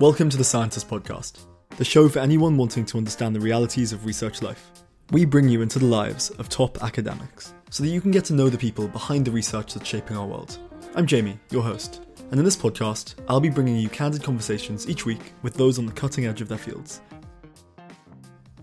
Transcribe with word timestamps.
Welcome 0.00 0.30
to 0.30 0.36
the 0.36 0.44
Scientist 0.44 0.88
Podcast, 0.88 1.40
the 1.70 1.84
show 1.84 2.08
for 2.08 2.20
anyone 2.20 2.56
wanting 2.56 2.86
to 2.86 2.98
understand 2.98 3.34
the 3.34 3.40
realities 3.40 3.92
of 3.92 4.06
research 4.06 4.42
life. 4.42 4.70
We 5.10 5.24
bring 5.24 5.48
you 5.48 5.60
into 5.60 5.80
the 5.80 5.86
lives 5.86 6.30
of 6.30 6.48
top 6.48 6.84
academics 6.84 7.52
so 7.70 7.82
that 7.82 7.88
you 7.88 8.00
can 8.00 8.12
get 8.12 8.24
to 8.26 8.32
know 8.32 8.48
the 8.48 8.56
people 8.56 8.86
behind 8.86 9.24
the 9.24 9.32
research 9.32 9.74
that's 9.74 9.88
shaping 9.88 10.16
our 10.16 10.24
world. 10.24 10.56
I'm 10.94 11.04
Jamie, 11.04 11.36
your 11.50 11.64
host, 11.64 12.06
and 12.30 12.38
in 12.38 12.44
this 12.44 12.56
podcast, 12.56 13.16
I'll 13.26 13.40
be 13.40 13.48
bringing 13.48 13.74
you 13.74 13.88
candid 13.88 14.22
conversations 14.22 14.88
each 14.88 15.04
week 15.04 15.32
with 15.42 15.54
those 15.54 15.80
on 15.80 15.86
the 15.86 15.92
cutting 15.92 16.26
edge 16.26 16.40
of 16.40 16.48
their 16.48 16.58
fields. 16.58 17.00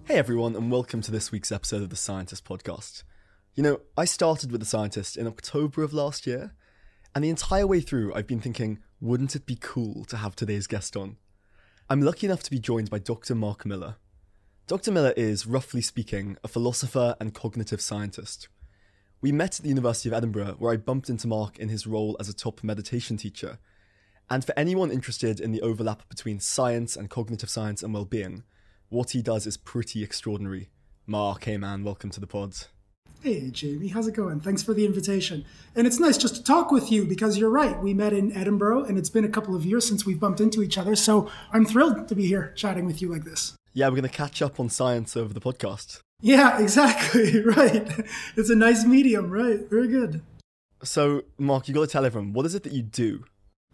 Hey 0.05 0.15
everyone, 0.15 0.55
and 0.55 0.71
welcome 0.71 1.01
to 1.01 1.11
this 1.11 1.33
week's 1.33 1.51
episode 1.51 1.81
of 1.81 1.89
the 1.89 1.97
Scientist 1.97 2.45
Podcast. 2.45 3.03
You 3.55 3.63
know, 3.63 3.81
I 3.97 4.05
started 4.05 4.53
with 4.53 4.61
The 4.61 4.65
Scientist 4.65 5.17
in 5.17 5.27
October 5.27 5.83
of 5.83 5.93
last 5.93 6.25
year, 6.25 6.55
and 7.13 7.25
the 7.25 7.29
entire 7.29 7.67
way 7.67 7.81
through, 7.81 8.13
I've 8.13 8.25
been 8.25 8.39
thinking, 8.39 8.79
wouldn't 9.01 9.35
it 9.35 9.45
be 9.45 9.57
cool 9.59 10.05
to 10.05 10.15
have 10.15 10.33
today's 10.37 10.67
guest 10.67 10.95
on? 10.95 11.17
I'm 11.87 12.01
lucky 12.01 12.25
enough 12.25 12.41
to 12.41 12.49
be 12.49 12.57
joined 12.57 12.89
by 12.89 12.97
Dr. 12.97 13.35
Mark 13.35 13.63
Miller. 13.63 13.97
Dr. 14.65 14.91
Miller 14.91 15.13
is, 15.15 15.45
roughly 15.45 15.81
speaking, 15.81 16.35
a 16.43 16.47
philosopher 16.47 17.15
and 17.19 17.31
cognitive 17.31 17.79
scientist. 17.79 18.47
We 19.21 19.31
met 19.31 19.59
at 19.59 19.61
the 19.61 19.69
University 19.69 20.09
of 20.09 20.13
Edinburgh, 20.13 20.55
where 20.57 20.73
I 20.73 20.77
bumped 20.77 21.11
into 21.11 21.27
Mark 21.27 21.59
in 21.59 21.69
his 21.69 21.85
role 21.85 22.17
as 22.19 22.27
a 22.27 22.33
top 22.33 22.63
meditation 22.63 23.17
teacher. 23.17 23.59
And 24.31 24.43
for 24.43 24.57
anyone 24.57 24.89
interested 24.89 25.39
in 25.39 25.51
the 25.51 25.61
overlap 25.61 26.09
between 26.09 26.39
science 26.39 26.95
and 26.95 27.07
cognitive 27.07 27.51
science 27.51 27.83
and 27.83 27.93
well-being, 27.93 28.45
what 28.89 29.11
he 29.11 29.21
does 29.21 29.45
is 29.45 29.55
pretty 29.55 30.01
extraordinary. 30.01 30.69
Mark, 31.05 31.43
hey 31.43 31.57
man, 31.57 31.83
welcome 31.83 32.09
to 32.09 32.19
the 32.19 32.25
pod. 32.25 32.55
Hey, 33.25 33.49
Jamie, 33.49 33.87
how's 33.87 34.07
it 34.07 34.13
going? 34.13 34.39
Thanks 34.39 34.61
for 34.61 34.75
the 34.75 34.85
invitation. 34.85 35.45
And 35.75 35.87
it's 35.87 35.99
nice 35.99 36.15
just 36.15 36.35
to 36.35 36.43
talk 36.43 36.69
with 36.69 36.91
you 36.91 37.05
because 37.05 37.39
you're 37.39 37.49
right. 37.49 37.81
We 37.81 37.91
met 37.91 38.13
in 38.13 38.31
Edinburgh 38.31 38.83
and 38.83 38.99
it's 38.99 39.09
been 39.09 39.25
a 39.25 39.29
couple 39.29 39.55
of 39.55 39.65
years 39.65 39.87
since 39.87 40.05
we've 40.05 40.19
bumped 40.19 40.39
into 40.39 40.61
each 40.61 40.77
other. 40.77 40.95
So 40.95 41.27
I'm 41.51 41.65
thrilled 41.65 42.07
to 42.07 42.13
be 42.13 42.27
here 42.27 42.53
chatting 42.55 42.85
with 42.85 43.01
you 43.01 43.11
like 43.11 43.23
this. 43.23 43.55
Yeah, 43.73 43.87
we're 43.87 43.95
going 43.95 44.03
to 44.03 44.09
catch 44.09 44.43
up 44.43 44.59
on 44.59 44.69
science 44.69 45.17
over 45.17 45.33
the 45.33 45.41
podcast. 45.41 46.01
Yeah, 46.21 46.59
exactly. 46.61 47.41
Right. 47.45 47.89
It's 48.37 48.51
a 48.51 48.55
nice 48.55 48.85
medium, 48.85 49.31
right? 49.31 49.67
Very 49.71 49.87
good. 49.87 50.21
So, 50.83 51.23
Mark, 51.39 51.67
you 51.67 51.73
got 51.73 51.81
to 51.81 51.87
tell 51.87 52.05
everyone, 52.05 52.31
what 52.31 52.45
is 52.45 52.53
it 52.53 52.61
that 52.61 52.73
you 52.73 52.83
do? 52.83 53.25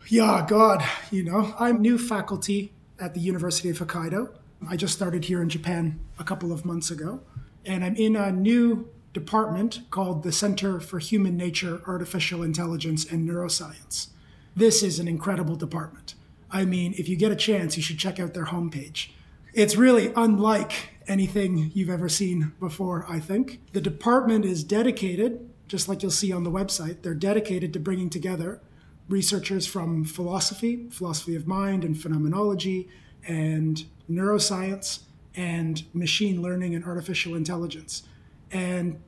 Yeah, 0.08 0.46
God, 0.48 0.82
you 1.12 1.26
know, 1.26 1.54
I'm 1.60 1.82
new 1.82 1.98
faculty 1.98 2.72
at 3.02 3.16
the 3.16 3.20
University 3.20 3.68
of 3.70 3.80
Hokkaido. 3.80 4.34
I 4.70 4.78
just 4.78 4.94
started 4.94 5.26
here 5.26 5.42
in 5.42 5.50
Japan 5.50 6.00
a 6.18 6.24
couple 6.24 6.54
of 6.54 6.64
months 6.64 6.90
ago, 6.90 7.20
and 7.66 7.84
I'm 7.84 7.98
in 7.98 8.16
a 8.16 8.32
new 8.32 8.88
department 9.14 9.82
called 9.90 10.24
the 10.24 10.32
Center 10.32 10.80
for 10.80 11.00
Human 11.00 11.36
Nature, 11.36 11.82
Artificial 11.86 12.44
Intelligence, 12.44 13.06
and 13.06 13.28
Neuroscience. 13.28 14.08
This 14.56 14.84
is 14.84 15.00
an 15.00 15.08
incredible 15.08 15.56
department. 15.56 16.16
I 16.50 16.66
mean, 16.66 16.94
if 16.98 17.08
you 17.08 17.16
get 17.16 17.32
a 17.32 17.36
chance, 17.36 17.78
you 17.78 17.84
should 17.84 18.00
check 18.00 18.20
out 18.20 18.34
their 18.34 18.46
homepage. 18.46 19.10
It's 19.54 19.76
really 19.76 20.12
unlike 20.16 20.90
anything 21.08 21.72
you've 21.74 21.90
ever 21.90 22.10
seen 22.10 22.54
before, 22.60 23.06
I 23.08 23.20
think. 23.20 23.60
The 23.74 23.82
department 23.82 24.46
is 24.46 24.64
dedicated, 24.64 25.50
just 25.68 25.90
like 25.90 26.02
you'll 26.02 26.12
see 26.12 26.32
on 26.32 26.44
the 26.44 26.52
website, 26.52 27.02
they're 27.02 27.14
dedicated 27.14 27.74
to 27.74 27.80
bringing 27.80 28.10
together 28.10 28.62
researchers 29.10 29.68
from 29.68 30.06
philosophy, 30.06 30.88
philosophy 30.90 31.36
of 31.36 31.48
mind 31.48 31.84
and 31.84 32.00
phenomenology, 32.00 32.88
and 33.28 33.86
neuroscience, 34.10 35.00
and 35.36 35.84
machine 35.94 36.42
learning 36.42 36.76
and 36.76 36.86
artificial 36.86 37.36
intelligence 37.36 38.04
and 38.52 39.02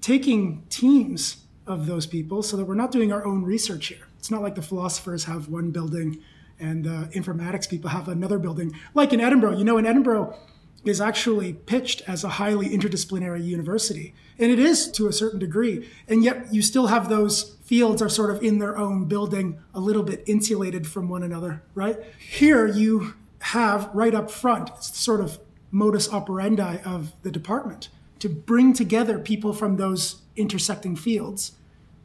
taking 0.00 0.64
teams 0.68 1.44
of 1.66 1.86
those 1.86 2.06
people 2.06 2.42
so 2.42 2.56
that 2.56 2.64
we're 2.64 2.74
not 2.74 2.90
doing 2.90 3.12
our 3.12 3.24
own 3.24 3.44
research 3.44 3.86
here. 3.86 4.08
It's 4.18 4.30
not 4.30 4.42
like 4.42 4.54
the 4.54 4.62
philosophers 4.62 5.24
have 5.24 5.48
one 5.48 5.70
building 5.70 6.22
and 6.58 6.84
the 6.84 7.10
informatics 7.14 7.68
people 7.68 7.90
have 7.90 8.08
another 8.08 8.38
building. 8.38 8.74
Like 8.94 9.12
in 9.12 9.20
Edinburgh, 9.20 9.56
you 9.56 9.64
know, 9.64 9.78
in 9.78 9.86
Edinburgh 9.86 10.36
is 10.84 11.00
actually 11.00 11.52
pitched 11.52 12.02
as 12.06 12.24
a 12.24 12.28
highly 12.28 12.68
interdisciplinary 12.68 13.44
university. 13.44 14.14
And 14.38 14.50
it 14.50 14.58
is 14.58 14.90
to 14.92 15.06
a 15.06 15.12
certain 15.12 15.38
degree. 15.38 15.88
And 16.08 16.24
yet 16.24 16.52
you 16.52 16.62
still 16.62 16.88
have 16.88 17.08
those 17.08 17.56
fields 17.64 18.00
are 18.02 18.08
sort 18.08 18.30
of 18.30 18.42
in 18.42 18.58
their 18.58 18.76
own 18.76 19.04
building, 19.04 19.58
a 19.74 19.80
little 19.80 20.02
bit 20.02 20.22
insulated 20.26 20.86
from 20.86 21.08
one 21.08 21.22
another, 21.22 21.62
right? 21.74 21.98
Here 22.18 22.66
you 22.66 23.14
have 23.40 23.90
right 23.94 24.14
up 24.14 24.30
front, 24.30 24.70
it's 24.76 24.98
sort 24.98 25.20
of 25.20 25.38
modus 25.70 26.12
operandi 26.12 26.78
of 26.84 27.12
the 27.22 27.30
department 27.30 27.88
to 28.20 28.28
bring 28.28 28.72
together 28.72 29.18
people 29.18 29.52
from 29.52 29.76
those 29.76 30.22
intersecting 30.36 30.94
fields 30.94 31.52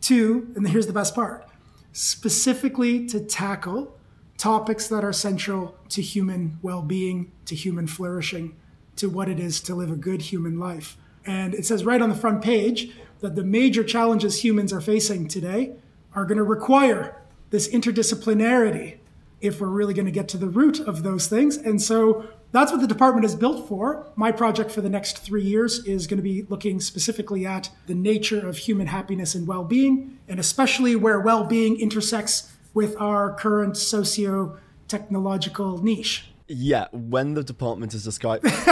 to, 0.02 0.52
and 0.56 0.68
here's 0.68 0.88
the 0.88 0.94
best 0.94 1.16
part, 1.16 1.48
specifically 1.94 3.06
to 3.08 3.20
tackle 3.20 3.96
topics 4.38 4.88
that 4.88 5.04
are 5.04 5.14
central 5.14 5.76
to 5.90 6.02
human 6.02 6.60
well 6.62 6.82
being, 6.82 7.32
to 7.46 7.56
human 7.56 7.88
flourishing, 7.88 8.56
to 8.96 9.10
what 9.10 9.30
it 9.30 9.40
is 9.40 9.62
to 9.62 9.76
live 9.76 9.92
a 9.92 9.96
good 9.96 10.22
human 10.24 10.60
life. 10.60 10.98
And 11.26 11.54
it 11.54 11.66
says 11.66 11.86
right 11.86 12.02
on 12.02 12.10
the 12.10 12.16
front 12.16 12.44
page 12.44 12.92
that 13.22 13.36
the 13.36 13.44
major 13.44 13.84
challenges 13.84 14.44
humans 14.44 14.72
are 14.72 14.82
facing 14.82 15.28
today 15.28 15.76
are 16.14 16.26
going 16.26 16.38
to 16.38 16.44
require 16.44 17.22
this 17.50 17.68
interdisciplinarity 17.70 18.98
if 19.42 19.60
we're 19.60 19.68
really 19.68 19.94
going 19.94 20.06
to 20.06 20.12
get 20.12 20.28
to 20.30 20.38
the 20.38 20.48
root 20.48 20.80
of 20.80 21.04
those 21.04 21.28
things. 21.28 21.58
And 21.58 21.82
so 21.82 22.28
that's 22.56 22.72
what 22.72 22.82
the 22.82 22.88
department 22.88 23.26
is 23.26 23.36
built 23.36 23.68
for. 23.68 24.08
My 24.16 24.32
project 24.32 24.72
for 24.72 24.82
the 24.82 24.90
next 24.90 25.20
three 25.20 25.44
years 25.44 25.84
is 25.86 26.08
going 26.08 26.18
to 26.18 26.24
be 26.24 26.44
looking 26.44 26.80
specifically 26.80 27.46
at 27.46 27.70
the 27.88 27.96
nature 27.96 28.48
of 28.48 28.58
human 28.58 28.88
happiness 28.88 29.36
and 29.36 29.48
well 29.48 29.64
being, 29.64 30.20
and 30.28 30.40
especially 30.40 30.96
where 30.96 31.20
well 31.20 31.44
being 31.44 31.80
intersects 31.80 32.54
with 32.74 33.00
our 33.00 33.34
current 33.34 33.78
socio 33.78 34.58
technological 34.88 35.82
niche. 35.84 36.30
Yeah, 36.48 36.88
when 36.92 37.34
the 37.34 37.44
department 37.44 37.94
is 37.96 38.04
described. 38.04 38.46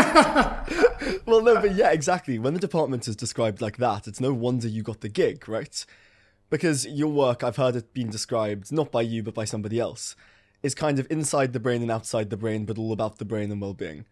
well, 1.26 1.42
no, 1.42 1.56
but 1.56 1.74
yeah, 1.74 1.92
exactly. 1.92 2.38
When 2.38 2.54
the 2.54 2.60
department 2.60 3.08
is 3.08 3.16
described 3.16 3.62
like 3.62 3.78
that, 3.78 4.08
it's 4.08 4.22
no 4.22 4.32
wonder 4.32 4.68
you 4.68 4.84
got 4.84 5.02
the 5.02 5.10
gig, 5.10 5.50
right? 5.50 5.86
Because 6.52 6.86
your 6.86 7.12
work, 7.12 7.44
I've 7.44 7.56
heard 7.56 7.76
it 7.76 7.94
being 7.94 8.10
described 8.10 8.72
not 8.72 8.92
by 8.92 9.02
you, 9.02 9.24
but 9.24 9.34
by 9.34 9.46
somebody 9.46 9.80
else, 9.80 10.16
is 10.63 10.74
kind 10.74 10.97
of 10.97 11.06
inside 11.12 11.53
the 11.53 11.59
brain 11.59 11.81
and 11.81 11.91
outside 11.91 12.29
the 12.29 12.38
brain, 12.38 12.66
but 12.66 12.78
all 12.78 12.94
about 12.94 13.19
the 13.19 13.25
brain 13.25 13.51
and 13.51 13.62
well 13.62 13.74
being. 13.74 14.06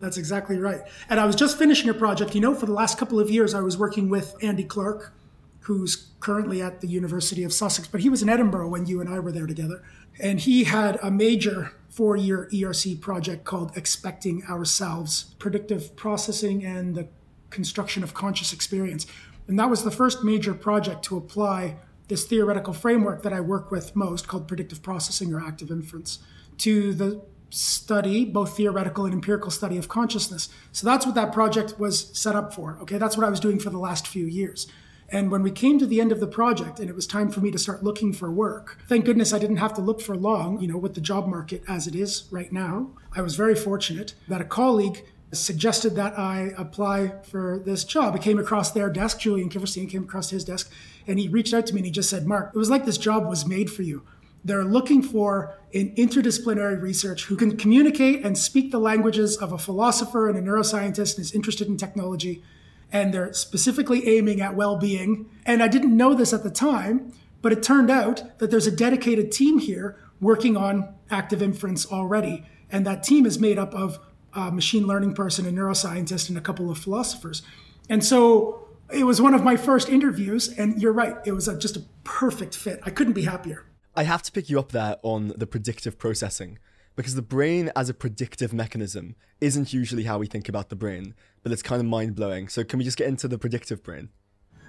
That's 0.00 0.16
exactly 0.16 0.58
right. 0.58 0.80
And 1.10 1.20
I 1.20 1.26
was 1.26 1.36
just 1.36 1.58
finishing 1.58 1.90
a 1.90 1.94
project. 1.94 2.34
You 2.34 2.40
know, 2.40 2.54
for 2.54 2.66
the 2.66 2.72
last 2.72 2.98
couple 2.98 3.20
of 3.20 3.30
years, 3.30 3.54
I 3.54 3.60
was 3.60 3.76
working 3.76 4.08
with 4.08 4.34
Andy 4.42 4.64
Clark, 4.64 5.12
who's 5.60 6.08
currently 6.20 6.62
at 6.62 6.80
the 6.80 6.86
University 6.86 7.44
of 7.44 7.52
Sussex, 7.52 7.88
but 7.88 8.00
he 8.00 8.08
was 8.08 8.22
in 8.22 8.28
Edinburgh 8.28 8.68
when 8.68 8.86
you 8.86 9.00
and 9.00 9.08
I 9.10 9.18
were 9.18 9.32
there 9.32 9.46
together. 9.46 9.82
And 10.20 10.40
he 10.40 10.64
had 10.64 10.98
a 11.02 11.10
major 11.10 11.72
four 11.90 12.16
year 12.16 12.48
ERC 12.52 13.00
project 13.00 13.44
called 13.44 13.76
Expecting 13.76 14.44
Ourselves 14.44 15.34
Predictive 15.38 15.94
Processing 15.96 16.64
and 16.64 16.94
the 16.94 17.08
Construction 17.50 18.02
of 18.02 18.14
Conscious 18.14 18.52
Experience. 18.52 19.06
And 19.46 19.58
that 19.58 19.70
was 19.70 19.82
the 19.82 19.90
first 19.90 20.22
major 20.22 20.54
project 20.54 21.02
to 21.06 21.16
apply 21.16 21.76
this 22.08 22.26
theoretical 22.26 22.72
framework 22.72 23.22
that 23.22 23.32
I 23.32 23.40
work 23.40 23.70
with 23.70 23.94
most 23.94 24.26
called 24.26 24.48
predictive 24.48 24.82
processing 24.82 25.32
or 25.32 25.40
active 25.40 25.70
inference 25.70 26.18
to 26.58 26.92
the 26.92 27.22
study, 27.50 28.24
both 28.24 28.56
theoretical 28.56 29.04
and 29.04 29.14
empirical 29.14 29.50
study 29.50 29.78
of 29.78 29.88
consciousness. 29.88 30.48
So 30.72 30.86
that's 30.86 31.06
what 31.06 31.14
that 31.14 31.32
project 31.32 31.78
was 31.78 32.10
set 32.18 32.34
up 32.34 32.52
for. 32.52 32.78
Okay, 32.82 32.98
that's 32.98 33.16
what 33.16 33.26
I 33.26 33.30
was 33.30 33.40
doing 33.40 33.58
for 33.58 33.70
the 33.70 33.78
last 33.78 34.06
few 34.06 34.26
years. 34.26 34.66
And 35.10 35.30
when 35.30 35.42
we 35.42 35.50
came 35.50 35.78
to 35.78 35.86
the 35.86 36.02
end 36.02 36.12
of 36.12 36.20
the 36.20 36.26
project 36.26 36.78
and 36.78 36.90
it 36.90 36.94
was 36.94 37.06
time 37.06 37.30
for 37.30 37.40
me 37.40 37.50
to 37.50 37.58
start 37.58 37.82
looking 37.82 38.12
for 38.12 38.30
work, 38.30 38.78
thank 38.88 39.06
goodness 39.06 39.32
I 39.32 39.38
didn't 39.38 39.56
have 39.56 39.72
to 39.74 39.80
look 39.80 40.02
for 40.02 40.14
long, 40.14 40.60
you 40.60 40.68
know, 40.68 40.76
with 40.76 40.94
the 40.94 41.00
job 41.00 41.26
market 41.26 41.62
as 41.66 41.86
it 41.86 41.94
is 41.94 42.24
right 42.30 42.52
now. 42.52 42.90
I 43.16 43.22
was 43.22 43.34
very 43.34 43.54
fortunate 43.54 44.12
that 44.28 44.42
a 44.42 44.44
colleague 44.44 45.06
suggested 45.32 45.94
that 45.96 46.18
I 46.18 46.52
apply 46.56 47.12
for 47.22 47.60
this 47.64 47.84
job. 47.84 48.16
It 48.16 48.22
came 48.22 48.38
across 48.38 48.70
their 48.70 48.88
desk, 48.88 49.20
Julian 49.20 49.50
Kiverstein 49.50 49.90
came 49.90 50.04
across 50.04 50.30
his 50.30 50.44
desk, 50.44 50.72
and 51.06 51.18
he 51.18 51.28
reached 51.28 51.52
out 51.52 51.66
to 51.66 51.74
me 51.74 51.80
and 51.80 51.86
he 51.86 51.92
just 51.92 52.10
said, 52.10 52.26
Mark, 52.26 52.52
it 52.54 52.58
was 52.58 52.70
like 52.70 52.84
this 52.84 52.98
job 52.98 53.26
was 53.26 53.46
made 53.46 53.70
for 53.70 53.82
you. 53.82 54.04
They're 54.44 54.64
looking 54.64 55.02
for 55.02 55.58
an 55.74 55.94
interdisciplinary 55.96 56.80
research 56.80 57.24
who 57.24 57.36
can 57.36 57.56
communicate 57.56 58.24
and 58.24 58.38
speak 58.38 58.70
the 58.70 58.78
languages 58.78 59.36
of 59.36 59.52
a 59.52 59.58
philosopher 59.58 60.28
and 60.28 60.38
a 60.38 60.42
neuroscientist 60.42 61.16
and 61.16 61.24
is 61.24 61.32
interested 61.32 61.68
in 61.68 61.76
technology. 61.76 62.42
And 62.90 63.12
they're 63.12 63.32
specifically 63.34 64.08
aiming 64.08 64.40
at 64.40 64.54
well 64.54 64.76
being. 64.76 65.28
And 65.44 65.62
I 65.62 65.68
didn't 65.68 65.94
know 65.94 66.14
this 66.14 66.32
at 66.32 66.44
the 66.44 66.50
time, 66.50 67.12
but 67.42 67.52
it 67.52 67.62
turned 67.62 67.90
out 67.90 68.38
that 68.38 68.50
there's 68.50 68.66
a 68.66 68.74
dedicated 68.74 69.30
team 69.30 69.58
here 69.58 69.98
working 70.20 70.56
on 70.56 70.94
active 71.10 71.42
inference 71.42 71.84
already. 71.90 72.46
And 72.70 72.86
that 72.86 73.02
team 73.02 73.26
is 73.26 73.38
made 73.38 73.58
up 73.58 73.74
of 73.74 73.98
a 74.34 74.50
machine 74.50 74.86
learning 74.86 75.14
person, 75.14 75.46
a 75.46 75.50
neuroscientist, 75.50 76.28
and 76.28 76.38
a 76.38 76.40
couple 76.40 76.70
of 76.70 76.78
philosophers. 76.78 77.42
And 77.88 78.04
so 78.04 78.68
it 78.92 79.04
was 79.04 79.20
one 79.20 79.34
of 79.34 79.42
my 79.42 79.56
first 79.56 79.88
interviews, 79.88 80.48
and 80.48 80.80
you're 80.80 80.92
right, 80.92 81.16
it 81.24 81.32
was 81.32 81.48
a, 81.48 81.58
just 81.58 81.76
a 81.76 81.82
perfect 82.04 82.56
fit. 82.56 82.80
I 82.84 82.90
couldn't 82.90 83.12
be 83.14 83.24
happier. 83.24 83.64
I 83.94 84.04
have 84.04 84.22
to 84.22 84.32
pick 84.32 84.48
you 84.48 84.58
up 84.58 84.72
there 84.72 84.96
on 85.02 85.32
the 85.36 85.46
predictive 85.46 85.98
processing 85.98 86.58
because 86.94 87.14
the 87.14 87.22
brain 87.22 87.70
as 87.76 87.88
a 87.88 87.94
predictive 87.94 88.52
mechanism 88.52 89.14
isn't 89.40 89.72
usually 89.72 90.04
how 90.04 90.18
we 90.18 90.26
think 90.26 90.48
about 90.48 90.68
the 90.68 90.76
brain, 90.76 91.14
but 91.42 91.52
it's 91.52 91.62
kind 91.62 91.80
of 91.80 91.86
mind 91.86 92.14
blowing. 92.14 92.48
So, 92.48 92.64
can 92.64 92.78
we 92.78 92.84
just 92.84 92.96
get 92.96 93.08
into 93.08 93.28
the 93.28 93.38
predictive 93.38 93.82
brain? 93.82 94.10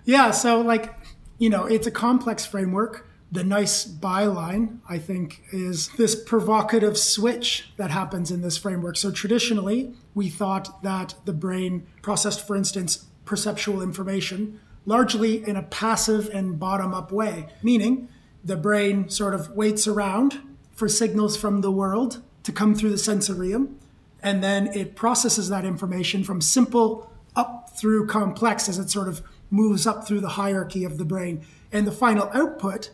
Yeah, 0.06 0.32
so 0.32 0.62
like, 0.62 0.96
you 1.38 1.50
know, 1.50 1.66
it's 1.66 1.88
a 1.88 1.92
complex 1.92 2.46
framework 2.46 3.09
The 3.32 3.44
nice 3.44 3.86
byline, 3.86 4.80
I 4.90 4.98
think, 4.98 5.44
is 5.52 5.90
this 5.98 6.16
provocative 6.16 6.98
switch 6.98 7.72
that 7.78 7.92
happens 7.92 8.32
in 8.32 8.42
this 8.42 8.58
framework. 8.58 8.98
So 8.98 9.12
traditionally, 9.12 9.94
we 10.16 10.30
thought 10.30 10.82
that 10.82 11.14
the 11.26 11.34
brain 11.34 11.86
processed, 12.02 12.46
for 12.46 12.56
instance, 12.56 13.06
perceptual 13.26 13.84
information 13.84 14.60
largely 14.86 15.48
in 15.48 15.56
a 15.56 15.62
passive 15.62 16.30
and 16.34 16.60
bottom 16.60 16.94
up 16.94 17.12
way, 17.12 17.48
meaning 17.62 18.10
the 18.44 18.58
brain 18.58 19.08
sort 19.10 19.36
of 19.36 19.52
waits 19.52 19.86
around 19.86 20.40
for 20.72 20.88
signals 20.88 21.38
from 21.38 21.62
the 21.62 21.72
world 21.72 22.24
to 22.42 22.52
come 22.52 22.74
through 22.74 22.90
the 22.90 22.98
sensorium, 22.98 23.78
and 24.24 24.44
then 24.44 24.68
it 24.68 24.96
processes 24.96 25.50
that 25.50 25.66
information 25.66 26.24
from 26.24 26.42
simple 26.42 27.12
up 27.36 27.70
through 27.78 28.08
complex 28.08 28.68
as 28.68 28.80
it 28.80 28.90
sort 28.90 29.08
of 29.08 29.22
moves 29.52 29.86
up 29.86 30.08
through 30.08 30.22
the 30.22 30.30
hierarchy 30.30 30.84
of 30.84 30.98
the 30.98 31.06
brain. 31.06 31.46
And 31.72 31.86
the 31.86 31.92
final 31.92 32.30
output 32.34 32.90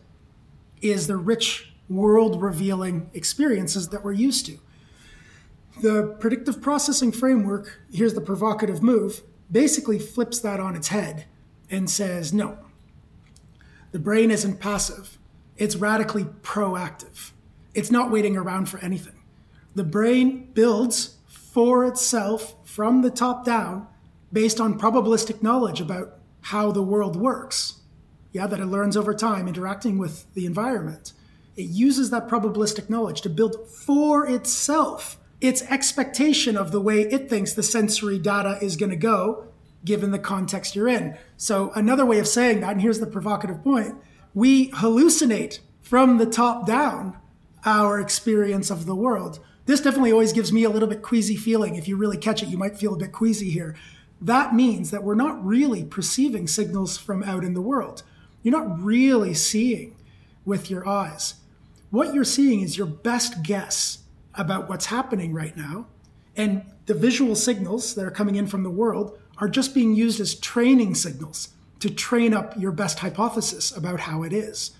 is 0.92 1.08
the 1.08 1.18
rich 1.18 1.74
world 1.90 2.42
revealing 2.42 3.10
experiences 3.14 3.90
that 3.90 4.04
we're 4.04 4.14
used 4.14 4.46
to. 4.48 4.60
The 5.82 6.16
predictive 6.20 6.62
processing 6.62 7.12
framework, 7.12 7.82
here's 7.92 8.14
the 8.14 8.22
provocative 8.22 8.82
move, 8.82 9.22
basically 9.52 10.00
flips 10.00 10.40
that 10.40 10.60
on 10.60 10.76
its 10.76 10.88
head 10.88 11.26
and 11.70 11.90
says, 11.90 12.34
no, 12.34 12.58
the 13.92 14.00
brain 14.00 14.32
isn't 14.32 14.60
passive, 14.60 15.18
it's 15.58 15.76
radically 15.76 16.24
proactive. 16.24 17.32
It's 17.74 17.92
not 17.92 18.12
waiting 18.12 18.38
around 18.38 18.70
for 18.70 18.80
anything. 18.80 19.22
The 19.76 19.84
brain 19.84 20.52
builds 20.54 21.18
for 21.28 21.86
itself 21.86 22.56
from 22.64 23.02
the 23.02 23.10
top 23.10 23.46
down 23.46 23.88
based 24.32 24.60
on 24.60 24.80
probabilistic 24.80 25.44
knowledge 25.44 25.82
about 25.82 26.20
how 26.42 26.72
the 26.72 26.82
world 26.82 27.16
works. 27.16 27.82
Yeah, 28.36 28.48
that 28.48 28.60
it 28.60 28.66
learns 28.66 28.98
over 28.98 29.14
time 29.14 29.48
interacting 29.48 29.98
with 29.98 30.26
the 30.34 30.46
environment. 30.46 31.14
It 31.56 31.70
uses 31.70 32.10
that 32.10 32.28
probabilistic 32.28 32.90
knowledge 32.90 33.22
to 33.22 33.30
build 33.30 33.70
for 33.70 34.28
itself 34.28 35.18
its 35.40 35.62
expectation 35.62 36.58
of 36.58 36.74
the 36.74 36.82
way 36.82 37.04
it 37.04 37.30
thinks 37.30 37.54
the 37.54 37.64
sensory 37.64 38.20
data 38.20 38.60
is 38.62 38.76
going 38.76 38.90
to 38.90 38.98
go 38.98 39.48
given 39.86 40.12
the 40.12 40.20
context 40.20 40.76
you're 40.76 40.90
in. 40.90 41.18
So, 41.38 41.72
another 41.76 42.06
way 42.06 42.20
of 42.20 42.28
saying 42.28 42.60
that, 42.60 42.74
and 42.74 42.82
here's 42.82 43.00
the 43.00 43.08
provocative 43.08 43.64
point 43.64 43.96
we 44.34 44.70
hallucinate 44.72 45.60
from 45.80 46.18
the 46.18 46.26
top 46.26 46.68
down 46.68 47.18
our 47.64 48.02
experience 48.02 48.70
of 48.70 48.86
the 48.86 48.96
world. 48.96 49.40
This 49.66 49.80
definitely 49.80 50.12
always 50.12 50.34
gives 50.34 50.52
me 50.52 50.66
a 50.66 50.70
little 50.70 50.90
bit 50.90 51.02
queasy 51.02 51.38
feeling. 51.38 51.76
If 51.76 51.88
you 51.88 51.96
really 51.96 52.18
catch 52.18 52.44
it, 52.44 52.50
you 52.50 52.58
might 52.58 52.78
feel 52.78 52.96
a 52.96 52.98
bit 52.98 53.14
queasy 53.14 53.50
here. 53.50 53.78
That 54.20 54.54
means 54.54 54.92
that 54.92 55.04
we're 55.06 55.16
not 55.16 55.42
really 55.46 55.86
perceiving 55.86 56.48
signals 56.48 56.98
from 56.98 57.24
out 57.24 57.46
in 57.46 57.54
the 57.54 57.62
world. 57.62 58.04
You're 58.46 58.52
not 58.52 58.80
really 58.80 59.34
seeing 59.34 59.96
with 60.46 60.70
your 60.70 60.88
eyes. 60.88 61.34
What 61.90 62.14
you're 62.14 62.24
seeing 62.24 62.62
is 62.62 62.78
your 62.78 62.86
best 62.86 63.42
guess 63.42 64.04
about 64.36 64.70
what's 64.70 64.86
happening 64.86 65.34
right 65.34 65.58
now. 65.58 65.88
And 66.36 66.62
the 66.86 66.94
visual 66.94 67.36
signals 67.36 67.96
that 67.96 68.06
are 68.06 68.12
coming 68.12 68.36
in 68.36 68.46
from 68.46 68.62
the 68.62 68.70
world 68.70 69.18
are 69.40 69.50
just 69.50 69.74
being 69.74 69.96
used 69.96 70.20
as 70.20 70.36
training 70.36 70.94
signals 70.94 71.56
to 71.80 71.90
train 71.90 72.36
up 72.36 72.54
your 72.56 72.72
best 72.72 73.00
hypothesis 73.00 73.76
about 73.76 74.02
how 74.02 74.22
it 74.22 74.32
is. 74.32 74.74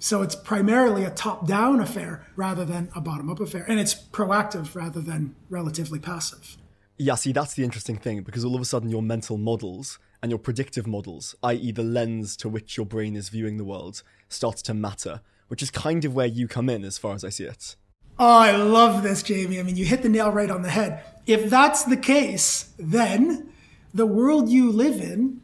So 0.00 0.22
it's 0.22 0.34
primarily 0.34 1.04
a 1.04 1.10
top 1.10 1.46
down 1.46 1.78
affair 1.78 2.26
rather 2.34 2.64
than 2.64 2.90
a 2.96 3.00
bottom 3.00 3.30
up 3.30 3.38
affair. 3.38 3.64
And 3.68 3.78
it's 3.78 3.94
proactive 3.94 4.74
rather 4.74 5.00
than 5.00 5.36
relatively 5.48 6.00
passive. 6.00 6.56
Yeah, 6.98 7.14
see, 7.14 7.30
that's 7.30 7.54
the 7.54 7.62
interesting 7.62 7.98
thing 7.98 8.22
because 8.22 8.44
all 8.44 8.56
of 8.56 8.60
a 8.60 8.64
sudden 8.64 8.90
your 8.90 9.02
mental 9.02 9.38
models 9.38 10.00
and 10.26 10.32
your 10.32 10.40
predictive 10.40 10.88
models, 10.88 11.36
i.e., 11.44 11.70
the 11.70 11.84
lens 11.84 12.36
to 12.36 12.48
which 12.48 12.76
your 12.76 12.84
brain 12.84 13.14
is 13.14 13.28
viewing 13.28 13.58
the 13.58 13.64
world, 13.64 14.02
starts 14.28 14.60
to 14.60 14.74
matter, 14.74 15.20
which 15.46 15.62
is 15.62 15.70
kind 15.70 16.04
of 16.04 16.16
where 16.16 16.26
you 16.26 16.48
come 16.48 16.68
in 16.68 16.82
as 16.82 16.98
far 16.98 17.14
as 17.14 17.22
I 17.22 17.28
see 17.28 17.44
it. 17.44 17.76
Oh, 18.18 18.38
I 18.40 18.56
love 18.56 19.04
this, 19.04 19.22
Jamie. 19.22 19.60
I 19.60 19.62
mean, 19.62 19.76
you 19.76 19.84
hit 19.84 20.02
the 20.02 20.08
nail 20.08 20.32
right 20.32 20.50
on 20.50 20.62
the 20.62 20.70
head. 20.70 21.00
If 21.28 21.48
that's 21.48 21.84
the 21.84 21.96
case, 21.96 22.72
then 22.76 23.52
the 23.94 24.04
world 24.04 24.48
you 24.48 24.72
live 24.72 25.00
in 25.00 25.42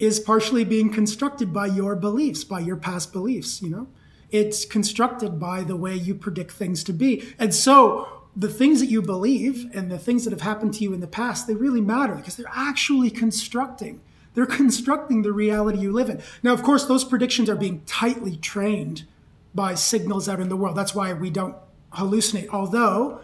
is 0.00 0.18
partially 0.18 0.64
being 0.64 0.92
constructed 0.92 1.52
by 1.52 1.66
your 1.66 1.94
beliefs, 1.94 2.42
by 2.42 2.58
your 2.58 2.76
past 2.76 3.12
beliefs, 3.12 3.62
you 3.62 3.70
know? 3.70 3.86
It's 4.32 4.64
constructed 4.64 5.38
by 5.38 5.62
the 5.62 5.76
way 5.76 5.94
you 5.94 6.16
predict 6.16 6.50
things 6.50 6.82
to 6.84 6.92
be. 6.92 7.22
And 7.38 7.54
so 7.54 8.08
the 8.34 8.48
things 8.48 8.80
that 8.80 8.86
you 8.86 9.00
believe 9.00 9.70
and 9.72 9.92
the 9.92 9.98
things 9.98 10.24
that 10.24 10.32
have 10.32 10.40
happened 10.40 10.74
to 10.74 10.82
you 10.82 10.92
in 10.92 10.98
the 10.98 11.06
past, 11.06 11.46
they 11.46 11.54
really 11.54 11.80
matter 11.80 12.16
because 12.16 12.34
they're 12.34 12.46
actually 12.52 13.10
constructing. 13.10 14.00
They're 14.34 14.46
constructing 14.46 15.22
the 15.22 15.32
reality 15.32 15.78
you 15.78 15.92
live 15.92 16.10
in. 16.10 16.22
Now, 16.42 16.52
of 16.52 16.62
course, 16.62 16.84
those 16.84 17.04
predictions 17.04 17.48
are 17.48 17.56
being 17.56 17.82
tightly 17.86 18.36
trained 18.36 19.04
by 19.54 19.74
signals 19.74 20.28
out 20.28 20.40
in 20.40 20.48
the 20.48 20.56
world. 20.56 20.76
That's 20.76 20.94
why 20.94 21.12
we 21.12 21.30
don't 21.30 21.56
hallucinate. 21.92 22.48
Although, 22.48 23.20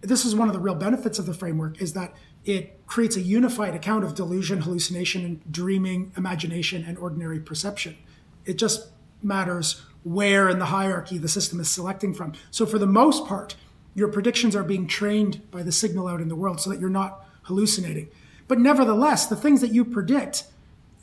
this 0.00 0.24
is 0.24 0.34
one 0.34 0.48
of 0.48 0.54
the 0.54 0.60
real 0.60 0.74
benefits 0.74 1.18
of 1.18 1.26
the 1.26 1.34
framework 1.34 1.82
is 1.82 1.92
that 1.94 2.14
it 2.44 2.86
creates 2.86 3.16
a 3.16 3.20
unified 3.20 3.74
account 3.74 4.04
of 4.04 4.14
delusion, 4.14 4.62
hallucination, 4.62 5.24
and 5.24 5.52
dreaming, 5.52 6.12
imagination, 6.16 6.84
and 6.86 6.98
ordinary 6.98 7.40
perception. 7.40 7.96
It 8.44 8.54
just 8.54 8.88
matters 9.22 9.82
where 10.04 10.48
in 10.48 10.58
the 10.58 10.66
hierarchy 10.66 11.18
the 11.18 11.28
system 11.28 11.60
is 11.60 11.68
selecting 11.68 12.14
from. 12.14 12.32
So, 12.50 12.66
for 12.66 12.78
the 12.78 12.86
most 12.86 13.26
part, 13.26 13.56
your 13.94 14.08
predictions 14.08 14.56
are 14.56 14.64
being 14.64 14.86
trained 14.86 15.50
by 15.50 15.62
the 15.62 15.72
signal 15.72 16.08
out 16.08 16.20
in 16.20 16.28
the 16.28 16.36
world 16.36 16.60
so 16.60 16.70
that 16.70 16.80
you're 16.80 16.90
not 16.90 17.24
hallucinating. 17.42 18.08
But 18.48 18.58
nevertheless, 18.58 19.26
the 19.26 19.36
things 19.36 19.60
that 19.60 19.72
you 19.72 19.84
predict, 19.84 20.44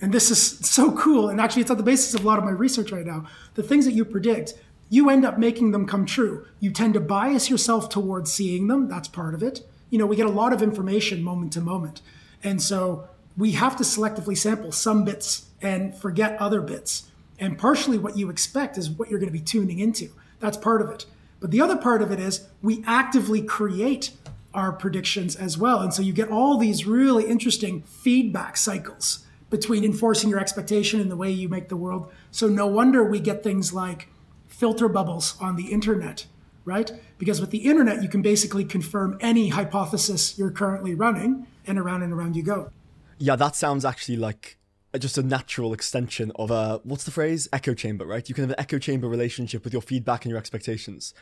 and 0.02 0.14
this 0.14 0.32
is 0.32 0.60
so 0.68 0.92
cool, 0.92 1.30
and 1.30 1.40
actually 1.40 1.64
it's 1.64 1.72
at 1.72 1.78
the 1.78 1.84
basis 1.84 2.14
of 2.14 2.24
a 2.24 2.28
lot 2.28 2.40
of 2.40 2.46
my 2.46 2.52
research 2.52 2.92
right 2.92 3.06
now, 3.06 3.26
the 3.56 3.64
things 3.64 3.86
that 3.86 3.94
you 3.94 4.06
predict, 4.06 4.54
you 4.90 5.10
end 5.10 5.26
up 5.26 5.38
making 5.38 5.72
them 5.72 5.86
come 5.86 6.06
true. 6.06 6.46
You 6.60 6.72
tend 6.72 6.96
to 6.96 7.00
bias 7.00 7.50
yourself 7.50 7.90
towards 7.90 8.32
seeing 8.32 8.68
them, 8.68 8.88
that's 8.88 9.08
part 9.08 9.34
of 9.34 9.44
it 9.44 9.64
you 9.90 9.98
know, 9.98 10.06
we 10.06 10.16
get 10.16 10.26
a 10.26 10.30
lot 10.30 10.54
of 10.54 10.62
information 10.62 11.24
moment 11.24 11.54
to 11.54 11.62
moment. 11.62 12.02
And 12.44 12.62
so 12.62 13.08
we 13.38 13.52
have 13.52 13.76
to 13.78 13.84
selectively 13.84 14.38
sample 14.38 14.72
some 14.72 15.04
bits 15.04 15.48
and 15.62 15.96
forget 15.96 16.40
other 16.40 16.62
bits. 16.62 17.10
And 17.40 17.58
partially 17.58 17.98
what 17.98 18.18
you 18.18 18.30
expect 18.30 18.78
is 18.78 18.90
what 18.90 19.10
you're 19.10 19.20
going 19.20 19.32
to 19.32 19.38
be 19.38 19.44
tuning 19.44 19.80
into. 19.80 20.10
That's 20.40 20.58
part 20.58 20.82
of 20.82 20.90
it. 20.90 21.06
But 21.40 21.52
the 21.52 21.62
other 21.62 21.78
part 21.78 22.02
of 22.02 22.12
it 22.12 22.20
is 22.20 22.48
we 22.62 22.84
actively 22.86 23.42
create 23.42 24.12
our 24.54 24.72
predictions 24.72 25.36
as 25.36 25.58
well. 25.58 25.80
And 25.80 25.94
so 25.94 26.02
you 26.02 26.14
get 26.14 26.30
all 26.30 26.58
these 26.58 26.86
really 26.86 27.26
interesting 27.26 27.82
feedback 27.84 28.58
cycles 28.58 29.26
between 29.50 29.84
enforcing 29.84 30.30
your 30.30 30.40
expectation 30.40 31.00
and 31.00 31.10
the 31.10 31.16
way 31.16 31.30
you 31.30 31.50
make 31.50 31.70
the 31.70 31.78
world. 31.78 32.12
So 32.32 32.48
no 32.48 32.68
wonder 32.68 33.04
we 33.04 33.20
get 33.20 33.44
things 33.44 33.74
like 33.74 34.10
filter 34.48 34.88
bubbles 34.88 35.36
on 35.40 35.56
the 35.56 35.72
internet 35.72 36.26
right? 36.70 36.92
Because 37.18 37.42
with 37.42 37.50
the 37.50 37.60
internet, 37.60 38.04
you 38.04 38.10
can 38.10 38.22
basically 38.22 38.64
confirm 38.64 39.18
any 39.20 39.50
hypothesis 39.50 40.38
you're 40.38 40.52
currently 40.52 40.94
running, 40.94 41.48
and 41.66 41.80
around 41.80 42.04
and 42.04 42.14
around 42.14 42.36
you 42.36 42.44
go. 42.44 42.72
Yeah, 43.18 43.36
that 43.36 43.56
sounds 43.56 43.84
actually 43.84 44.18
like 44.18 44.58
just 44.98 45.18
a 45.18 45.24
natural 45.24 45.74
extension 45.74 46.32
of 46.36 46.50
a 46.52 46.80
what's 46.84 47.04
the 47.04 47.12
phrase 47.12 47.48
echo 47.54 47.76
chamber 47.76 48.08
right 48.08 48.28
you 48.28 48.34
can 48.34 48.42
have 48.42 48.50
an 48.50 48.56
echo 48.58 48.80
chamber 48.80 49.08
relationship 49.08 49.64
with 49.64 49.72
your 49.72 49.84
feedback 49.84 50.26
and 50.26 50.32
your 50.32 50.40
expectations 50.40 51.14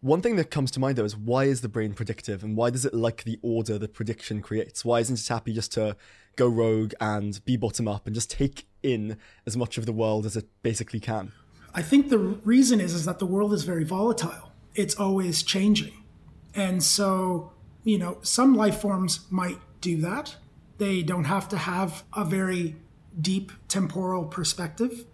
one 0.00 0.22
thing 0.22 0.36
that 0.36 0.50
comes 0.50 0.70
to 0.70 0.80
mind 0.80 0.96
though 0.96 1.04
is 1.04 1.16
why 1.16 1.44
is 1.44 1.60
the 1.60 1.68
brain 1.68 1.92
predictive 1.92 2.42
and 2.42 2.56
why 2.56 2.70
does 2.70 2.84
it 2.84 2.94
like 2.94 3.24
the 3.24 3.38
order 3.42 3.78
that 3.78 3.94
prediction 3.94 4.40
creates 4.42 4.84
why 4.84 5.00
isn't 5.00 5.20
it 5.20 5.28
happy 5.28 5.52
just 5.52 5.72
to 5.72 5.96
go 6.36 6.48
rogue 6.48 6.92
and 7.00 7.44
be 7.44 7.56
bottom 7.56 7.86
up 7.86 8.06
and 8.06 8.14
just 8.14 8.30
take 8.30 8.66
in 8.82 9.16
as 9.46 9.56
much 9.56 9.76
of 9.76 9.86
the 9.86 9.92
world 9.92 10.24
as 10.24 10.36
it 10.36 10.46
basically 10.62 11.00
can 11.00 11.32
i 11.74 11.82
think 11.82 12.08
the 12.08 12.18
reason 12.18 12.80
is 12.80 12.94
is 12.94 13.04
that 13.04 13.18
the 13.18 13.26
world 13.26 13.52
is 13.52 13.64
very 13.64 13.84
volatile 13.84 14.50
it's 14.74 14.94
always 14.94 15.42
changing. 15.42 15.92
And 16.54 16.82
so, 16.82 17.52
you 17.84 17.98
know, 17.98 18.18
some 18.22 18.54
life 18.54 18.80
forms 18.80 19.26
might 19.30 19.58
do 19.80 19.96
that. 19.98 20.36
They 20.78 21.02
don't 21.02 21.24
have 21.24 21.48
to 21.50 21.58
have 21.58 22.04
a 22.14 22.24
very 22.24 22.76
deep 23.20 23.52
temporal 23.68 24.24
perspective. 24.24 25.04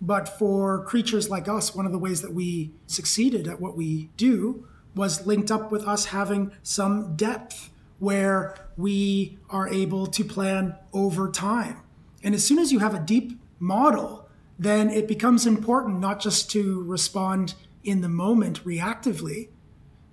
But 0.00 0.28
for 0.28 0.84
creatures 0.84 1.30
like 1.30 1.48
us, 1.48 1.74
one 1.74 1.86
of 1.86 1.92
the 1.92 1.98
ways 1.98 2.20
that 2.22 2.34
we 2.34 2.72
succeeded 2.86 3.48
at 3.48 3.60
what 3.60 3.76
we 3.76 4.10
do 4.16 4.66
was 4.94 5.26
linked 5.26 5.50
up 5.50 5.72
with 5.72 5.86
us 5.86 6.06
having 6.06 6.52
some 6.62 7.16
depth 7.16 7.70
where 7.98 8.54
we 8.76 9.38
are 9.50 9.68
able 9.68 10.06
to 10.06 10.24
plan 10.24 10.74
over 10.92 11.30
time. 11.30 11.80
And 12.22 12.34
as 12.34 12.46
soon 12.46 12.58
as 12.58 12.72
you 12.72 12.80
have 12.80 12.94
a 12.94 13.00
deep 13.00 13.40
model, 13.58 14.28
then 14.58 14.90
it 14.90 15.08
becomes 15.08 15.46
important 15.46 16.00
not 16.00 16.20
just 16.20 16.50
to 16.52 16.82
respond 16.84 17.54
in 17.82 18.00
the 18.00 18.08
moment 18.08 18.64
reactively, 18.64 19.48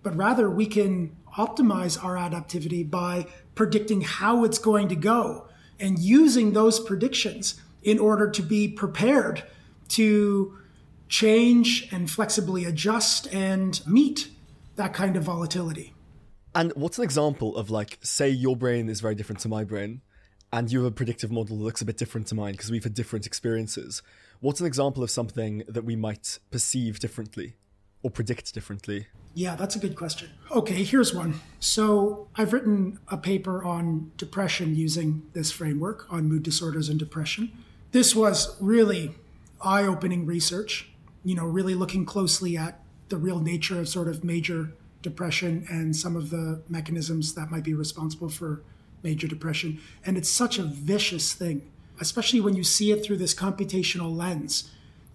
but 0.04 0.16
rather 0.16 0.50
we 0.50 0.66
can 0.66 1.16
optimize 1.38 2.04
our 2.04 2.16
adaptivity 2.16 2.90
by 2.90 3.26
predicting 3.56 4.02
how 4.02 4.44
it's 4.44 4.58
going 4.58 4.88
to 4.90 4.96
go 4.96 5.48
and 5.80 6.00
using 6.00 6.54
those 6.54 6.80
predictions 6.80 7.60
in 7.84 7.98
order 7.98 8.30
to 8.30 8.42
be 8.42 8.68
prepared 8.68 9.44
to 9.92 10.58
change 11.08 11.88
and 11.92 12.10
flexibly 12.10 12.66
adjust 12.66 13.32
and 13.34 13.86
meet 13.86 14.30
that 14.76 14.94
kind 14.94 15.16
of 15.18 15.24
volatility. 15.24 15.94
And 16.56 16.72
what's 16.76 16.98
an 16.98 17.04
example 17.04 17.56
of 17.56 17.70
like, 17.70 18.00
say 18.02 18.30
your 18.30 18.56
brain 18.56 18.90
is 18.90 19.02
very 19.02 19.16
different 19.16 19.40
to 19.42 19.50
my 19.50 19.64
brain, 19.64 20.02
and 20.52 20.72
you 20.72 20.80
have 20.80 20.92
a 20.92 20.96
predictive 20.96 21.32
model 21.32 21.58
that 21.58 21.64
looks 21.64 21.82
a 21.82 21.86
bit 21.86 21.98
different 21.98 22.28
to 22.28 22.36
mine 22.36 22.54
because 22.54 22.72
we've 22.72 22.84
had 22.84 22.94
different 22.94 23.26
experiences. 23.26 24.02
What's 24.42 24.60
an 24.60 24.68
example 24.68 25.04
of 25.04 25.12
something 25.12 25.64
that 25.68 25.86
we 25.86 25.96
might 25.96 26.40
perceive 26.50 27.00
differently 27.00 27.56
or 28.04 28.10
predict 28.10 28.54
differently? 28.54 29.08
Yeah, 29.34 29.56
that's 29.56 29.76
a 29.76 29.80
good 29.80 29.96
question. 29.96 30.30
Okay, 30.50 30.84
here's 30.84 31.14
one. 31.14 31.40
So, 31.60 32.28
I've 32.36 32.52
written 32.52 33.00
a 33.08 33.18
paper 33.18 33.64
on 33.64 34.12
depression 34.18 34.76
using 34.76 35.24
this 35.34 35.52
framework 35.52 36.06
on 36.12 36.28
mood 36.28 36.44
disorders 36.44 36.90
and 36.90 37.00
depression. 37.00 37.52
This 37.92 38.14
was 38.14 38.58
really 38.62 39.16
eye 39.64 39.84
opening 39.84 40.26
research, 40.26 40.92
you 41.24 41.36
know, 41.36 41.46
really 41.46 41.76
looking 41.76 42.06
closely 42.06 42.58
at 42.58 42.80
the 43.10 43.18
real 43.18 43.40
nature 43.40 43.80
of 43.80 43.90
sort 43.90 44.08
of 44.08 44.24
major 44.24 44.74
depression 45.02 45.66
and 45.70 45.96
some 45.96 46.16
of 46.16 46.30
the 46.30 46.62
mechanisms 46.70 47.34
that 47.36 47.50
might 47.52 47.64
be 47.64 47.74
responsible 47.74 48.30
for 48.30 48.64
major 49.04 49.28
depression. 49.28 49.80
And 50.06 50.18
it's 50.18 50.30
such 50.30 50.60
a 50.60 50.64
vicious 50.64 51.34
thing, 51.34 51.70
especially 52.00 52.40
when 52.40 52.56
you 52.56 52.64
see 52.64 52.92
it 52.92 53.04
through 53.04 53.18
this 53.18 53.34
computational 53.34 54.16
lens 54.16 54.70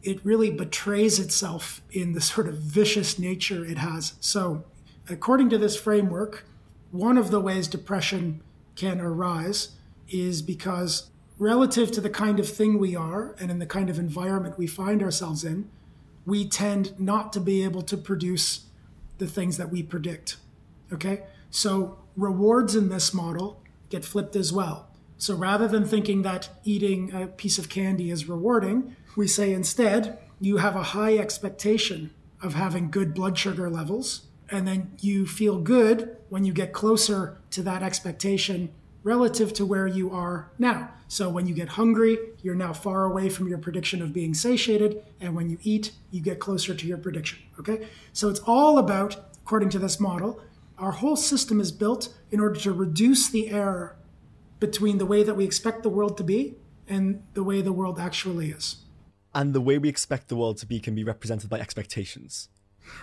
it 0.07 0.25
really 0.25 0.51
betrays 0.51 1.19
itself 1.19 1.83
in 1.91 2.13
the 2.13 2.21
sort 2.21 2.49
of 2.49 2.55
vicious 2.59 3.19
nature 3.19 3.65
it 3.65 3.79
has. 3.79 4.15
So, 4.21 4.65
according 5.09 5.51
to 5.51 5.59
this 5.59 5.77
framework, 5.77 6.47
one 6.93 7.19
of 7.19 7.31
the 7.31 7.41
ways 7.41 7.67
depression 7.67 8.41
can 8.77 9.01
arise 9.01 9.71
is 10.09 10.43
because, 10.43 11.11
relative 11.39 11.91
to 11.93 12.01
the 12.01 12.11
kind 12.11 12.41
of 12.41 12.49
thing 12.49 12.79
we 12.79 12.97
are 12.97 13.35
and 13.39 13.51
in 13.51 13.59
the 13.59 13.67
kind 13.67 13.91
of 13.91 13.99
environment 13.99 14.59
we 14.59 14.67
find 14.67 15.03
ourselves 15.03 15.45
in, 15.45 15.69
we 16.25 16.47
tend 16.47 16.99
not 16.99 17.33
to 17.33 17.41
be 17.41 17.63
able 17.63 17.83
to 17.83 17.97
produce 17.97 18.67
the 19.19 19.27
things 19.27 19.57
that 19.57 19.71
we 19.71 19.83
predict. 19.83 20.37
Okay? 20.93 21.23
So, 21.51 21.99
rewards 22.17 22.75
in 22.75 22.89
this 22.89 23.15
model 23.15 23.61
get 23.89 24.05
flipped 24.05 24.37
as 24.37 24.53
well. 24.53 24.89
So, 25.19 25.35
rather 25.35 25.69
than 25.69 25.85
thinking 25.85 26.23
that 26.23 26.51
eating 26.65 27.13
a 27.15 27.27
piece 27.27 27.59
of 27.59 27.69
candy 27.69 28.11
is 28.11 28.29
rewarding, 28.29 28.97
we 29.17 29.29
say 29.29 29.53
instead, 29.53 30.19
you 30.41 30.59
have 30.59 30.77
a 30.77 30.83
high 30.83 31.17
expectation 31.17 32.11
of 32.43 32.55
having 32.55 32.91
good 32.91 33.15
blood 33.15 33.39
sugar 33.39 33.71
levels, 33.71 34.23
and 34.51 34.69
then 34.69 34.93
you 35.01 35.27
feel 35.27 35.59
good 35.59 36.17
when 36.29 36.45
you 36.45 36.53
get 36.53 36.73
closer 36.73 37.39
to 37.51 37.63
that 37.63 37.83
expectation 37.83 38.71
relative 39.07 39.53
to 39.53 39.65
where 39.65 39.87
you 39.87 40.11
are 40.11 40.51
now. 40.59 40.91
So 41.07 41.31
when 41.31 41.47
you 41.47 41.55
get 41.55 41.69
hungry, 41.69 42.19
you're 42.43 42.57
now 42.57 42.73
far 42.73 43.05
away 43.05 43.29
from 43.29 43.47
your 43.47 43.59
prediction 43.59 44.03
of 44.03 44.13
being 44.13 44.35
satiated, 44.35 45.05
and 45.21 45.37
when 45.37 45.49
you 45.49 45.59
eat, 45.63 45.93
you 46.11 46.21
get 46.21 46.41
closer 46.41 46.75
to 46.75 46.87
your 46.87 46.99
prediction. 46.99 47.39
Okay? 47.61 47.87
So 48.13 48.29
it's 48.29 48.41
all 48.41 48.79
about, 48.79 49.17
according 49.45 49.71
to 49.71 49.79
this 49.79 50.01
model, 50.01 50.43
our 50.77 50.91
whole 50.91 51.15
system 51.15 51.61
is 51.61 51.71
built 51.71 52.13
in 52.33 52.41
order 52.41 52.59
to 52.61 52.73
reduce 52.73 53.31
the 53.31 53.51
error 53.51 53.97
between 54.59 54.99
the 54.99 55.07
way 55.07 55.23
that 55.23 55.37
we 55.37 55.45
expect 55.45 55.85
the 55.85 55.89
world 55.89 56.17
to 56.17 56.25
be 56.25 56.57
and 56.89 57.23
the 57.35 57.45
way 57.45 57.63
the 57.63 57.73
world 57.73 58.01
actually 58.01 58.51
is 58.51 58.87
and 59.37 59.53
the 59.53 59.61
way 59.61 59.77
we 59.77 59.89
expect 59.89 60.29
the 60.29 60.37
world 60.37 60.57
to 60.57 60.67
be 60.67 60.81
can 60.81 60.95
be 60.95 61.05
represented 61.05 61.51
by 61.51 61.61
expectations. 61.61 62.49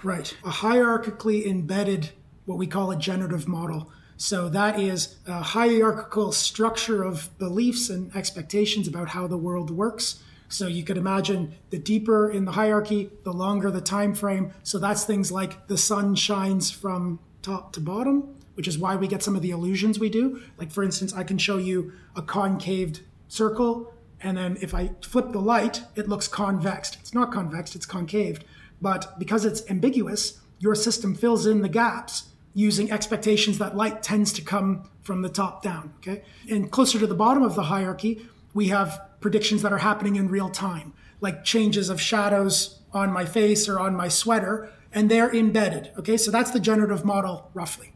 Right. 0.02 0.36
A 0.44 0.50
hierarchically 0.50 1.46
embedded, 1.46 2.10
what 2.46 2.58
we 2.58 2.66
call 2.66 2.90
a 2.90 2.98
generative 2.98 3.48
model. 3.48 3.92
So 4.18 4.50
that 4.50 4.80
is 4.80 5.16
a 5.26 5.42
hierarchical 5.42 6.32
structure 6.32 7.04
of 7.04 7.36
beliefs 7.38 7.90
and 7.90 8.16
expectations 8.16 8.88
about 8.88 9.10
how 9.10 9.28
the 9.28 9.38
world 9.38 9.70
works. 9.70 10.22
So 10.50 10.68
you 10.68 10.84
could 10.84 10.98
imagine 10.98 11.56
the 11.72 11.80
deeper 11.80 12.30
in 12.30 12.46
the 12.46 12.52
hierarchy, 12.52 13.10
the 13.24 13.34
longer 13.34 13.72
the 13.72 13.82
time 13.82 14.14
frame. 14.14 14.54
So 14.64 14.78
that's 14.78 15.04
things 15.04 15.32
like 15.32 15.68
the 15.68 15.78
sun 15.78 16.16
shines 16.16 16.70
from 16.70 17.20
top 17.42 17.74
to 17.74 17.80
bottom, 17.80 18.36
which 18.54 18.68
is 18.68 18.78
why 18.78 18.96
we 18.96 19.08
get 19.08 19.24
some 19.24 19.36
of 19.36 19.42
the 19.42 19.50
illusions 19.50 20.00
we 20.00 20.10
do. 20.10 20.42
Like 20.58 20.72
for 20.72 20.84
instance, 20.84 21.14
I 21.14 21.24
can 21.24 21.38
show 21.38 21.58
you 21.58 21.94
a 22.16 22.22
concaved 22.22 23.02
circle 23.28 23.94
and 24.24 24.38
then 24.38 24.58
if 24.62 24.74
I 24.74 24.92
flip 25.02 25.34
the 25.34 25.42
light, 25.42 25.84
it 25.96 26.08
looks 26.08 26.30
convexed. 26.30 26.98
It's 27.02 27.14
not 27.14 27.32
convexed, 27.32 27.76
it's 27.76 27.86
concaved. 27.86 28.46
But 28.82 29.20
because 29.20 29.44
it's 29.44 29.70
ambiguous, 29.70 30.40
your 30.60 30.76
system 30.76 31.14
fills 31.14 31.46
in 31.46 31.62
the 31.62 31.70
gaps 31.70 32.30
using 32.54 32.92
expectations 32.92 33.58
that 33.58 33.76
light 33.76 34.04
tends 34.04 34.32
to 34.34 34.42
come 34.42 34.90
from 35.02 35.22
the 35.22 35.30
top 35.30 35.62
down. 35.62 35.94
Okay. 35.98 36.24
And 36.50 36.72
closer 36.72 37.00
to 37.00 37.08
the 37.08 37.16
bottom 37.16 37.44
of 37.44 37.56
the 37.56 37.64
hierarchy, 37.64 38.28
we 38.54 38.68
have 38.68 39.02
predictions 39.20 39.62
that 39.62 39.74
are 39.74 39.80
happening 39.80 40.16
in 40.16 40.30
real 40.30 40.50
time, 40.50 40.94
like 41.22 41.44
changes 41.44 41.90
of 41.90 42.00
shadows 42.00 42.80
on 42.94 43.12
my 43.12 43.26
face 43.26 43.68
or 43.68 43.80
on 43.80 43.96
my 43.96 44.08
sweater, 44.08 44.70
and 44.92 45.10
they're 45.10 45.34
embedded. 45.34 45.92
Okay. 45.98 46.18
So 46.18 46.32
that's 46.32 46.52
the 46.52 46.60
generative 46.60 47.04
model 47.04 47.50
roughly. 47.54 47.94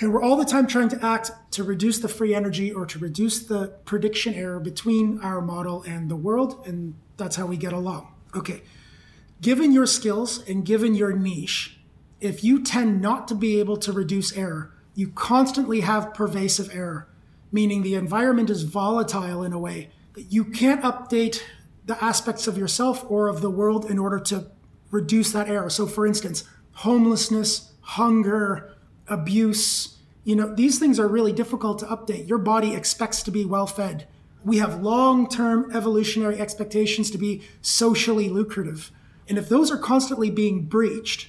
And 0.00 0.14
we're 0.14 0.22
all 0.22 0.36
the 0.36 0.46
time 0.46 0.66
trying 0.66 0.88
to 0.90 1.04
act 1.04 1.30
to 1.52 1.62
reduce 1.62 1.98
the 1.98 2.08
free 2.08 2.34
energy 2.34 2.72
or 2.72 2.86
to 2.86 2.98
reduce 2.98 3.40
the 3.40 3.68
prediction 3.84 4.34
error 4.34 4.58
between 4.58 5.20
our 5.20 5.42
model 5.42 5.82
and 5.82 6.10
the 6.10 6.16
world. 6.16 6.66
And 6.66 6.94
that's 7.18 7.36
how 7.36 7.44
we 7.46 7.58
get 7.58 7.74
along. 7.74 8.14
Okay. 8.34 8.62
Given 9.42 9.72
your 9.72 9.86
skills 9.86 10.46
and 10.48 10.64
given 10.64 10.94
your 10.94 11.12
niche, 11.12 11.79
if 12.20 12.44
you 12.44 12.62
tend 12.62 13.00
not 13.00 13.28
to 13.28 13.34
be 13.34 13.58
able 13.60 13.76
to 13.78 13.92
reduce 13.92 14.36
error, 14.36 14.72
you 14.94 15.08
constantly 15.08 15.80
have 15.80 16.14
pervasive 16.14 16.74
error, 16.74 17.08
meaning 17.50 17.82
the 17.82 17.94
environment 17.94 18.50
is 18.50 18.64
volatile 18.64 19.42
in 19.42 19.52
a 19.52 19.58
way 19.58 19.90
that 20.14 20.32
you 20.32 20.44
can't 20.44 20.82
update 20.82 21.42
the 21.86 22.02
aspects 22.02 22.46
of 22.46 22.58
yourself 22.58 23.04
or 23.08 23.28
of 23.28 23.40
the 23.40 23.50
world 23.50 23.90
in 23.90 23.98
order 23.98 24.18
to 24.18 24.46
reduce 24.90 25.32
that 25.32 25.48
error. 25.48 25.70
So, 25.70 25.86
for 25.86 26.06
instance, 26.06 26.44
homelessness, 26.72 27.72
hunger, 27.80 28.74
abuse. 29.08 29.96
You 30.24 30.36
know, 30.36 30.54
these 30.54 30.78
things 30.78 30.98
are 30.98 31.08
really 31.08 31.32
difficult 31.32 31.78
to 31.80 31.86
update. 31.86 32.28
Your 32.28 32.38
body 32.38 32.74
expects 32.74 33.22
to 33.24 33.30
be 33.30 33.44
well 33.44 33.66
fed. 33.66 34.06
We 34.44 34.58
have 34.58 34.82
long 34.82 35.28
term 35.28 35.70
evolutionary 35.74 36.40
expectations 36.40 37.10
to 37.12 37.18
be 37.18 37.42
socially 37.62 38.28
lucrative. 38.28 38.90
And 39.28 39.38
if 39.38 39.48
those 39.48 39.70
are 39.70 39.78
constantly 39.78 40.30
being 40.30 40.64
breached, 40.64 41.28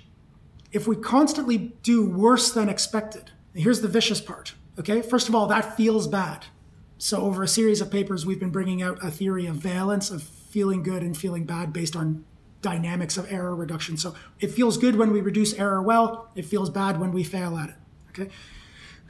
if 0.71 0.87
we 0.87 0.95
constantly 0.95 1.73
do 1.83 2.05
worse 2.05 2.51
than 2.51 2.69
expected, 2.69 3.31
here's 3.53 3.81
the 3.81 3.87
vicious 3.87 4.21
part. 4.21 4.53
Okay, 4.79 5.01
first 5.01 5.27
of 5.27 5.35
all, 5.35 5.47
that 5.47 5.75
feels 5.75 6.07
bad. 6.07 6.45
So, 6.97 7.21
over 7.21 7.43
a 7.43 7.47
series 7.47 7.81
of 7.81 7.91
papers, 7.91 8.25
we've 8.25 8.39
been 8.39 8.51
bringing 8.51 8.81
out 8.81 9.03
a 9.03 9.11
theory 9.11 9.47
of 9.47 9.55
valence, 9.55 10.11
of 10.11 10.23
feeling 10.23 10.83
good 10.83 11.01
and 11.01 11.17
feeling 11.17 11.45
bad 11.45 11.73
based 11.73 11.95
on 11.95 12.25
dynamics 12.61 13.17
of 13.17 13.31
error 13.31 13.55
reduction. 13.55 13.97
So 13.97 14.13
it 14.39 14.51
feels 14.51 14.77
good 14.77 14.95
when 14.95 15.11
we 15.11 15.21
reduce 15.21 15.53
error 15.53 15.81
well, 15.81 16.29
it 16.35 16.45
feels 16.45 16.69
bad 16.69 16.99
when 16.99 17.11
we 17.11 17.23
fail 17.23 17.57
at 17.57 17.69
it. 17.69 17.75
Okay. 18.09 18.29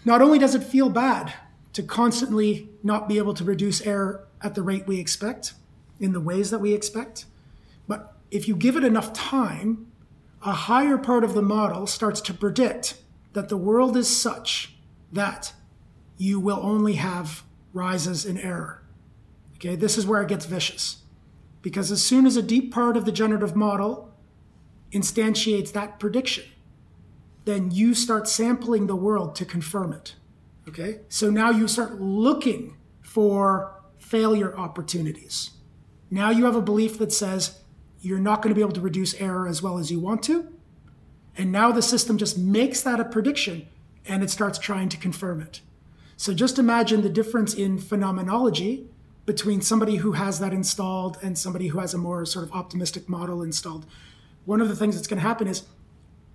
Not 0.06 0.22
only 0.22 0.40
does 0.40 0.56
it 0.56 0.64
feel 0.64 0.90
bad 0.90 1.34
to 1.74 1.84
constantly 1.84 2.70
not 2.84 3.08
be 3.08 3.18
able 3.18 3.34
to 3.34 3.44
reduce 3.44 3.82
error 3.82 4.28
at 4.42 4.56
the 4.56 4.64
rate 4.64 4.88
we 4.88 5.00
expect, 5.00 5.54
in 6.00 6.14
the 6.14 6.20
ways 6.20 6.50
that 6.50 6.60
we 6.60 6.74
expect, 6.74 7.26
but 7.88 8.18
if 8.32 8.48
you 8.48 8.56
give 8.56 8.76
it 8.76 8.84
enough 8.84 9.14
time, 9.14 9.91
a 10.44 10.54
higher 10.54 10.98
part 10.98 11.24
of 11.24 11.34
the 11.34 11.42
model 11.42 11.86
starts 11.86 12.22
to 12.22 12.34
predict 12.34 12.96
that 13.34 13.50
the 13.50 13.58
world 13.58 13.96
is 13.96 14.08
such 14.16 14.76
that 15.12 15.54
you 16.18 16.40
will 16.40 16.60
only 16.62 16.94
have 16.94 17.44
rises 17.74 18.26
in 18.26 18.38
error. 18.38 18.84
Okay, 19.56 19.76
this 19.76 19.98
is 19.98 20.06
where 20.06 20.22
it 20.22 20.28
gets 20.28 20.46
vicious. 20.46 21.04
Because 21.62 21.92
as 21.92 22.04
soon 22.04 22.26
as 22.26 22.36
a 22.36 22.42
deep 22.42 22.74
part 22.74 22.98
of 22.98 23.06
the 23.06 23.12
generative 23.12 23.56
model 23.56 24.14
instantiates 24.92 25.72
that 25.74 26.00
prediction, 26.00 26.46
then 27.46 27.72
you 27.72 27.94
start 27.94 28.28
sampling 28.28 28.88
the 28.88 28.96
world 28.96 29.36
to 29.36 29.46
confirm 29.46 29.94
it. 29.94 30.16
Okay? 30.68 31.00
So 31.10 31.30
now 31.30 31.50
you 31.52 31.68
start 31.68 32.00
looking 32.00 32.78
for 33.02 33.82
failure 33.98 34.56
opportunities. 34.58 35.52
Now 36.10 36.30
you 36.30 36.46
have 36.46 36.56
a 36.56 36.62
belief 36.62 36.98
that 36.98 37.14
says 37.14 37.61
you're 38.02 38.20
not 38.20 38.42
going 38.42 38.50
to 38.50 38.56
be 38.56 38.62
able 38.62 38.74
to 38.74 38.82
reduce 38.82 39.14
error 39.16 39.48
as 39.48 39.62
well 39.62 39.78
as 39.78 39.92
you 39.92 40.00
want 40.00 40.24
to. 40.24 40.52
And 41.38 41.52
now 41.52 41.72
the 41.72 41.82
system 41.82 42.18
just 42.18 42.38
makes 42.38 42.82
that 42.82 43.00
a 43.00 43.06
prediction 43.06 43.68
and 44.06 44.24
it 44.24 44.30
starts 44.30 44.58
trying 44.60 44.90
to 44.90 44.98
confirm 44.98 45.42
it. 45.42 45.62
So 46.18 46.34
just 46.34 46.60
imagine 46.60 47.02
the 47.02 47.10
difference 47.10 47.54
in 47.54 47.78
phenomenology 47.78 48.88
between 49.26 49.62
somebody 49.62 49.98
who 49.98 50.14
has 50.14 50.40
that 50.40 50.54
installed 50.54 51.18
and 51.22 51.38
somebody 51.38 51.68
who 51.68 51.80
has 51.80 51.94
a 51.94 51.98
more 51.98 52.26
sort 52.26 52.46
of 52.46 52.52
optimistic 52.52 53.08
model 53.08 53.42
installed. 53.42 53.86
One 54.46 54.62
of 54.62 54.68
the 54.68 54.76
things 54.76 54.96
that's 54.96 55.08
going 55.08 55.22
to 55.22 55.28
happen 55.28 55.48
is 55.48 55.64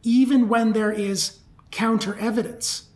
even 0.02 0.49
when 0.49 0.73
there 0.73 0.92
is 0.92 1.40
counter 1.70 2.16
evidence, 2.18 2.87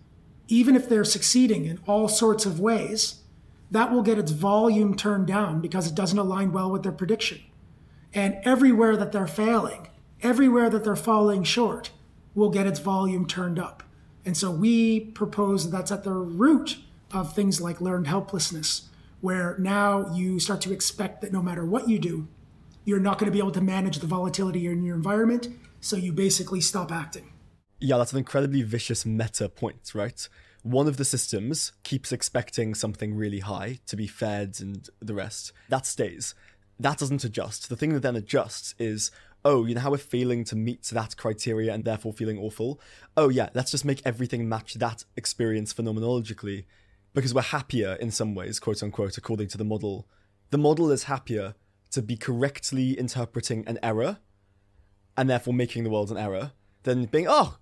even 0.47 0.77
if 0.77 0.89
they're 0.89 1.05
succeeding 1.05 1.65
in 1.65 1.81
all 1.87 2.09
sorts 2.09 2.47
of 2.47 2.61
ways, 2.61 3.17
that 3.71 3.93
will 3.93 4.03
get 4.03 4.19
its 4.19 4.33
volume 4.33 4.97
turned 4.97 5.27
down 5.27 5.61
because 5.61 5.87
it 5.87 5.95
doesn't 5.95 6.19
align 6.19 6.53
well 6.53 6.71
with 6.71 6.83
their 6.83 6.93
prediction. 6.93 7.41
And 8.13 8.39
everywhere 8.45 8.97
that 8.97 9.13
they're 9.13 9.27
failing, 9.27 9.89
everywhere 10.23 10.69
that 10.71 10.85
they're 10.85 10.97
falling 10.97 11.45
short, 11.45 11.91
will 12.35 12.51
get 12.51 12.67
its 12.67 12.81
volume 12.81 13.27
turned 13.27 13.59
up. 13.59 13.83
And 14.25 14.37
so 14.37 14.51
we 14.51 15.01
propose 15.01 15.65
that 15.65 15.77
that's 15.77 15.93
at 15.93 16.05
the 16.05 16.13
root 16.13 16.79
of 17.13 17.35
things 17.35 17.61
like 17.61 17.81
learned 17.81 18.07
helplessness 18.07 18.89
where 19.21 19.57
now 19.59 20.13
you 20.15 20.41
start 20.41 20.61
to 20.63 20.73
expect 20.73 21.21
that 21.21 21.33
no 21.33 21.43
matter 21.43 21.65
what 21.65 21.89
you 21.89 21.99
do, 21.99 22.29
you're 22.85 23.01
not 23.01 23.19
going 23.19 23.31
to 23.31 23.33
be 23.33 23.39
able 23.39 23.51
to 23.53 23.61
manage 23.61 23.99
the 23.99 24.07
volatility 24.07 24.67
in 24.67 24.83
your 24.83 24.97
environment. 24.97 25.49
So 25.81 25.97
you 25.97 26.13
basically 26.13 26.61
stop 26.61 26.91
acting. 26.91 27.33
Yeah, 27.79 27.99
that's 27.99 28.13
an 28.13 28.19
incredibly 28.19 28.63
vicious 28.63 29.07
meta 29.07 29.49
point, 29.49 29.93
right? 29.95 30.29
One 30.63 30.87
of 30.87 30.99
the 30.99 31.05
systems 31.05 31.73
keeps 31.83 32.13
expecting 32.13 32.75
something 32.75 33.15
really 33.15 33.41
high 33.41 33.79
to 33.87 33.97
be 33.97 34.07
fed 34.07 34.59
and 34.61 34.89
the 35.01 35.15
rest. 35.15 35.53
That 35.71 35.87
stays. 35.87 36.35
That 36.81 36.99
doesn't 36.99 37.25
adjust. 37.25 37.69
The 37.69 37.77
thing 37.77 37.93
that 37.93 38.01
then 38.01 38.17
adjusts 38.17 38.75
is, 38.79 39.11
oh, 39.45 39.67
you 39.67 39.75
know 39.75 39.81
how 39.83 39.91
we're 39.91 39.99
failing 39.99 40.45
to 40.45 40.57
meet 40.57 40.85
that 40.85 41.17
criteria 41.17 41.73
and 41.73 41.85
therefore 41.85 42.13
feeling 42.13 42.39
awful? 42.39 42.81
Oh, 43.17 43.29
yeah, 43.29 43.51
let's 43.55 43.71
just 43.71 43.85
make 43.85 44.03
everything 44.05 44.49
match 44.49 44.75
that 44.75 45.05
experience 45.17 45.75
phenomenologically 45.75 46.65
because 47.15 47.35
we're 47.35 47.43
happier 47.43 47.97
in 48.01 48.11
some 48.11 48.35
ways, 48.35 48.59
quote 48.59 48.83
unquote, 48.83 49.19
according 49.19 49.49
to 49.49 49.59
the 49.59 49.65
model. 49.65 50.09
The 50.51 50.59
model 50.59 50.91
is 50.91 51.05
happier 51.05 51.55
to 51.91 52.03
be 52.03 52.17
correctly 52.17 52.99
interpreting 52.99 53.65
an 53.67 53.79
error 53.83 54.19
and 55.17 55.29
therefore 55.29 55.55
making 55.55 55.85
the 55.85 55.91
world 55.91 56.11
an 56.11 56.17
error 56.17 56.53
than 56.85 57.05
being, 57.07 57.27
oh, 57.29 57.59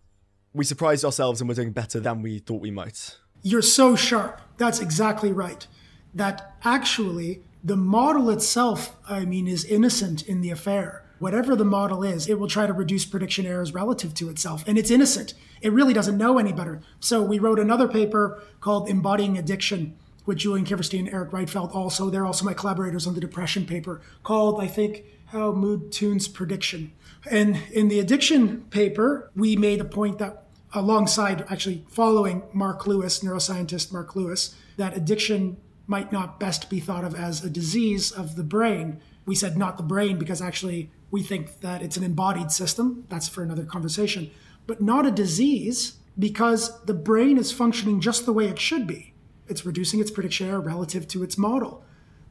we 0.52 0.64
surprised 0.64 1.04
ourselves 1.04 1.40
and 1.40 1.48
we're 1.48 1.54
doing 1.54 1.72
better 1.72 1.98
than 1.98 2.22
we 2.22 2.38
thought 2.38 2.60
we 2.60 2.70
might. 2.70 3.16
You're 3.42 3.62
so 3.62 3.96
sharp. 3.96 4.40
That's 4.58 4.80
exactly 4.80 5.32
right. 5.32 5.66
That 6.14 6.56
actually, 6.64 7.42
the 7.68 7.76
model 7.76 8.30
itself, 8.30 8.96
I 9.08 9.24
mean, 9.24 9.46
is 9.46 9.64
innocent 9.64 10.22
in 10.22 10.40
the 10.40 10.50
affair. 10.50 11.04
Whatever 11.18 11.56
the 11.56 11.64
model 11.64 12.04
is, 12.04 12.28
it 12.28 12.38
will 12.38 12.48
try 12.48 12.66
to 12.66 12.72
reduce 12.72 13.04
prediction 13.04 13.44
errors 13.44 13.74
relative 13.74 14.14
to 14.14 14.28
itself. 14.28 14.64
And 14.66 14.78
it's 14.78 14.90
innocent. 14.90 15.34
It 15.60 15.72
really 15.72 15.92
doesn't 15.92 16.16
know 16.16 16.38
any 16.38 16.52
better. 16.52 16.80
So 17.00 17.22
we 17.22 17.38
wrote 17.38 17.58
another 17.58 17.88
paper 17.88 18.42
called 18.60 18.88
Embodying 18.88 19.36
Addiction 19.36 19.96
with 20.26 20.38
Julian 20.38 20.66
Kiverstein 20.66 21.00
and 21.00 21.08
Eric 21.08 21.30
Rietveld 21.30 21.74
also. 21.74 22.08
They're 22.08 22.26
also 22.26 22.44
my 22.44 22.54
collaborators 22.54 23.06
on 23.06 23.14
the 23.14 23.20
depression 23.20 23.66
paper 23.66 24.00
called, 24.22 24.60
I 24.62 24.68
think, 24.68 25.04
How 25.26 25.52
Mood 25.52 25.90
Tunes 25.90 26.28
Prediction. 26.28 26.92
And 27.28 27.58
in 27.72 27.88
the 27.88 27.98
addiction 27.98 28.62
paper, 28.70 29.30
we 29.34 29.56
made 29.56 29.80
a 29.80 29.84
point 29.84 30.18
that 30.18 30.44
alongside 30.72 31.44
actually 31.50 31.84
following 31.88 32.42
Mark 32.52 32.86
Lewis, 32.86 33.20
neuroscientist 33.20 33.92
Mark 33.92 34.14
Lewis, 34.14 34.54
that 34.76 34.96
addiction 34.96 35.56
might 35.88 36.12
not 36.12 36.38
best 36.38 36.70
be 36.70 36.78
thought 36.78 37.02
of 37.02 37.14
as 37.14 37.42
a 37.42 37.50
disease 37.50 38.12
of 38.12 38.36
the 38.36 38.44
brain. 38.44 39.00
We 39.26 39.34
said 39.34 39.56
not 39.56 39.78
the 39.78 39.82
brain 39.82 40.18
because 40.18 40.40
actually 40.40 40.90
we 41.10 41.22
think 41.22 41.60
that 41.60 41.82
it's 41.82 41.96
an 41.96 42.04
embodied 42.04 42.52
system. 42.52 43.06
That's 43.08 43.28
for 43.28 43.42
another 43.42 43.64
conversation. 43.64 44.30
But 44.66 44.82
not 44.82 45.06
a 45.06 45.10
disease 45.10 45.94
because 46.18 46.84
the 46.84 46.94
brain 46.94 47.38
is 47.38 47.52
functioning 47.52 48.00
just 48.00 48.26
the 48.26 48.34
way 48.34 48.46
it 48.48 48.58
should 48.58 48.86
be. 48.86 49.14
It's 49.48 49.64
reducing 49.64 49.98
its 49.98 50.10
prediction 50.10 50.48
error 50.48 50.60
relative 50.60 51.08
to 51.08 51.22
its 51.22 51.38
model. 51.38 51.82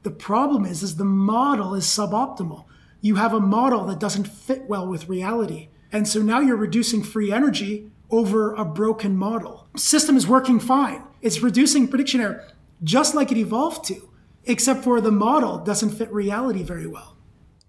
The 0.03 0.11
problem 0.11 0.63
is, 0.63 0.83
is 0.83 0.97
the 0.97 1.05
model 1.05 1.73
is 1.73 1.85
suboptimal. 1.85 2.65
You 3.01 3.15
have 3.15 3.33
a 3.33 3.39
model 3.39 3.85
that 3.85 3.99
doesn't 3.99 4.27
fit 4.27 4.69
well 4.69 4.87
with 4.87 5.09
reality. 5.09 5.69
And 5.91 6.07
so 6.07 6.21
now 6.21 6.41
you're 6.41 6.55
reducing 6.55 7.01
free 7.01 7.31
energy 7.31 7.91
over 8.11 8.53
a 8.53 8.63
broken 8.63 9.17
model. 9.17 9.67
System 9.75 10.15
is 10.15 10.27
working 10.27 10.59
fine. 10.59 11.03
It's 11.21 11.41
reducing 11.41 11.87
prediction 11.87 12.21
error 12.21 12.47
just 12.83 13.15
like 13.15 13.31
it 13.31 13.37
evolved 13.37 13.85
to, 13.85 14.09
except 14.45 14.83
for 14.83 15.01
the 15.01 15.11
model 15.11 15.57
doesn't 15.57 15.91
fit 15.91 16.11
reality 16.11 16.63
very 16.63 16.87
well. 16.87 17.17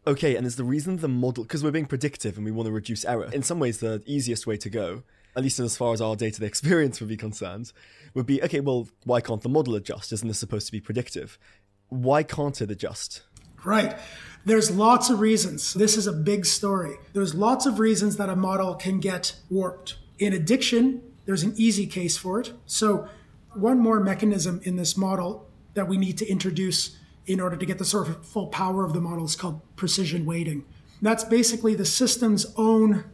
Okay, 0.07 0.37
and 0.37 0.47
is 0.47 0.57
the 0.57 0.65
reason 0.65 0.97
the 0.97 1.09
model, 1.09 1.45
because 1.45 1.63
we're 1.63 1.71
being 1.71 1.87
predictive 1.87 2.37
and 2.37 2.45
we 2.45 2.51
want 2.51 2.67
to 2.67 2.73
reduce 2.73 3.05
error, 3.05 3.29
in 3.33 3.43
some 3.43 3.59
ways 3.59 3.79
the 3.79 4.03
easiest 4.07 4.47
way 4.47 4.57
to 4.57 4.71
go, 4.71 5.03
at 5.37 5.43
least 5.43 5.59
as 5.59 5.77
far 5.77 5.93
as 5.93 6.01
our 6.01 6.17
day 6.17 6.31
to 6.31 6.41
day 6.41 6.47
experience 6.47 7.01
would 7.01 7.09
be 7.09 7.17
concerned, 7.17 7.73
would 8.15 8.27
be 8.27 8.43
okay, 8.43 8.61
well, 8.61 8.89
why 9.05 9.21
can't 9.21 9.43
the 9.43 9.49
model 9.49 9.75
adjust? 9.75 10.13
Isn't 10.13 10.29
this 10.29 10.39
supposed 10.39 10.67
to 10.67 10.73
be 10.73 10.81
predictive? 10.81 11.39
Why 11.91 12.23
can't 12.23 12.61
it 12.61 12.71
adjust? 12.71 13.23
Right. 13.65 13.97
There's 14.45 14.71
lots 14.71 15.11
of 15.11 15.21
reasons. 15.21 15.75
This 15.75 15.97
is 15.97 16.07
a 16.07 16.13
big 16.13 16.47
story. 16.47 16.97
There's 17.13 17.35
lots 17.35 17.67
of 17.67 17.79
reasons 17.79 18.17
that 18.17 18.29
a 18.29 18.37
model 18.37 18.75
can 18.75 19.01
get 19.01 19.35
warped. 19.51 19.99
In 20.19 20.33
addiction, 20.33 21.03
there's 21.27 21.43
an 21.43 21.53
easy 21.57 21.87
case 21.87 22.17
for 22.17 22.41
it. 22.41 22.53
So, 22.65 23.09
one 23.55 23.79
more 23.79 24.01
mechanism 24.01 24.61
in 24.65 24.77
this 24.77 24.97
model 24.97 25.49
that 25.75 25.89
we 25.89 25.97
need 25.97 26.19
to 26.19 26.27
introduce 26.27 26.97
in 27.27 27.41
order 27.41 27.57
to 27.57 27.67
get 27.67 27.79
the 27.79 27.85
sort 27.85 28.09
of 28.09 28.27
full 28.27 28.47
power 28.49 28.85
of 28.85 28.93
the 28.93 29.01
model 29.01 29.25
is 29.25 29.37
called 29.37 29.61
precision 29.77 30.25
weighting. 30.25 30.65
That's 31.01 31.25
basically 31.25 31.75
the 31.75 31.85
system's 31.85 32.47
own 32.57 33.05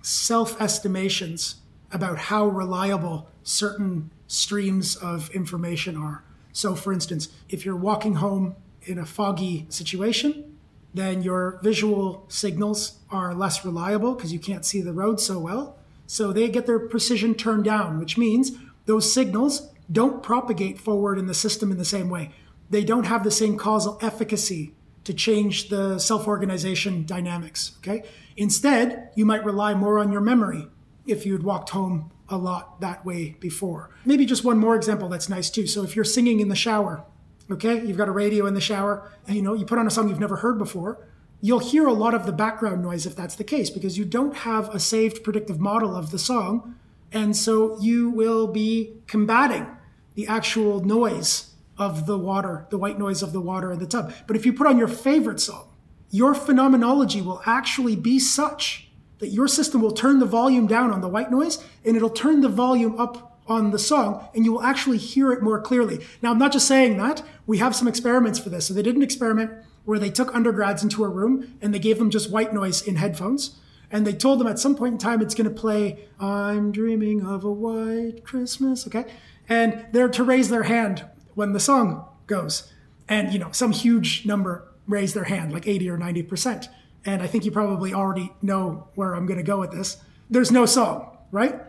self 0.00 0.60
estimations 0.60 1.56
about 1.92 2.18
how 2.18 2.46
reliable 2.46 3.28
certain 3.42 4.10
streams 4.26 4.96
of 4.96 5.30
information 5.30 5.96
are. 5.96 6.24
So, 6.52 6.74
for 6.74 6.92
instance, 6.92 7.28
if 7.48 7.64
you're 7.64 7.76
walking 7.76 8.14
home 8.14 8.56
in 8.82 8.98
a 8.98 9.04
foggy 9.04 9.66
situation, 9.68 10.56
then 10.94 11.22
your 11.22 11.58
visual 11.62 12.24
signals 12.28 12.98
are 13.10 13.34
less 13.34 13.64
reliable 13.64 14.14
because 14.14 14.32
you 14.32 14.38
can't 14.38 14.64
see 14.64 14.80
the 14.80 14.92
road 14.92 15.20
so 15.20 15.38
well. 15.38 15.76
So 16.06 16.32
they 16.32 16.48
get 16.48 16.66
their 16.66 16.78
precision 16.78 17.34
turned 17.34 17.64
down, 17.64 17.98
which 17.98 18.16
means 18.16 18.52
those 18.86 19.12
signals 19.12 19.70
don't 19.90 20.22
propagate 20.22 20.78
forward 20.78 21.18
in 21.18 21.26
the 21.26 21.34
system 21.34 21.70
in 21.70 21.78
the 21.78 21.84
same 21.84 22.08
way. 22.08 22.30
They 22.70 22.84
don't 22.84 23.04
have 23.04 23.24
the 23.24 23.30
same 23.30 23.56
causal 23.56 23.98
efficacy 24.00 24.74
to 25.04 25.12
change 25.12 25.68
the 25.68 25.98
self 25.98 26.26
organization 26.26 27.04
dynamics. 27.06 27.72
Okay. 27.78 28.02
Instead, 28.36 29.10
you 29.14 29.24
might 29.24 29.44
rely 29.44 29.74
more 29.74 29.98
on 29.98 30.10
your 30.10 30.20
memory 30.20 30.66
if 31.06 31.26
you 31.26 31.32
had 31.32 31.42
walked 31.42 31.70
home 31.70 32.10
a 32.28 32.36
lot 32.36 32.80
that 32.80 33.04
way 33.04 33.36
before. 33.40 33.90
Maybe 34.04 34.24
just 34.24 34.44
one 34.44 34.58
more 34.58 34.74
example 34.74 35.08
that's 35.08 35.28
nice 35.28 35.50
too. 35.50 35.66
So 35.66 35.82
if 35.82 35.94
you're 35.94 36.04
singing 36.04 36.40
in 36.40 36.48
the 36.48 36.56
shower, 36.56 37.04
okay, 37.50 37.84
you've 37.84 37.98
got 37.98 38.08
a 38.08 38.12
radio 38.12 38.46
in 38.46 38.54
the 38.54 38.60
shower, 38.60 39.10
and 39.26 39.36
you 39.36 39.42
know, 39.42 39.54
you 39.54 39.66
put 39.66 39.78
on 39.78 39.86
a 39.86 39.90
song 39.90 40.08
you've 40.08 40.20
never 40.20 40.36
heard 40.36 40.58
before, 40.58 41.06
you'll 41.42 41.58
hear 41.58 41.86
a 41.86 41.92
lot 41.92 42.14
of 42.14 42.24
the 42.24 42.32
background 42.32 42.82
noise 42.82 43.04
if 43.04 43.14
that's 43.14 43.34
the 43.34 43.44
case 43.44 43.68
because 43.68 43.98
you 43.98 44.04
don't 44.04 44.34
have 44.38 44.74
a 44.74 44.80
saved 44.80 45.22
predictive 45.22 45.60
model 45.60 45.94
of 45.94 46.10
the 46.10 46.18
song. 46.18 46.76
And 47.12 47.36
so 47.36 47.78
you 47.80 48.08
will 48.10 48.46
be 48.46 48.94
combating 49.06 49.66
the 50.14 50.26
actual 50.26 50.84
noise 50.84 51.54
of 51.76 52.06
the 52.06 52.18
water, 52.18 52.66
the 52.70 52.78
white 52.78 52.98
noise 52.98 53.22
of 53.22 53.32
the 53.32 53.40
water 53.40 53.72
in 53.72 53.78
the 53.78 53.86
tub. 53.86 54.12
But 54.26 54.36
if 54.36 54.46
you 54.46 54.52
put 54.52 54.66
on 54.66 54.78
your 54.78 54.88
favorite 54.88 55.40
song, 55.40 55.68
your 56.10 56.34
phenomenology 56.34 57.20
will 57.20 57.42
actually 57.44 57.96
be 57.96 58.18
such 58.18 58.88
that 59.18 59.28
your 59.28 59.48
system 59.48 59.80
will 59.80 59.92
turn 59.92 60.18
the 60.18 60.26
volume 60.26 60.66
down 60.66 60.92
on 60.92 61.00
the 61.00 61.08
white 61.08 61.30
noise 61.30 61.64
and 61.84 61.96
it'll 61.96 62.10
turn 62.10 62.40
the 62.40 62.48
volume 62.48 62.98
up 63.00 63.40
on 63.46 63.70
the 63.70 63.78
song 63.78 64.28
and 64.34 64.44
you 64.44 64.52
will 64.52 64.62
actually 64.62 64.98
hear 64.98 65.32
it 65.32 65.42
more 65.42 65.60
clearly. 65.60 66.04
Now, 66.22 66.30
I'm 66.30 66.38
not 66.38 66.52
just 66.52 66.68
saying 66.68 66.96
that. 66.98 67.22
We 67.46 67.58
have 67.58 67.74
some 67.74 67.88
experiments 67.88 68.38
for 68.38 68.48
this. 68.48 68.66
So 68.66 68.74
they 68.74 68.82
did 68.82 68.96
an 68.96 69.02
experiment 69.02 69.52
where 69.84 69.98
they 69.98 70.10
took 70.10 70.34
undergrads 70.34 70.82
into 70.82 71.04
a 71.04 71.08
room 71.08 71.56
and 71.60 71.74
they 71.74 71.78
gave 71.78 71.98
them 71.98 72.10
just 72.10 72.30
white 72.30 72.54
noise 72.54 72.82
in 72.82 72.96
headphones. 72.96 73.56
And 73.90 74.06
they 74.06 74.12
told 74.12 74.40
them 74.40 74.46
at 74.46 74.58
some 74.58 74.74
point 74.74 74.92
in 74.92 74.98
time 74.98 75.20
it's 75.20 75.34
going 75.34 75.48
to 75.48 75.54
play 75.54 76.08
I'm 76.18 76.72
dreaming 76.72 77.24
of 77.24 77.44
a 77.44 77.52
white 77.52 78.24
Christmas, 78.24 78.86
okay? 78.86 79.04
And 79.48 79.86
they're 79.92 80.08
to 80.08 80.24
raise 80.24 80.48
their 80.48 80.64
hand 80.64 81.04
when 81.34 81.52
the 81.52 81.60
song 81.60 82.06
goes. 82.26 82.72
And, 83.08 83.32
you 83.32 83.38
know, 83.38 83.50
some 83.52 83.72
huge 83.72 84.24
number 84.24 84.66
raise 84.86 85.14
their 85.14 85.24
hand, 85.24 85.52
like 85.52 85.66
80 85.66 85.90
or 85.90 85.98
90%. 85.98 86.68
And 87.04 87.22
I 87.22 87.26
think 87.26 87.44
you 87.44 87.50
probably 87.50 87.92
already 87.92 88.32
know 88.40 88.88
where 88.94 89.14
I'm 89.14 89.26
going 89.26 89.38
to 89.38 89.44
go 89.44 89.60
with 89.60 89.72
this. 89.72 89.98
There's 90.30 90.50
no 90.50 90.64
song, 90.64 91.18
right? 91.30 91.60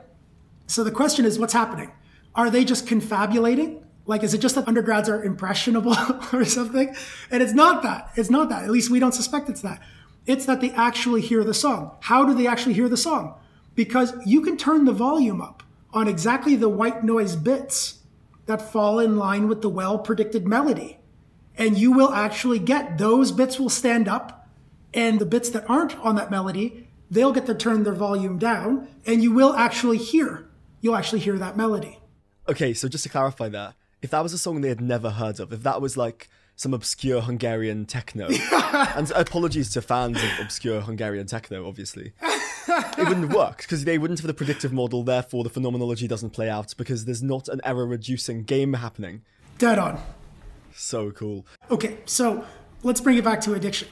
So 0.67 0.83
the 0.83 0.91
question 0.91 1.25
is 1.25 1.38
what's 1.38 1.53
happening? 1.53 1.91
Are 2.33 2.49
they 2.49 2.63
just 2.65 2.88
confabulating? 2.88 3.85
Like, 4.05 4.23
is 4.23 4.33
it 4.33 4.38
just 4.39 4.55
that 4.55 4.67
undergrads 4.67 5.09
are 5.09 5.23
impressionable 5.23 5.95
or 6.33 6.45
something? 6.45 6.95
And 7.31 7.41
it's 7.41 7.53
not 7.53 7.83
that. 7.83 8.11
It's 8.15 8.29
not 8.29 8.49
that. 8.49 8.63
At 8.63 8.69
least 8.69 8.89
we 8.89 8.99
don't 8.99 9.13
suspect 9.13 9.49
it's 9.49 9.61
that. 9.61 9.81
It's 10.25 10.45
that 10.45 10.61
they 10.61 10.71
actually 10.71 11.21
hear 11.21 11.43
the 11.43 11.53
song. 11.53 11.95
How 12.01 12.25
do 12.25 12.33
they 12.33 12.47
actually 12.47 12.73
hear 12.73 12.89
the 12.89 12.97
song? 12.97 13.35
Because 13.75 14.13
you 14.25 14.41
can 14.41 14.57
turn 14.57 14.85
the 14.85 14.93
volume 14.93 15.41
up 15.41 15.63
on 15.95 16.10
exactly 16.10 16.55
the 16.55 16.69
white 16.69 17.03
noise 17.03 17.36
bits 17.38 17.99
that 18.45 18.62
fall 18.62 18.99
in 18.99 19.17
line 19.17 19.47
with 19.47 19.62
the 19.62 19.69
well 19.69 19.97
predicted 19.97 20.45
melody. 20.45 20.99
And 21.58 21.77
you 21.77 21.93
will 21.93 22.13
actually 22.13 22.60
get 22.60 22.97
those 22.97 23.31
bits 23.31 23.58
will 23.58 23.69
stand 23.69 24.10
up, 24.10 24.49
and 24.93 25.19
the 25.19 25.25
bits 25.25 25.49
that 25.51 25.67
aren't 25.69 25.97
on 25.99 26.15
that 26.15 26.29
melody, 26.29 26.89
they'll 27.10 27.31
get 27.31 27.45
to 27.45 27.55
turn 27.55 27.84
their 27.84 27.93
volume 27.93 28.38
down, 28.38 28.89
and 29.05 29.23
you 29.23 29.31
will 29.31 29.53
actually 29.53 29.97
hear. 29.97 30.47
You'll 30.81 30.97
actually 30.97 31.21
hear 31.21 31.38
that 31.39 31.55
melody. 31.55 31.99
Okay, 32.47 32.73
so 32.73 32.89
just 32.89 33.03
to 33.03 33.10
clarify 33.10 33.49
that, 33.49 33.73
if 34.01 34.12
that 34.12 34.21
was 34.21 34.34
a 34.34 34.38
song 34.38 34.62
they 34.62 34.69
had 34.69 34.81
never 34.81 35.12
heard 35.12 35.39
of, 35.39 35.53
if 35.53 35.63
that 35.63 35.81
was 35.81 35.95
like 35.95 36.29
some 36.55 36.73
obscure 36.73 37.21
Hungarian 37.21 37.85
techno, 37.85 38.27
and 38.51 39.11
apologies 39.11 39.71
to 39.73 39.81
fans 39.81 40.17
of 40.17 40.29
obscure 40.41 40.81
Hungarian 40.81 41.27
techno, 41.27 41.67
obviously, 41.67 42.13
it 42.67 43.07
wouldn't 43.07 43.33
work 43.33 43.57
because 43.57 43.85
they 43.85 43.97
wouldn't 43.97 44.19
have 44.19 44.27
the 44.27 44.33
predictive 44.33 44.73
model. 44.73 45.03
Therefore, 45.03 45.43
the 45.43 45.49
phenomenology 45.49 46.07
doesn't 46.07 46.31
play 46.31 46.49
out 46.49 46.73
because 46.77 47.05
there's 47.05 47.23
not 47.23 47.47
an 47.47 47.61
error-reducing 47.63 48.43
game 48.43 48.73
happening. 48.73 49.21
Dead 49.57 49.79
on. 49.79 50.01
So 50.73 51.11
cool. 51.11 51.45
Okay, 51.71 51.97
so 52.05 52.45
let's 52.83 53.01
bring 53.01 53.17
it 53.17 53.23
back 53.23 53.41
to 53.41 53.53
addiction. 53.53 53.87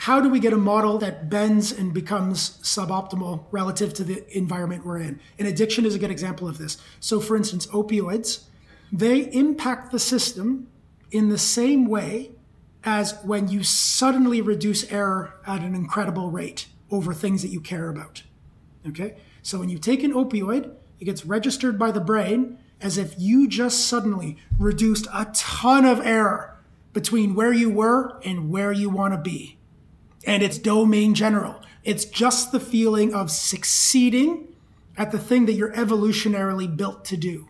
How 0.00 0.20
do 0.20 0.28
we 0.28 0.40
get 0.40 0.52
a 0.52 0.58
model 0.58 0.98
that 0.98 1.30
bends 1.30 1.72
and 1.72 1.92
becomes 1.92 2.58
suboptimal 2.58 3.44
relative 3.50 3.94
to 3.94 4.04
the 4.04 4.24
environment 4.36 4.84
we're 4.84 4.98
in? 4.98 5.20
And 5.38 5.48
addiction 5.48 5.86
is 5.86 5.94
a 5.94 5.98
good 5.98 6.10
example 6.10 6.46
of 6.46 6.58
this. 6.58 6.76
So, 7.00 7.18
for 7.18 7.36
instance, 7.36 7.66
opioids 7.68 8.44
they 8.92 9.32
impact 9.32 9.90
the 9.90 9.98
system 9.98 10.68
in 11.10 11.28
the 11.28 11.38
same 11.38 11.86
way 11.86 12.32
as 12.84 13.18
when 13.24 13.48
you 13.48 13.62
suddenly 13.62 14.40
reduce 14.40 14.90
error 14.90 15.40
at 15.46 15.62
an 15.62 15.74
incredible 15.74 16.30
rate 16.30 16.68
over 16.90 17.12
things 17.12 17.42
that 17.42 17.48
you 17.48 17.60
care 17.60 17.88
about. 17.88 18.22
Okay? 18.86 19.16
So 19.42 19.58
when 19.58 19.68
you 19.68 19.78
take 19.78 20.02
an 20.02 20.12
opioid, 20.12 20.72
it 21.00 21.04
gets 21.04 21.26
registered 21.26 21.78
by 21.78 21.90
the 21.90 22.00
brain 22.00 22.58
as 22.80 22.98
if 22.98 23.14
you 23.18 23.48
just 23.48 23.86
suddenly 23.86 24.36
reduced 24.58 25.06
a 25.12 25.26
ton 25.34 25.84
of 25.84 26.00
error 26.00 26.56
between 26.92 27.34
where 27.34 27.52
you 27.52 27.70
were 27.70 28.20
and 28.24 28.50
where 28.50 28.72
you 28.72 28.88
want 28.88 29.14
to 29.14 29.18
be. 29.18 29.58
And 30.24 30.42
it's 30.42 30.58
domain 30.58 31.14
general. 31.14 31.62
It's 31.84 32.04
just 32.04 32.52
the 32.52 32.60
feeling 32.60 33.14
of 33.14 33.30
succeeding 33.30 34.48
at 34.96 35.12
the 35.12 35.18
thing 35.18 35.46
that 35.46 35.52
you're 35.52 35.72
evolutionarily 35.72 36.74
built 36.74 37.04
to 37.06 37.16
do. 37.16 37.48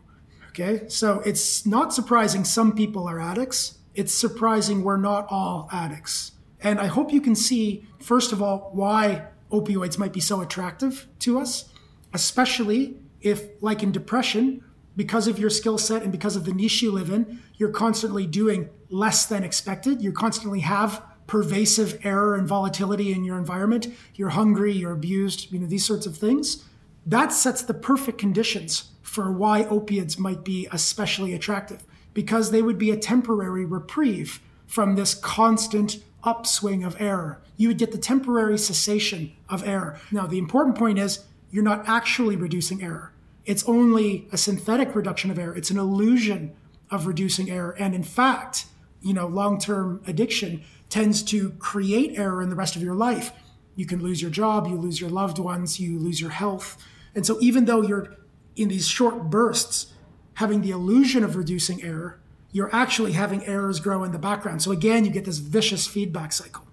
Okay, 0.58 0.88
so 0.88 1.20
it's 1.20 1.66
not 1.66 1.92
surprising 1.92 2.42
some 2.42 2.74
people 2.74 3.06
are 3.06 3.20
addicts. 3.20 3.76
It's 3.94 4.14
surprising 4.14 4.82
we're 4.82 4.96
not 4.96 5.26
all 5.28 5.68
addicts. 5.70 6.32
And 6.62 6.80
I 6.80 6.86
hope 6.86 7.12
you 7.12 7.20
can 7.20 7.34
see, 7.34 7.86
first 8.00 8.32
of 8.32 8.40
all, 8.40 8.70
why 8.72 9.26
opioids 9.52 9.98
might 9.98 10.14
be 10.14 10.20
so 10.20 10.40
attractive 10.40 11.08
to 11.18 11.38
us, 11.38 11.68
especially 12.14 12.96
if, 13.20 13.48
like 13.60 13.82
in 13.82 13.92
depression, 13.92 14.64
because 14.96 15.28
of 15.28 15.38
your 15.38 15.50
skill 15.50 15.76
set 15.76 16.02
and 16.02 16.10
because 16.10 16.36
of 16.36 16.46
the 16.46 16.54
niche 16.54 16.80
you 16.80 16.90
live 16.90 17.10
in, 17.10 17.42
you're 17.56 17.68
constantly 17.68 18.26
doing 18.26 18.70
less 18.88 19.26
than 19.26 19.44
expected. 19.44 20.00
You 20.00 20.10
constantly 20.10 20.60
have 20.60 21.02
pervasive 21.26 22.00
error 22.02 22.34
and 22.34 22.48
volatility 22.48 23.12
in 23.12 23.24
your 23.24 23.36
environment. 23.36 23.88
You're 24.14 24.30
hungry, 24.30 24.72
you're 24.72 24.92
abused, 24.92 25.52
you 25.52 25.58
know, 25.58 25.66
these 25.66 25.86
sorts 25.86 26.06
of 26.06 26.16
things. 26.16 26.64
That 27.04 27.30
sets 27.30 27.60
the 27.60 27.74
perfect 27.74 28.16
conditions 28.16 28.92
for 29.16 29.32
why 29.32 29.64
opiates 29.64 30.18
might 30.18 30.44
be 30.44 30.68
especially 30.72 31.32
attractive 31.32 31.82
because 32.12 32.50
they 32.50 32.60
would 32.60 32.76
be 32.76 32.90
a 32.90 32.98
temporary 32.98 33.64
reprieve 33.64 34.42
from 34.66 34.94
this 34.94 35.14
constant 35.14 36.04
upswing 36.22 36.84
of 36.84 37.00
error. 37.00 37.40
You 37.56 37.68
would 37.68 37.78
get 37.78 37.92
the 37.92 37.98
temporary 38.12 38.58
cessation 38.58 39.32
of 39.48 39.66
error. 39.66 39.98
Now, 40.12 40.26
the 40.26 40.36
important 40.36 40.76
point 40.76 40.98
is 40.98 41.24
you're 41.50 41.64
not 41.64 41.88
actually 41.88 42.36
reducing 42.36 42.82
error. 42.82 43.14
It's 43.46 43.66
only 43.66 44.28
a 44.32 44.36
synthetic 44.36 44.94
reduction 44.94 45.30
of 45.30 45.38
error. 45.38 45.56
It's 45.56 45.70
an 45.70 45.78
illusion 45.78 46.54
of 46.90 47.06
reducing 47.06 47.50
error. 47.50 47.74
And 47.78 47.94
in 47.94 48.02
fact, 48.02 48.66
you 49.00 49.14
know, 49.14 49.28
long-term 49.28 50.02
addiction 50.06 50.62
tends 50.90 51.22
to 51.22 51.52
create 51.52 52.18
error 52.18 52.42
in 52.42 52.50
the 52.50 52.54
rest 52.54 52.76
of 52.76 52.82
your 52.82 52.94
life. 52.94 53.32
You 53.76 53.86
can 53.86 54.02
lose 54.02 54.20
your 54.20 54.30
job, 54.30 54.66
you 54.66 54.76
lose 54.76 55.00
your 55.00 55.08
loved 55.08 55.38
ones, 55.38 55.80
you 55.80 55.98
lose 55.98 56.20
your 56.20 56.30
health. 56.32 56.76
And 57.14 57.24
so 57.24 57.38
even 57.40 57.64
though 57.64 57.80
you're 57.80 58.14
in 58.56 58.68
these 58.68 58.88
short 58.88 59.30
bursts 59.30 59.92
having 60.34 60.62
the 60.62 60.70
illusion 60.70 61.22
of 61.22 61.36
reducing 61.36 61.82
error, 61.82 62.20
you're 62.52 62.74
actually 62.74 63.12
having 63.12 63.44
errors 63.46 63.80
grow 63.80 64.04
in 64.04 64.12
the 64.12 64.18
background. 64.18 64.62
So 64.62 64.72
again, 64.72 65.04
you 65.04 65.10
get 65.10 65.24
this 65.24 65.38
vicious 65.38 65.86
feedback 65.86 66.32
cycle. 66.32 66.64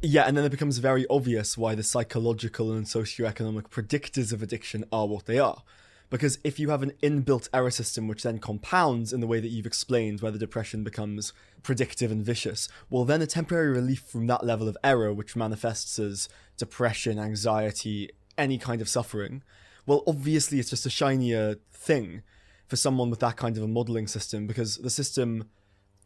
Yeah, 0.00 0.24
and 0.24 0.36
then 0.36 0.44
it 0.44 0.50
becomes 0.50 0.78
very 0.78 1.06
obvious 1.08 1.56
why 1.56 1.74
the 1.74 1.82
psychological 1.82 2.72
and 2.72 2.86
socioeconomic 2.86 3.68
predictors 3.68 4.32
of 4.32 4.42
addiction 4.42 4.84
are 4.90 5.06
what 5.06 5.26
they 5.26 5.38
are. 5.38 5.62
Because 6.10 6.38
if 6.44 6.58
you 6.58 6.70
have 6.70 6.82
an 6.82 6.92
inbuilt 7.02 7.48
error 7.54 7.70
system 7.70 8.08
which 8.08 8.24
then 8.24 8.38
compounds 8.38 9.12
in 9.12 9.20
the 9.20 9.26
way 9.26 9.40
that 9.40 9.48
you've 9.48 9.64
explained, 9.64 10.20
where 10.20 10.32
the 10.32 10.38
depression 10.38 10.84
becomes 10.84 11.32
predictive 11.62 12.10
and 12.10 12.22
vicious, 12.22 12.68
well, 12.90 13.04
then 13.04 13.22
a 13.22 13.26
temporary 13.26 13.70
relief 13.70 14.00
from 14.00 14.26
that 14.26 14.44
level 14.44 14.68
of 14.68 14.76
error, 14.84 15.14
which 15.14 15.36
manifests 15.36 15.98
as 15.98 16.28
depression, 16.58 17.18
anxiety, 17.18 18.10
any 18.36 18.58
kind 18.58 18.82
of 18.82 18.88
suffering, 18.88 19.42
well, 19.86 20.02
obviously 20.06 20.58
it's 20.58 20.70
just 20.70 20.86
a 20.86 20.90
shinier 20.90 21.56
thing 21.72 22.22
for 22.66 22.76
someone 22.76 23.10
with 23.10 23.20
that 23.20 23.36
kind 23.36 23.56
of 23.56 23.62
a 23.62 23.68
modeling 23.68 24.06
system 24.06 24.46
because 24.46 24.78
the 24.78 24.90
system, 24.90 25.48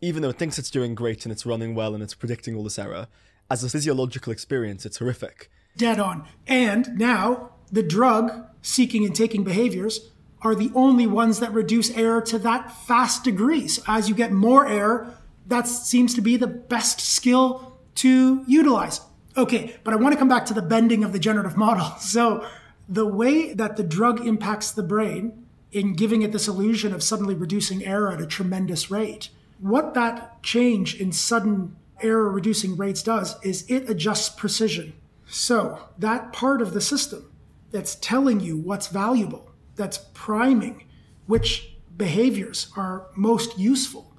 even 0.01 0.23
though 0.23 0.31
it 0.31 0.39
thinks 0.39 0.59
it's 0.59 0.71
doing 0.71 0.95
great 0.95 1.25
and 1.25 1.33
it's 1.33 1.47
running 1.47 1.75
well 1.75 1.95
and 1.95 2.03
it's 2.03 2.15
predicting 2.15 2.57
all 2.57 2.65
this 2.65 2.79
error, 2.79 3.09
as 3.51 3.63
a 3.63 3.69
physiological 3.69 4.33
experience, 4.33 4.85
it's 4.85 4.99
horrific. 4.99 5.51
Dead 5.77 6.01
on. 6.01 6.27
And 6.47 6.99
now 6.99 7.53
the 7.71 7.83
drug 7.83 8.47
seeking 8.63 9.05
and 9.05 9.15
taking 9.15 9.45
behaviors 9.45 10.11
are 10.43 10.55
the 10.55 10.71
only 10.75 11.07
ones 11.07 11.41
that 11.41 11.53
reduce 11.53 11.91
error 11.97 12.21
to 12.23 12.39
that 12.41 12.71
fast 12.71 13.25
degree. 13.25 13.69
So 13.69 13.83
as 13.87 14.09
you 14.09 14.15
get 14.15 14.33
more 14.33 14.67
error, 14.67 15.15
that 15.47 15.69
seems 15.69 16.15
to 16.15 16.21
be 16.21 16.37
the 16.37 16.47
best 16.47 17.01
skill 17.01 17.79
to 17.97 18.45
utilize. 18.47 19.01
Okay, 19.37 19.77
but 19.85 19.93
I 19.93 19.97
want 19.97 20.13
to 20.15 20.19
come 20.19 20.29
back 20.29 20.47
to 20.47 20.55
the 20.55 20.63
bending 20.63 21.05
of 21.05 21.13
the 21.13 21.19
generative 21.19 21.57
model. 21.67 21.97
So 22.01 22.47
the 22.89 23.07
way 23.07 23.53
that 23.53 23.77
the 23.77 23.83
drug 23.83 24.25
impacts 24.27 24.71
the 24.71 24.83
brain 24.83 25.47
in 25.73 25.95
giving 25.95 26.23
it 26.23 26.33
this 26.33 26.49
illusion 26.49 26.95
of 26.95 27.03
suddenly 27.03 27.35
reducing 27.35 27.85
error 27.85 28.13
at 28.13 28.21
a 28.21 28.27
tremendous 28.27 28.91
rate, 28.91 29.31
what 29.59 29.95
that 29.95 30.43
change 30.43 31.01
in 31.01 31.13
sudden 31.13 31.77
error 32.01 32.31
reducing 32.31 32.77
rates 32.77 33.03
does 33.03 33.37
is 33.43 33.65
it 33.69 33.89
adjusts 33.89 34.29
precision. 34.29 34.93
So 35.27 35.89
that 35.99 36.33
part 36.33 36.63
of 36.63 36.73
the 36.73 36.81
system 36.81 37.31
that's 37.71 37.97
telling 37.97 38.41
you 38.41 38.57
what's 38.57 38.89
valuable, 38.89 39.51
that's 39.75 39.99
priming 40.15 40.85
which 41.27 41.75
behaviors 41.97 42.71
are 42.77 43.09
most 43.17 43.59
useful, 43.59 44.13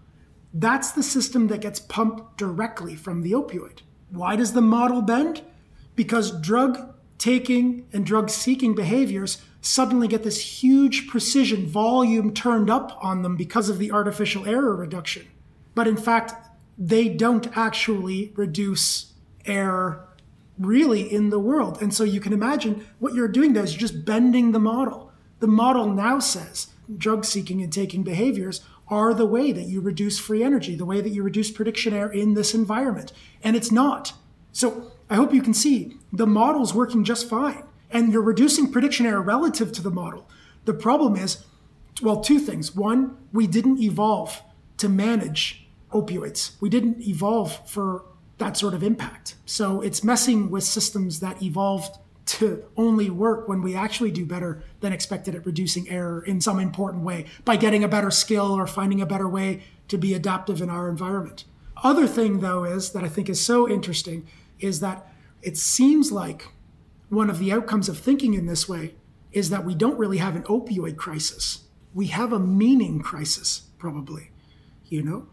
that's 0.54 0.92
the 0.92 1.04
system 1.04 1.48
that 1.48 1.62
gets 1.62 1.80
pumped 1.80 2.38
directly 2.38 2.96
from 2.96 3.22
the 3.22 3.32
opioid. 3.32 3.80
Why 4.10 4.36
does 4.36 4.54
the 4.54 4.62
model 4.62 5.02
bend? 5.02 5.42
Because 5.96 6.32
drug 6.42 6.94
taking 7.18 7.88
and 7.92 8.06
drug 8.06 8.30
seeking 8.30 8.76
behaviors 8.76 9.42
suddenly 9.62 10.08
get 10.08 10.24
this 10.24 10.62
huge 10.64 11.08
precision 11.08 11.66
volume 11.66 12.34
turned 12.34 12.70
up 12.70 12.98
on 13.02 13.22
them 13.22 13.36
because 13.36 13.70
of 13.70 13.80
the 13.80 13.92
artificial 13.92 14.46
error 14.48 14.76
reduction. 14.76 15.28
But 15.76 15.88
in 15.88 15.98
fact, 15.98 16.34
they 16.78 17.10
don't 17.10 17.56
actually 17.58 18.32
reduce 18.36 19.14
error 19.46 20.08
really 20.58 21.02
in 21.12 21.30
the 21.30 21.40
world. 21.40 21.82
And 21.82 21.94
so 21.94 22.04
you 22.04 22.20
can 22.20 22.34
imagine 22.34 22.88
what 23.00 23.14
you're 23.14 23.28
doing 23.28 23.54
there 23.54 23.64
is 23.64 23.74
you're 23.74 23.80
just 23.80 24.06
bending 24.06 24.52
the 24.52 24.60
model. 24.60 25.12
The 25.40 25.48
model 25.48 25.88
now 25.88 26.20
says 26.20 26.68
drug 26.98 27.26
seeking 27.26 27.62
and 27.62 27.72
taking 27.72 28.04
behaviors 28.04 28.62
are 28.88 29.14
the 29.14 29.26
way 29.26 29.52
that 29.52 29.66
you 29.66 29.82
reduce 29.82 30.18
free 30.18 30.44
energy, 30.44 30.76
the 30.76 30.86
way 30.86 31.02
that 31.02 31.10
you 31.10 31.22
reduce 31.22 31.52
prediction 31.52 31.94
error 31.94 32.12
in 32.12 32.34
this 32.34 32.54
environment. 32.54 33.12
And 33.44 33.56
it's 33.56 33.72
not. 33.72 34.14
So 34.52 34.92
I 35.10 35.16
hope 35.16 35.34
you 35.34 35.42
can 35.42 35.54
see 35.54 35.98
the 36.12 36.28
model's 36.28 36.74
working 36.74 37.04
just 37.04 37.30
fine. 37.30 37.64
And 37.90 38.12
you're 38.12 38.22
reducing 38.22 38.72
prediction 38.72 39.06
error 39.06 39.22
relative 39.22 39.72
to 39.74 39.82
the 39.82 39.92
model. 39.92 40.30
The 40.66 40.74
problem 40.74 41.16
is, 41.16 41.46
well, 42.02 42.20
two 42.20 42.40
things. 42.40 42.76
One, 42.76 43.18
we 43.32 43.48
didn't 43.48 43.80
evolve 43.80 44.42
to 44.78 44.90
manage 44.90 45.68
opioids. 45.94 46.60
We 46.60 46.70
didn't 46.70 47.02
evolve 47.08 47.68
for 47.70 48.04
that 48.38 48.58
sort 48.58 48.74
of 48.74 48.84
impact. 48.84 49.36
So 49.46 49.82
it's 49.82 50.04
messing 50.04 50.50
with 50.50 50.64
systems 50.64 51.22
that 51.22 51.42
evolved 51.42 51.98
to 52.26 52.66
only 52.76 53.10
work 53.10 53.48
when 53.48 53.62
we 53.62 53.74
actually 53.74 54.12
do 54.12 54.26
better 54.26 54.62
than 54.82 54.92
expected 54.92 55.34
at 55.34 55.46
reducing 55.46 55.90
error 55.90 56.22
in 56.22 56.42
some 56.42 56.60
important 56.60 57.04
way 57.04 57.26
by 57.46 57.56
getting 57.56 57.84
a 57.84 57.88
better 57.88 58.12
skill 58.12 58.52
or 58.52 58.68
finding 58.68 59.02
a 59.02 59.06
better 59.06 59.30
way 59.30 59.64
to 59.88 59.98
be 59.98 60.14
adaptive 60.14 60.62
in 60.62 60.70
our 60.70 60.90
environment. 60.90 61.46
Other 61.84 62.06
thing 62.06 62.42
though 62.42 62.66
is 62.66 62.92
that 62.92 63.06
I 63.06 63.08
think 63.08 63.30
is 63.30 63.40
so 63.40 63.70
interesting 63.70 64.28
is 64.60 64.80
that 64.80 65.12
it 65.42 65.58
seems 65.58 66.12
like 66.12 66.50
one 67.10 67.30
of 67.30 67.40
the 67.40 67.52
outcomes 67.52 67.90
of 67.90 67.98
thinking 67.98 68.34
in 68.34 68.46
this 68.46 68.68
way 68.68 68.96
is 69.32 69.50
that 69.50 69.66
we 69.66 69.76
don't 69.76 69.98
really 69.98 70.18
have 70.18 70.36
an 70.36 70.44
opioid 70.44 70.98
crisis. 70.98 71.66
We 71.94 72.08
have 72.08 72.34
a 72.34 72.40
meaning 72.40 73.00
crisis, 73.00 73.70
probably. 73.78 74.32
You 74.86 75.04
know? 75.04 75.28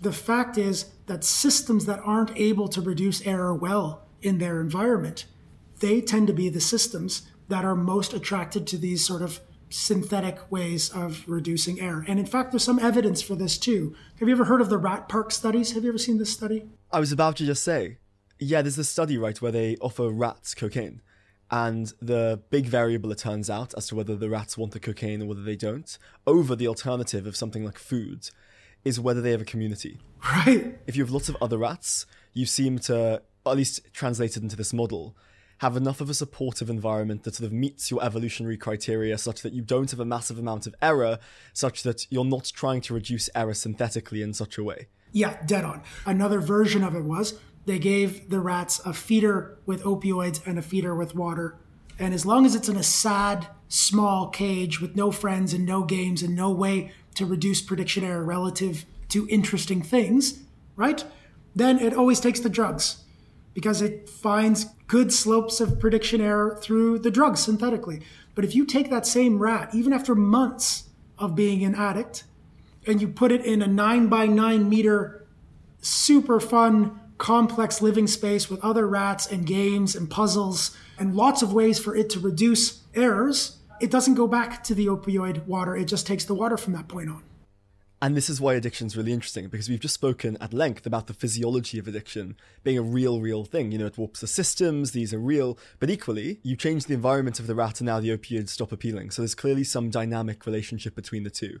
The 0.00 0.12
fact 0.12 0.58
is 0.58 0.92
that 1.06 1.24
systems 1.24 1.86
that 1.86 2.00
aren't 2.04 2.36
able 2.36 2.68
to 2.68 2.80
reduce 2.80 3.26
error 3.26 3.54
well 3.54 4.06
in 4.22 4.38
their 4.38 4.60
environment, 4.60 5.24
they 5.80 6.00
tend 6.00 6.26
to 6.26 6.32
be 6.32 6.48
the 6.48 6.60
systems 6.60 7.22
that 7.48 7.64
are 7.64 7.76
most 7.76 8.12
attracted 8.12 8.66
to 8.66 8.78
these 8.78 9.06
sort 9.06 9.22
of 9.22 9.40
synthetic 9.68 10.50
ways 10.50 10.90
of 10.90 11.24
reducing 11.26 11.80
error. 11.80 12.04
And 12.06 12.18
in 12.18 12.26
fact, 12.26 12.52
there's 12.52 12.64
some 12.64 12.78
evidence 12.78 13.20
for 13.22 13.34
this 13.34 13.58
too. 13.58 13.94
Have 14.18 14.28
you 14.28 14.34
ever 14.34 14.44
heard 14.44 14.60
of 14.60 14.70
the 14.70 14.78
rat 14.78 15.08
park 15.08 15.32
studies? 15.32 15.72
Have 15.72 15.82
you 15.82 15.90
ever 15.90 15.98
seen 15.98 16.18
this 16.18 16.32
study? 16.32 16.68
I 16.92 17.00
was 17.00 17.12
about 17.12 17.36
to 17.36 17.46
just 17.46 17.62
say, 17.62 17.98
yeah, 18.38 18.62
there's 18.62 18.76
this 18.76 18.88
study, 18.88 19.18
right, 19.18 19.40
where 19.40 19.52
they 19.52 19.76
offer 19.76 20.10
rats 20.10 20.54
cocaine. 20.54 21.02
And 21.50 21.92
the 22.00 22.42
big 22.50 22.66
variable, 22.66 23.12
it 23.12 23.18
turns 23.18 23.48
out, 23.48 23.72
as 23.76 23.86
to 23.88 23.94
whether 23.94 24.16
the 24.16 24.28
rats 24.28 24.58
want 24.58 24.72
the 24.72 24.80
cocaine 24.80 25.22
or 25.22 25.26
whether 25.26 25.42
they 25.42 25.56
don't, 25.56 25.96
over 26.26 26.56
the 26.56 26.66
alternative 26.66 27.26
of 27.26 27.36
something 27.36 27.64
like 27.64 27.78
food, 27.78 28.30
is 28.84 28.98
whether 28.98 29.20
they 29.20 29.30
have 29.30 29.42
a 29.42 29.46
community. 29.46 29.98
Right. 30.24 30.78
If 30.86 30.96
you 30.96 31.04
have 31.04 31.12
lots 31.12 31.28
of 31.28 31.36
other 31.40 31.58
rats, 31.58 32.06
you 32.32 32.46
seem 32.46 32.78
to, 32.80 33.22
at 33.46 33.56
least 33.56 33.80
translated 33.92 34.42
into 34.42 34.56
this 34.56 34.72
model, 34.72 35.16
have 35.58 35.76
enough 35.76 36.00
of 36.00 36.10
a 36.10 36.14
supportive 36.14 36.68
environment 36.68 37.22
that 37.22 37.36
sort 37.36 37.46
of 37.46 37.52
meets 37.52 37.90
your 37.90 38.02
evolutionary 38.04 38.56
criteria 38.56 39.16
such 39.16 39.40
that 39.42 39.52
you 39.52 39.62
don't 39.62 39.90
have 39.90 40.00
a 40.00 40.04
massive 40.04 40.38
amount 40.38 40.66
of 40.66 40.74
error, 40.82 41.18
such 41.52 41.82
that 41.82 42.06
you're 42.10 42.24
not 42.24 42.52
trying 42.54 42.80
to 42.82 42.92
reduce 42.92 43.30
error 43.34 43.54
synthetically 43.54 44.20
in 44.20 44.34
such 44.34 44.58
a 44.58 44.64
way. 44.64 44.88
Yeah, 45.12 45.40
dead 45.46 45.64
on. 45.64 45.82
Another 46.04 46.40
version 46.40 46.84
of 46.84 46.94
it 46.94 47.04
was 47.04 47.38
they 47.66 47.78
gave 47.78 48.30
the 48.30 48.40
rats 48.40 48.80
a 48.84 48.92
feeder 48.92 49.58
with 49.66 49.82
opioids 49.82 50.44
and 50.46 50.58
a 50.58 50.62
feeder 50.62 50.94
with 50.94 51.14
water. 51.14 51.58
And 51.98 52.14
as 52.14 52.24
long 52.24 52.46
as 52.46 52.54
it's 52.54 52.68
in 52.68 52.76
a 52.76 52.82
sad, 52.82 53.48
small 53.68 54.28
cage 54.28 54.80
with 54.80 54.96
no 54.96 55.10
friends 55.10 55.52
and 55.52 55.66
no 55.66 55.82
games 55.82 56.22
and 56.22 56.34
no 56.34 56.50
way 56.50 56.92
to 57.16 57.26
reduce 57.26 57.60
prediction 57.60 58.04
error 58.04 58.24
relative 58.24 58.86
to 59.08 59.26
interesting 59.28 59.82
things, 59.82 60.44
right? 60.76 61.04
Then 61.54 61.78
it 61.78 61.94
always 61.94 62.20
takes 62.20 62.40
the 62.40 62.48
drugs 62.48 63.02
because 63.54 63.80
it 63.82 64.08
finds 64.08 64.66
good 64.86 65.12
slopes 65.12 65.60
of 65.60 65.80
prediction 65.80 66.20
error 66.20 66.58
through 66.62 66.98
the 66.98 67.10
drugs 67.10 67.40
synthetically. 67.40 68.02
But 68.34 68.44
if 68.44 68.54
you 68.54 68.66
take 68.66 68.90
that 68.90 69.06
same 69.06 69.38
rat, 69.38 69.74
even 69.74 69.92
after 69.92 70.14
months 70.14 70.90
of 71.18 71.34
being 71.34 71.64
an 71.64 71.74
addict, 71.74 72.24
and 72.86 73.00
you 73.00 73.08
put 73.08 73.32
it 73.32 73.44
in 73.44 73.62
a 73.62 73.66
nine 73.66 74.08
by 74.08 74.26
nine 74.26 74.68
meter 74.68 75.26
super 75.80 76.38
fun, 76.38 77.00
complex 77.18 77.80
living 77.80 78.06
space 78.06 78.50
with 78.50 78.62
other 78.64 78.86
rats 78.86 79.26
and 79.26 79.46
games 79.46 79.94
and 79.94 80.10
puzzles 80.10 80.76
and 80.98 81.14
lots 81.14 81.42
of 81.42 81.52
ways 81.52 81.78
for 81.78 81.94
it 81.94 82.10
to 82.10 82.20
reduce 82.20 82.82
errors, 82.94 83.58
it 83.80 83.90
doesn't 83.90 84.14
go 84.14 84.26
back 84.26 84.62
to 84.64 84.74
the 84.74 84.86
opioid 84.86 85.46
water. 85.46 85.76
It 85.76 85.86
just 85.86 86.06
takes 86.06 86.24
the 86.24 86.34
water 86.34 86.56
from 86.56 86.72
that 86.74 86.88
point 86.88 87.10
on. 87.10 87.22
And 88.02 88.14
this 88.14 88.28
is 88.28 88.42
why 88.42 88.54
addiction 88.54 88.86
is 88.86 88.96
really 88.96 89.12
interesting 89.12 89.48
because 89.48 89.70
we've 89.70 89.80
just 89.80 89.94
spoken 89.94 90.36
at 90.38 90.52
length 90.52 90.84
about 90.84 91.06
the 91.06 91.14
physiology 91.14 91.78
of 91.78 91.88
addiction 91.88 92.36
being 92.62 92.76
a 92.76 92.82
real, 92.82 93.20
real 93.20 93.44
thing. 93.44 93.72
You 93.72 93.78
know, 93.78 93.86
it 93.86 93.96
warps 93.96 94.20
the 94.20 94.26
systems, 94.26 94.92
these 94.92 95.14
are 95.14 95.18
real. 95.18 95.58
But 95.78 95.88
equally, 95.88 96.38
you 96.42 96.56
change 96.56 96.84
the 96.84 96.94
environment 96.94 97.40
of 97.40 97.46
the 97.46 97.54
rat 97.54 97.80
and 97.80 97.86
now 97.86 98.00
the 98.00 98.16
opioids 98.16 98.50
stop 98.50 98.70
appealing. 98.70 99.12
So 99.12 99.22
there's 99.22 99.34
clearly 99.34 99.64
some 99.64 99.88
dynamic 99.88 100.44
relationship 100.44 100.94
between 100.94 101.22
the 101.22 101.30
two. 101.30 101.60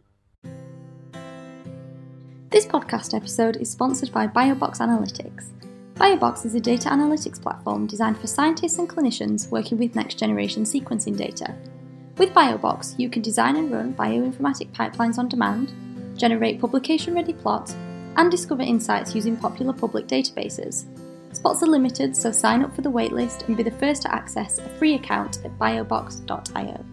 This 2.48 2.66
podcast 2.66 3.14
episode 3.14 3.56
is 3.56 3.70
sponsored 3.70 4.12
by 4.12 4.26
Biobox 4.26 4.78
Analytics. 4.78 5.50
Biobox 5.94 6.44
is 6.44 6.54
a 6.54 6.60
data 6.60 6.88
analytics 6.88 7.40
platform 7.40 7.86
designed 7.86 8.18
for 8.18 8.26
scientists 8.26 8.78
and 8.78 8.88
clinicians 8.88 9.50
working 9.50 9.78
with 9.78 9.94
next 9.94 10.18
generation 10.18 10.64
sequencing 10.64 11.16
data. 11.16 11.54
With 12.16 12.34
Biobox, 12.34 12.98
you 12.98 13.08
can 13.08 13.22
design 13.22 13.56
and 13.56 13.70
run 13.70 13.94
bioinformatic 13.94 14.72
pipelines 14.72 15.18
on 15.18 15.28
demand 15.28 15.72
generate 16.16 16.60
publication 16.60 17.14
ready 17.14 17.32
plots, 17.32 17.74
and 18.16 18.30
discover 18.30 18.62
insights 18.62 19.14
using 19.14 19.36
popular 19.36 19.72
public 19.72 20.06
databases. 20.06 20.86
Spots 21.34 21.62
are 21.62 21.66
limited, 21.66 22.16
so 22.16 22.32
sign 22.32 22.62
up 22.62 22.74
for 22.74 22.80
the 22.80 22.90
waitlist 22.90 23.46
and 23.46 23.56
be 23.56 23.62
the 23.62 23.70
first 23.70 24.02
to 24.02 24.14
access 24.14 24.58
a 24.58 24.68
free 24.78 24.94
account 24.94 25.44
at 25.44 25.58
biobox.io. 25.58 26.84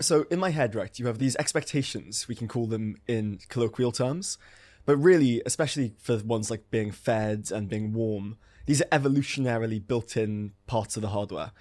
So, 0.00 0.26
in 0.30 0.40
my 0.40 0.50
head, 0.50 0.74
right, 0.74 0.98
you 0.98 1.06
have 1.06 1.18
these 1.18 1.36
expectations, 1.36 2.26
we 2.26 2.34
can 2.34 2.48
call 2.48 2.66
them 2.66 2.96
in 3.06 3.38
colloquial 3.48 3.92
terms, 3.92 4.36
but 4.84 4.96
really, 4.96 5.42
especially 5.46 5.94
for 6.00 6.18
ones 6.18 6.50
like 6.50 6.70
being 6.70 6.90
fed 6.90 7.50
and 7.52 7.68
being 7.68 7.92
warm, 7.92 8.36
these 8.66 8.82
are 8.82 8.86
evolutionarily 8.86 9.86
built 9.86 10.16
in 10.16 10.52
parts 10.66 10.96
of 10.96 11.02
the 11.02 11.08
hardware. 11.10 11.52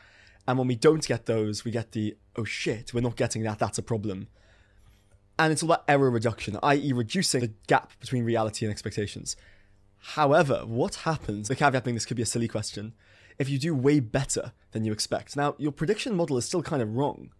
And 0.48 0.58
when 0.58 0.68
we 0.68 0.76
don't 0.76 1.06
get 1.06 1.28
those, 1.28 1.64
we 1.64 1.70
get 1.70 1.92
the, 1.92 2.18
oh 2.36 2.44
shit, 2.44 2.94
we're 2.94 3.02
not 3.02 3.16
getting 3.16 3.44
that, 3.44 3.60
that's 3.60 3.78
a 3.78 3.84
problem 3.84 4.28
and 5.42 5.52
it's 5.52 5.64
all 5.64 5.72
about 5.72 5.84
error 5.88 6.12
reduction, 6.12 6.58
i.e., 6.62 6.94
reducing 6.94 7.42
the 7.42 7.52
gap 7.66 8.00
between 8.00 8.24
reality 8.24 8.64
and 8.64 8.72
expectations. 8.72 9.36
However, 9.98 10.64
what 10.68 10.96
happens, 10.96 11.48
the 11.48 11.56
caveat 11.56 11.84
being 11.84 11.96
this 11.96 12.06
could 12.06 12.18
be 12.18 12.24
a 12.24 12.28
silly 12.28 12.48
question, 12.48 12.94
if 13.40 13.50
you 13.50 13.58
do 13.58 13.74
way 13.74 14.00
better 14.00 14.54
than 14.72 14.86
you 14.86 14.92
expect? 14.92 15.36
Now, 15.36 15.56
your 15.58 15.72
prediction 15.72 16.16
model 16.16 16.38
is 16.38 16.46
still 16.46 16.62
kind 16.62 16.82
of 16.82 16.96
wrong, 16.96 17.32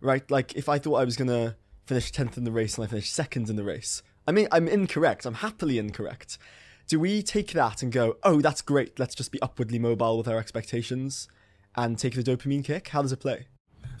right? 0.00 0.28
Like, 0.30 0.54
if 0.54 0.68
I 0.68 0.78
thought 0.78 0.96
I 0.96 1.04
was 1.04 1.16
to 1.16 1.56
finish 1.86 2.12
10th 2.12 2.36
in 2.36 2.44
the 2.44 2.52
race 2.52 2.76
and 2.76 2.84
I 2.84 2.88
finished 2.88 3.12
second 3.12 3.48
in 3.48 3.56
the 3.56 3.64
race, 3.64 4.02
I 4.26 4.32
mean, 4.32 4.48
I'm 4.52 4.68
incorrect. 4.68 5.24
I'm 5.24 5.34
happily 5.34 5.78
incorrect. 5.78 6.38
Do 6.86 6.98
we 7.00 7.22
take 7.22 7.52
that 7.52 7.82
and 7.82 7.92
go, 7.92 8.16
oh, 8.22 8.40
that's 8.40 8.62
great, 8.62 8.98
let's 8.98 9.14
just 9.14 9.30
be 9.30 9.40
upwardly 9.42 9.78
mobile 9.78 10.16
with 10.16 10.28
our 10.28 10.38
expectations 10.38 11.28
and 11.76 11.98
take 11.98 12.14
the 12.14 12.22
dopamine 12.22 12.64
kick? 12.64 12.88
How 12.88 13.02
does 13.02 13.12
it 13.12 13.20
play? 13.20 13.46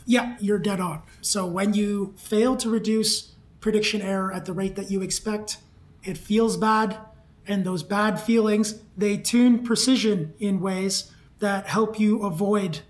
Yeah, 0.06 0.36
you're 0.40 0.58
dead 0.58 0.80
on. 0.80 1.02
So 1.20 1.46
when 1.46 1.74
you 1.74 2.14
fail 2.16 2.56
to 2.56 2.70
reduce 2.70 3.34
prediction 3.60 4.00
error 4.00 4.32
at 4.32 4.46
the 4.46 4.54
rate 4.54 4.74
that 4.76 4.90
you 4.90 5.02
expect, 5.02 5.58
it 6.02 6.16
feels 6.16 6.56
bad. 6.56 6.98
And 7.46 7.64
those 7.64 7.82
bad 7.82 8.20
feelings, 8.20 8.80
they 8.96 9.16
tune 9.16 9.64
precision 9.64 10.34
in 10.38 10.60
ways 10.60 11.12
that 11.40 11.66
help 11.66 12.00
you 12.00 12.22
avoid 12.22 12.80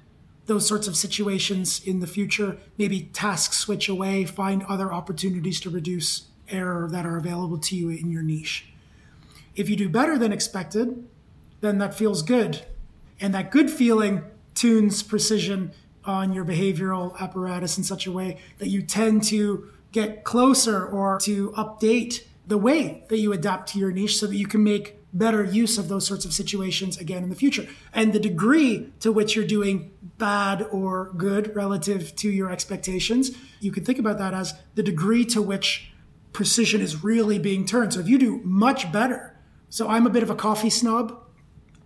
those 0.48 0.66
sorts 0.66 0.88
of 0.88 0.96
situations 0.96 1.80
in 1.84 2.00
the 2.00 2.06
future. 2.06 2.56
Maybe 2.78 3.02
task 3.12 3.52
switch 3.52 3.88
away, 3.88 4.24
find 4.24 4.64
other 4.64 4.92
opportunities 4.92 5.60
to 5.60 5.70
reduce 5.70 6.28
error 6.48 6.88
that 6.90 7.04
are 7.04 7.18
available 7.18 7.58
to 7.58 7.76
you 7.76 7.90
in 7.90 8.10
your 8.10 8.22
niche. 8.22 8.66
If 9.54 9.68
you 9.68 9.76
do 9.76 9.90
better 9.90 10.18
than 10.18 10.32
expected, 10.32 11.06
then 11.60 11.78
that 11.78 11.94
feels 11.94 12.22
good. 12.22 12.64
And 13.20 13.34
that 13.34 13.50
good 13.50 13.70
feeling 13.70 14.24
tunes 14.54 15.02
precision 15.02 15.72
on 16.04 16.32
your 16.32 16.46
behavioral 16.46 17.18
apparatus 17.20 17.76
in 17.76 17.84
such 17.84 18.06
a 18.06 18.12
way 18.12 18.38
that 18.56 18.68
you 18.68 18.80
tend 18.80 19.24
to 19.24 19.68
get 19.92 20.24
closer 20.24 20.86
or 20.86 21.18
to 21.20 21.50
update 21.50 22.24
the 22.46 22.56
way 22.56 23.04
that 23.08 23.18
you 23.18 23.34
adapt 23.34 23.68
to 23.70 23.78
your 23.78 23.92
niche 23.92 24.18
so 24.18 24.26
that 24.26 24.36
you 24.36 24.46
can 24.46 24.64
make 24.64 24.97
better 25.12 25.42
use 25.42 25.78
of 25.78 25.88
those 25.88 26.06
sorts 26.06 26.24
of 26.24 26.32
situations 26.32 26.98
again 26.98 27.22
in 27.22 27.30
the 27.30 27.36
future. 27.36 27.66
And 27.92 28.12
the 28.12 28.20
degree 28.20 28.92
to 29.00 29.10
which 29.10 29.34
you're 29.34 29.46
doing 29.46 29.90
bad 30.18 30.66
or 30.70 31.12
good 31.16 31.54
relative 31.56 32.14
to 32.16 32.30
your 32.30 32.50
expectations, 32.50 33.30
you 33.60 33.72
can 33.72 33.84
think 33.84 33.98
about 33.98 34.18
that 34.18 34.34
as 34.34 34.54
the 34.74 34.82
degree 34.82 35.24
to 35.26 35.40
which 35.40 35.92
precision 36.32 36.80
is 36.80 37.02
really 37.02 37.38
being 37.38 37.64
turned. 37.64 37.94
So 37.94 38.00
if 38.00 38.08
you 38.08 38.18
do 38.18 38.40
much 38.44 38.92
better, 38.92 39.34
so 39.70 39.88
I'm 39.88 40.06
a 40.06 40.10
bit 40.10 40.22
of 40.22 40.30
a 40.30 40.34
coffee 40.34 40.70
snob, 40.70 41.24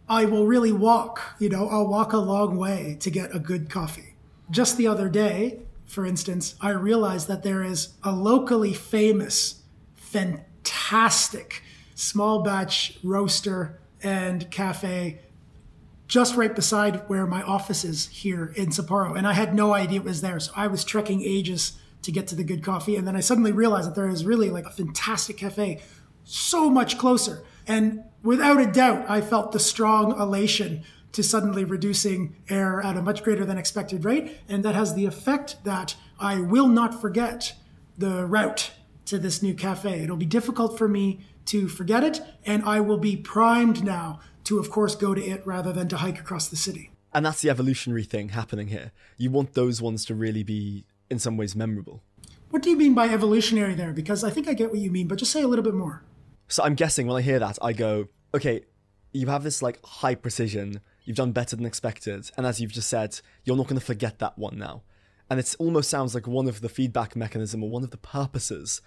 I 0.09 0.25
will 0.25 0.47
really 0.47 0.73
walk, 0.73 1.23
you 1.39 1.49
know, 1.49 1.69
I'll 1.69 1.87
walk 1.87 2.13
a 2.13 2.19
long 2.19 2.57
way 2.57 2.97
to 3.01 3.11
get 3.11 3.35
a 3.35 3.39
good 3.39 3.71
coffee 3.71 4.13
just 4.53 4.77
the 4.77 4.87
other 4.87 5.09
day, 5.09 5.63
for 5.87 6.07
instance, 6.07 6.55
I 6.61 6.71
realized 6.71 7.27
that 7.29 7.43
there 7.43 7.65
is 7.65 7.95
a 8.05 8.13
locally 8.13 8.75
famous, 8.75 9.63
fantastic 9.95 11.63
small 12.03 12.43
batch 12.43 12.99
roaster 13.05 13.79
and 14.03 14.51
cafe 14.51 15.21
just 16.09 16.35
right 16.35 16.55
beside 16.55 17.09
where 17.09 17.27
my 17.27 17.43
office 17.43 17.85
is 17.85 18.09
here 18.09 18.53
in 18.57 18.69
Sapporo. 18.69 19.17
And 19.17 19.27
I 19.27 19.33
had 19.33 19.55
no 19.55 19.73
idea 19.73 20.01
it 20.01 20.05
was 20.05 20.21
there. 20.21 20.41
So 20.41 20.53
I 20.57 20.67
was 20.67 20.85
trekking 20.85 21.23
ages 21.23 21.79
to 22.03 22.11
get 22.11 22.27
to 22.27 22.35
the 22.35 22.45
good 22.45 22.62
coffee. 22.62 22.97
And 22.97 23.07
then 23.07 23.17
I 23.17 23.21
suddenly 23.21 23.53
realized 23.53 23.88
that 23.88 23.95
there 23.95 24.09
is 24.09 24.25
really 24.25 24.51
like 24.51 24.67
a 24.67 24.71
fantastic 24.71 25.37
cafe 25.37 25.81
so 26.25 26.69
much 26.69 26.99
closer. 26.99 27.45
And 27.67 28.03
without 28.23 28.61
a 28.61 28.67
doubt, 28.67 29.09
I 29.09 29.21
felt 29.21 29.53
the 29.53 29.61
strong 29.61 30.21
elation 30.21 30.83
to 31.12 31.23
suddenly 31.23 31.65
reducing 31.65 32.35
air 32.49 32.83
at 32.83 32.97
a 32.97 33.03
much 33.03 33.23
greater 33.23 33.45
than 33.45 33.59
expected 33.59 34.05
rate. 34.05 34.38
And 34.49 34.65
that 34.65 34.75
has 34.75 34.95
the 34.95 35.07
effect 35.07 35.62
that 35.65 35.95
I 36.19 36.41
will 36.41 36.69
not 36.69 37.01
forget 37.01 37.55
the 37.97 38.27
route 38.27 38.73
to 39.07 39.19
this 39.19 39.43
new 39.43 39.55
cafe. 39.55 40.03
It'll 40.03 40.17
be 40.17 40.27
difficult 40.27 40.77
for 40.77 40.88
me 40.88 41.21
to 41.46 41.68
forget 41.68 42.05
it, 42.05 42.20
and 42.44 42.64
I 42.64 42.81
will 42.81 42.98
be 42.98 43.16
primed 43.16 43.85
now 43.85 44.20
to, 44.44 44.59
of 44.59 44.70
course, 44.70 44.94
go 44.94 45.14
to 45.14 45.22
it 45.22 45.46
rather 45.46 45.72
than 45.72 45.88
to 45.88 45.98
hike 45.98 46.18
across 46.18 46.48
the 46.48 46.57
city. 46.57 46.90
And 47.12 47.26
that's 47.26 47.42
the 47.42 47.50
evolutionary 47.50 48.05
thing 48.05 48.31
happening 48.31 48.68
here. 48.68 48.92
You 49.16 49.31
want 49.31 49.55
those 49.55 49.83
ones 49.83 50.05
to 50.07 50.14
really 50.14 50.42
be, 50.42 50.85
in 51.11 51.18
some 51.18 51.37
ways, 51.37 51.55
memorable. 51.55 52.02
What 52.50 52.62
do 52.62 52.70
you 52.70 52.76
mean 52.76 52.94
by 52.94 53.09
evolutionary 53.09 53.74
there? 53.74 53.92
Because 53.92 54.24
I 54.24 54.31
think 54.31 54.48
I 54.48 54.55
get 54.55 54.70
what 54.70 54.78
you 54.78 54.90
mean, 54.90 55.09
but 55.09 55.18
just 55.18 55.33
say 55.33 55.42
a 55.42 55.48
little 55.48 55.64
bit 55.64 55.74
more. 55.74 56.02
So 56.48 56.62
I'm 56.62 56.74
guessing 56.74 57.07
when 57.07 57.16
I 57.16 57.22
hear 57.22 57.38
that, 57.38 57.59
I 57.62 57.72
go, 57.72 58.09
okay, 58.35 58.62
you 59.12 59.26
have 59.28 59.42
this 59.42 59.62
like 59.62 59.85
high 59.85 60.14
precision 60.14 60.81
You've 61.05 61.16
done 61.16 61.33
better 61.33 61.57
than 61.57 61.66
expected. 61.66 62.31
And 62.37 62.46
as 62.46 62.61
you've 62.61 62.72
just 62.72 62.88
said, 62.88 63.20
you're 63.44 63.57
not 63.57 63.66
going 63.66 63.78
to 63.78 63.85
forget 63.85 64.18
that 64.20 64.38
one 64.38 64.59
now. 64.59 64.83
And 65.28 65.40
it 65.40 65.55
almost 65.59 65.90
sounds 65.90 66.14
like 66.14 66.26
one 66.26 66.48
of 66.48 66.61
the 66.61 66.68
feedback 66.68 67.16
mechanism 67.16 67.62
or 67.62 67.70
one 67.70 67.83
of 67.83 67.90
the 67.90 67.96
purposes 67.96 68.81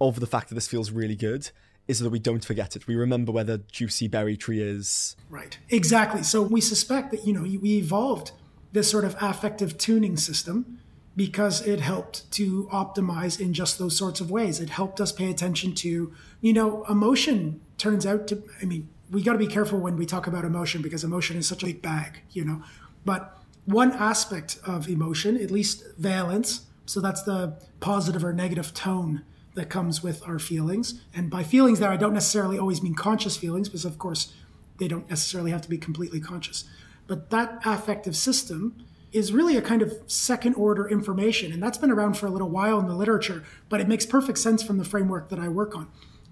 of 0.00 0.20
the 0.20 0.26
fact 0.26 0.48
that 0.48 0.54
this 0.54 0.68
feels 0.68 0.90
really 0.90 1.16
good 1.16 1.50
is 1.88 2.00
that 2.00 2.10
we 2.10 2.18
don't 2.18 2.44
forget 2.44 2.76
it. 2.76 2.86
We 2.86 2.94
remember 2.94 3.32
where 3.32 3.44
the 3.44 3.58
juicy 3.70 4.08
berry 4.08 4.36
tree 4.36 4.60
is. 4.60 5.16
Right. 5.28 5.58
Exactly. 5.68 6.22
So 6.22 6.42
we 6.42 6.60
suspect 6.60 7.10
that, 7.10 7.26
you 7.26 7.32
know, 7.32 7.42
we 7.42 7.78
evolved 7.78 8.32
this 8.72 8.90
sort 8.90 9.04
of 9.04 9.16
affective 9.20 9.76
tuning 9.78 10.16
system 10.16 10.78
because 11.14 11.66
it 11.66 11.80
helped 11.80 12.30
to 12.32 12.68
optimize 12.72 13.38
in 13.38 13.52
just 13.52 13.78
those 13.78 13.96
sorts 13.96 14.20
of 14.20 14.30
ways. 14.30 14.60
It 14.60 14.70
helped 14.70 15.00
us 15.00 15.12
pay 15.12 15.30
attention 15.30 15.74
to, 15.76 16.12
you 16.40 16.52
know, 16.52 16.84
emotion 16.88 17.60
turns 17.76 18.06
out 18.06 18.26
to, 18.28 18.42
I 18.62 18.64
mean, 18.64 18.88
we 19.10 19.22
got 19.22 19.32
to 19.32 19.38
be 19.38 19.46
careful 19.46 19.78
when 19.78 19.96
we 19.96 20.06
talk 20.06 20.26
about 20.26 20.44
emotion 20.44 20.80
because 20.80 21.04
emotion 21.04 21.36
is 21.36 21.46
such 21.46 21.62
a 21.62 21.66
big 21.66 21.82
bag, 21.82 22.20
you 22.30 22.44
know. 22.44 22.62
But 23.04 23.38
one 23.66 23.92
aspect 23.92 24.58
of 24.64 24.88
emotion, 24.88 25.36
at 25.36 25.50
least 25.50 25.84
valence, 25.98 26.62
so 26.86 27.00
that's 27.00 27.22
the 27.22 27.58
positive 27.80 28.24
or 28.24 28.32
negative 28.32 28.72
tone 28.72 29.22
that 29.54 29.68
comes 29.68 30.02
with 30.02 30.26
our 30.26 30.38
feelings. 30.38 31.00
And 31.14 31.30
by 31.30 31.42
feelings 31.42 31.78
there, 31.78 31.90
I 31.90 31.96
don't 31.96 32.14
necessarily 32.14 32.58
always 32.58 32.82
mean 32.82 32.94
conscious 32.94 33.36
feelings, 33.36 33.68
because 33.68 33.84
of 33.84 33.98
course 33.98 34.32
they 34.78 34.88
don't 34.88 35.08
necessarily 35.10 35.50
have 35.50 35.62
to 35.62 35.68
be 35.68 35.78
completely 35.78 36.20
conscious. 36.20 36.64
But 37.06 37.30
that 37.30 37.60
affective 37.64 38.16
system 38.16 38.84
is 39.12 39.32
really 39.32 39.56
a 39.56 39.62
kind 39.62 39.82
of 39.82 39.92
second 40.06 40.54
order 40.54 40.88
information. 40.88 41.52
And 41.52 41.62
that's 41.62 41.76
been 41.76 41.90
around 41.90 42.16
for 42.16 42.26
a 42.26 42.30
little 42.30 42.48
while 42.48 42.78
in 42.78 42.86
the 42.86 42.94
literature, 42.94 43.44
but 43.68 43.80
it 43.80 43.88
makes 43.88 44.06
perfect 44.06 44.38
sense 44.38 44.62
from 44.62 44.78
the 44.78 44.84
framework 44.84 45.28
that 45.28 45.38
I 45.38 45.48
work 45.48 45.76
on. 45.76 45.90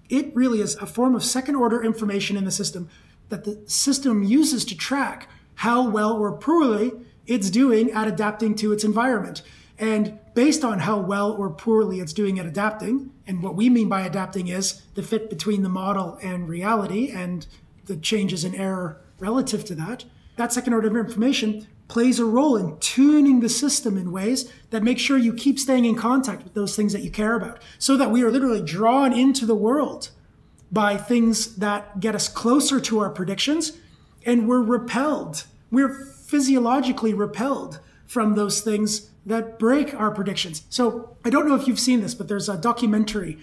It 0.09 0.35
really 0.35 0.59
is 0.59 0.75
a 0.75 0.87
form 0.87 1.13
of 1.13 1.23
second 1.23 1.55
order 1.55 1.83
information 1.83 2.35
in 2.37 2.43
the 2.43 2.51
system 2.51 2.89
that 3.29 3.43
the 3.43 3.61
system 3.67 4.23
uses 4.23 4.65
to 4.65 4.75
track 4.75 5.29
how 5.55 5.87
well 5.87 6.13
or 6.13 6.31
poorly 6.33 6.91
it's 7.27 7.51
doing 7.51 7.91
at 7.91 8.07
adapting 8.07 8.55
to 8.55 8.71
its 8.71 8.83
environment. 8.83 9.43
And 9.77 10.19
based 10.33 10.63
on 10.63 10.79
how 10.79 10.99
well 10.99 11.31
or 11.31 11.49
poorly 11.49 11.99
it's 11.99 12.13
doing 12.13 12.39
at 12.39 12.45
adapting, 12.45 13.11
and 13.27 13.43
what 13.43 13.55
we 13.55 13.69
mean 13.69 13.89
by 13.89 14.01
adapting 14.01 14.47
is 14.47 14.81
the 14.95 15.03
fit 15.03 15.29
between 15.29 15.63
the 15.63 15.69
model 15.69 16.17
and 16.21 16.47
reality 16.47 17.11
and 17.11 17.47
the 17.85 17.97
changes 17.97 18.43
in 18.45 18.55
error 18.55 19.01
relative 19.19 19.63
to 19.65 19.75
that, 19.75 20.05
that 20.37 20.53
second 20.53 20.73
order 20.73 20.87
of 20.87 20.95
information 20.95 21.67
plays 21.87 22.19
a 22.19 22.25
role 22.25 22.55
in 22.55 22.77
tuning 22.79 23.41
the 23.41 23.49
system 23.49 23.97
in 23.97 24.11
ways 24.11 24.51
that 24.69 24.81
make 24.81 24.97
sure 24.97 25.17
you 25.17 25.33
keep 25.33 25.59
staying 25.59 25.83
in 25.83 25.95
contact 25.95 26.43
with 26.43 26.53
those 26.53 26.75
things 26.75 26.93
that 26.93 27.03
you 27.03 27.11
care 27.11 27.35
about 27.35 27.61
so 27.77 27.97
that 27.97 28.09
we 28.09 28.23
are 28.23 28.31
literally 28.31 28.61
drawn 28.61 29.11
into 29.11 29.45
the 29.45 29.55
world 29.55 30.09
by 30.71 30.95
things 30.95 31.57
that 31.57 31.99
get 31.99 32.15
us 32.15 32.29
closer 32.29 32.79
to 32.79 32.99
our 32.99 33.09
predictions, 33.09 33.73
and 34.25 34.47
we're 34.47 34.61
repelled. 34.61 35.43
We're 35.69 35.93
physiologically 35.93 37.13
repelled 37.13 37.79
from 38.07 38.35
those 38.35 38.61
things 38.61 39.10
that 39.25 39.59
break 39.59 39.93
our 39.93 40.11
predictions. 40.11 40.63
So 40.69 41.15
I 41.23 41.29
don't 41.29 41.47
know 41.47 41.55
if 41.55 41.67
you've 41.67 41.79
seen 41.79 42.01
this, 42.01 42.13
but 42.13 42.27
there's 42.27 42.49
a 42.49 42.57
documentary 42.57 43.37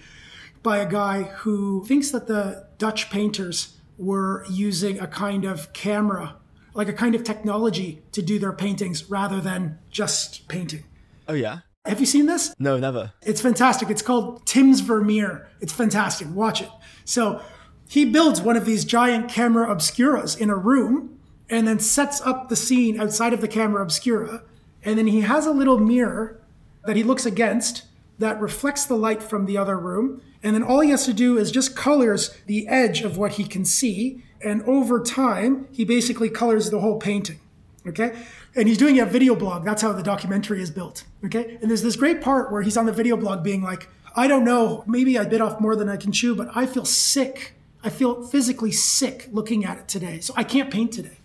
by 0.61 0.77
a 0.77 0.89
guy 0.89 1.23
who 1.23 1.85
thinks 1.85 2.11
that 2.11 2.27
the 2.27 2.67
Dutch 2.77 3.09
painters 3.09 3.77
were 3.97 4.45
using 4.49 4.99
a 4.99 5.07
kind 5.07 5.45
of 5.45 5.71
camera, 5.73 6.35
like 6.73 6.87
a 6.87 6.93
kind 6.93 7.15
of 7.15 7.23
technology 7.23 8.01
to 8.11 8.21
do 8.21 8.39
their 8.39 8.53
paintings 8.53 9.09
rather 9.09 9.39
than 9.39 9.77
just 9.89 10.47
painting. 10.47 10.83
Oh, 11.27 11.33
yeah? 11.33 11.59
Have 11.85 11.99
you 11.99 12.05
seen 12.05 12.25
this? 12.25 12.53
No, 12.59 12.77
never. 12.77 13.13
It's 13.21 13.41
fantastic. 13.41 13.89
It's 13.89 14.01
called 14.01 14.45
Tim's 14.45 14.81
Vermeer. 14.81 15.47
It's 15.61 15.73
fantastic. 15.73 16.27
Watch 16.29 16.61
it. 16.61 16.69
So 17.05 17.41
he 17.87 18.05
builds 18.05 18.41
one 18.41 18.57
of 18.57 18.65
these 18.65 18.85
giant 18.85 19.29
camera 19.29 19.67
obscuras 19.67 20.37
in 20.37 20.49
a 20.49 20.55
room 20.55 21.19
and 21.49 21.67
then 21.67 21.79
sets 21.79 22.21
up 22.21 22.49
the 22.49 22.55
scene 22.55 22.99
outside 22.99 23.33
of 23.33 23.41
the 23.41 23.47
camera 23.47 23.81
obscura. 23.81 24.43
And 24.83 24.97
then 24.97 25.07
he 25.07 25.21
has 25.21 25.45
a 25.45 25.51
little 25.51 25.77
mirror 25.77 26.39
that 26.85 26.95
he 26.95 27.03
looks 27.03 27.25
against 27.25 27.83
that 28.17 28.39
reflects 28.39 28.85
the 28.85 28.95
light 28.95 29.23
from 29.23 29.45
the 29.45 29.57
other 29.57 29.77
room. 29.77 30.21
And 30.43 30.55
then 30.55 30.63
all 30.63 30.81
he 30.81 30.89
has 30.91 31.05
to 31.05 31.13
do 31.13 31.37
is 31.37 31.51
just 31.51 31.75
colors 31.75 32.37
the 32.45 32.67
edge 32.67 33.01
of 33.01 33.17
what 33.17 33.33
he 33.33 33.43
can 33.45 33.65
see. 33.65 34.23
And 34.41 34.61
over 34.63 35.01
time, 35.01 35.67
he 35.71 35.85
basically 35.85 36.29
colors 36.29 36.69
the 36.69 36.79
whole 36.79 36.97
painting. 36.97 37.39
Okay. 37.87 38.17
And 38.55 38.67
he's 38.67 38.77
doing 38.77 38.99
a 38.99 39.05
video 39.05 39.35
blog. 39.35 39.63
That's 39.63 39.81
how 39.81 39.93
the 39.93 40.03
documentary 40.03 40.61
is 40.61 40.71
built. 40.71 41.05
Okay. 41.25 41.57
And 41.61 41.69
there's 41.69 41.81
this 41.81 41.95
great 41.95 42.21
part 42.21 42.51
where 42.51 42.61
he's 42.61 42.77
on 42.77 42.85
the 42.85 42.91
video 42.91 43.15
blog 43.15 43.43
being 43.43 43.61
like, 43.61 43.89
I 44.15 44.27
don't 44.27 44.43
know, 44.43 44.83
maybe 44.87 45.17
I 45.17 45.25
bit 45.25 45.39
off 45.39 45.59
more 45.59 45.75
than 45.75 45.87
I 45.87 45.95
can 45.95 46.11
chew, 46.11 46.35
but 46.35 46.49
I 46.55 46.65
feel 46.65 46.85
sick. 46.85 47.53
I 47.83 47.89
feel 47.89 48.23
physically 48.23 48.71
sick 48.71 49.29
looking 49.31 49.63
at 49.63 49.77
it 49.77 49.87
today. 49.87 50.19
So 50.19 50.33
I 50.35 50.43
can't 50.43 50.71
paint 50.71 50.91
today. 50.91 51.17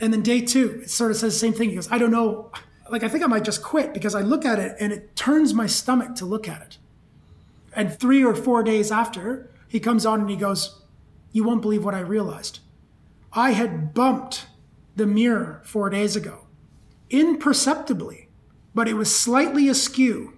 And 0.00 0.12
then 0.12 0.22
day 0.22 0.40
two, 0.40 0.80
it 0.82 0.90
sort 0.90 1.10
of 1.10 1.16
says 1.16 1.32
the 1.32 1.38
same 1.38 1.52
thing. 1.52 1.70
He 1.70 1.74
goes, 1.74 1.90
I 1.90 1.98
don't 1.98 2.10
know. 2.10 2.50
Like, 2.92 3.02
I 3.02 3.08
think 3.08 3.24
I 3.24 3.26
might 3.26 3.44
just 3.44 3.62
quit 3.62 3.94
because 3.94 4.14
I 4.14 4.20
look 4.20 4.44
at 4.44 4.58
it 4.58 4.76
and 4.78 4.92
it 4.92 5.16
turns 5.16 5.54
my 5.54 5.66
stomach 5.66 6.14
to 6.16 6.26
look 6.26 6.46
at 6.46 6.60
it. 6.60 6.76
And 7.74 7.98
three 7.98 8.22
or 8.22 8.34
four 8.34 8.62
days 8.62 8.92
after, 8.92 9.50
he 9.66 9.80
comes 9.80 10.04
on 10.04 10.20
and 10.20 10.28
he 10.28 10.36
goes, 10.36 10.82
You 11.32 11.42
won't 11.42 11.62
believe 11.62 11.86
what 11.86 11.94
I 11.94 12.00
realized. 12.00 12.58
I 13.32 13.52
had 13.52 13.94
bumped 13.94 14.44
the 14.94 15.06
mirror 15.06 15.62
four 15.64 15.88
days 15.88 16.16
ago, 16.16 16.46
imperceptibly, 17.08 18.28
but 18.74 18.88
it 18.88 18.94
was 18.94 19.16
slightly 19.16 19.70
askew, 19.70 20.34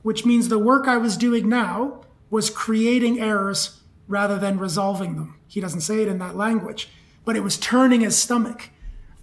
which 0.00 0.24
means 0.24 0.48
the 0.48 0.58
work 0.58 0.88
I 0.88 0.96
was 0.96 1.18
doing 1.18 1.50
now 1.50 2.00
was 2.30 2.48
creating 2.48 3.20
errors 3.20 3.82
rather 4.08 4.38
than 4.38 4.58
resolving 4.58 5.16
them. 5.16 5.38
He 5.48 5.60
doesn't 5.60 5.82
say 5.82 6.00
it 6.00 6.08
in 6.08 6.16
that 6.20 6.34
language, 6.34 6.88
but 7.26 7.36
it 7.36 7.42
was 7.42 7.58
turning 7.58 8.00
his 8.00 8.16
stomach. 8.16 8.70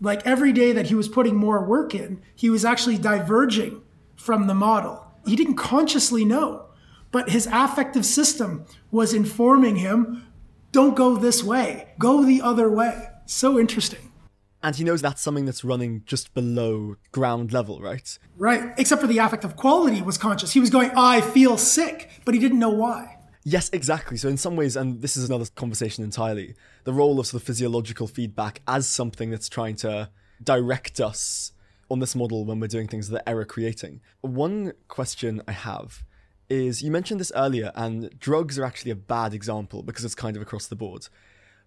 Like 0.02 0.26
every 0.26 0.52
day 0.52 0.74
that 0.74 0.88
he 0.88 0.96
was 0.96 1.08
putting 1.08 1.36
more 1.36 1.64
work 1.64 1.94
in, 1.94 2.22
he 2.36 2.50
was 2.50 2.66
actually 2.66 2.98
diverging 2.98 3.82
from 4.16 4.48
the 4.48 4.56
model. 4.56 5.06
He 5.26 5.36
didn't 5.36 5.56
consciously 5.56 6.26
know, 6.26 6.66
but 7.12 7.30
his 7.30 7.48
affective 7.52 8.06
system 8.06 8.66
was 8.90 9.14
informing 9.14 9.78
him 9.78 10.26
don't 10.72 10.96
go 10.96 11.18
this 11.18 11.44
way, 11.44 11.90
go 12.00 12.24
the 12.24 12.42
other 12.42 12.70
way. 12.70 13.10
So 13.26 13.60
interesting. 13.60 14.12
And 14.64 14.76
he 14.76 14.84
knows 14.84 15.02
that's 15.02 15.22
something 15.22 15.46
that's 15.46 15.64
running 15.64 16.04
just 16.06 16.34
below 16.34 16.96
ground 17.12 17.52
level, 17.52 17.82
right? 17.82 18.18
Right. 18.38 18.74
Except 18.78 19.02
for 19.02 19.08
the 19.08 19.18
affective 19.18 19.56
quality 19.56 20.02
was 20.02 20.18
conscious. 20.18 20.54
He 20.54 20.60
was 20.60 20.70
going, 20.70 20.92
I 20.96 21.22
feel 21.22 21.58
sick, 21.58 22.10
but 22.26 22.34
he 22.34 22.40
didn't 22.40 22.60
know 22.60 22.70
why. 22.70 23.18
Yes, 23.44 23.70
exactly. 23.74 24.18
So 24.18 24.30
in 24.30 24.38
some 24.38 24.56
ways, 24.56 24.76
and 24.76 25.02
this 25.02 25.18
is 25.18 25.28
another 25.28 25.46
conversation 25.56 26.04
entirely, 26.04 26.56
the 26.84 26.94
role 26.94 27.20
of 27.20 27.28
sort 27.28 27.42
of 27.42 27.48
physiological 27.48 28.08
feedback 28.08 28.62
as 28.68 28.88
something 28.88 29.32
that's 29.32 29.50
trying 29.50 29.76
to 29.78 30.10
direct 30.44 31.00
us 31.00 31.54
on 31.90 32.00
this 32.00 32.16
model 32.16 32.46
when 32.46 32.60
we're 32.60 32.68
doing 32.68 32.88
things 32.88 33.10
that 33.10 33.22
are 33.22 33.32
error 33.32 33.46
creating. 33.46 34.02
One 34.22 34.74
question 34.88 35.42
I 35.48 35.54
have 35.54 36.04
is 36.50 36.84
you 36.84 36.92
mentioned 36.92 37.20
this 37.20 37.32
earlier, 37.36 37.72
and 37.76 38.18
drugs 38.20 38.60
are 38.60 38.66
actually 38.66 38.92
a 38.92 38.96
bad 38.96 39.34
example 39.34 39.82
because 39.82 40.06
it's 40.06 40.16
kind 40.16 40.36
of 40.36 40.42
across 40.42 40.68
the 40.68 40.76
board. 40.76 41.08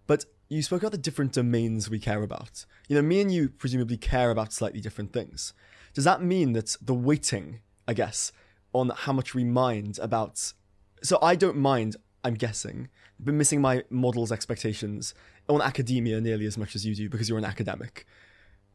But 0.07 0.27
you 0.49 0.63
spoke 0.63 0.83
about 0.83 0.93
the 0.93 0.99
different 0.99 1.33
domains 1.33 1.91
we 1.91 1.99
care 1.99 2.23
about. 2.23 2.67
You 2.89 2.97
know, 2.97 3.03
me 3.03 3.21
and 3.21 3.33
you 3.33 3.49
presumably 3.49 3.97
care 3.97 4.31
about 4.31 4.53
slightly 4.53 4.81
different 4.81 5.13
things. 5.13 5.55
Does 5.95 6.05
that 6.05 6.23
mean 6.23 6.53
that 6.53 6.77
the 6.81 6.95
weighting, 6.95 7.61
I 7.89 7.95
guess, 7.95 8.31
on 8.75 8.91
how 8.95 9.13
much 9.13 9.35
we 9.35 9.45
mind 9.45 9.99
about. 10.03 10.53
So 11.05 11.19
I 11.21 11.37
don't 11.37 11.59
mind, 11.59 11.97
I'm 12.25 12.33
guessing, 12.33 12.89
but 13.21 13.35
missing 13.35 13.61
my 13.61 13.85
model's 13.91 14.33
expectations 14.33 15.13
on 15.51 15.61
academia 15.61 16.19
nearly 16.19 16.47
as 16.47 16.57
much 16.57 16.75
as 16.75 16.87
you 16.87 16.95
do 16.95 17.11
because 17.11 17.29
you're 17.29 17.37
an 17.37 17.45
academic. 17.45 18.07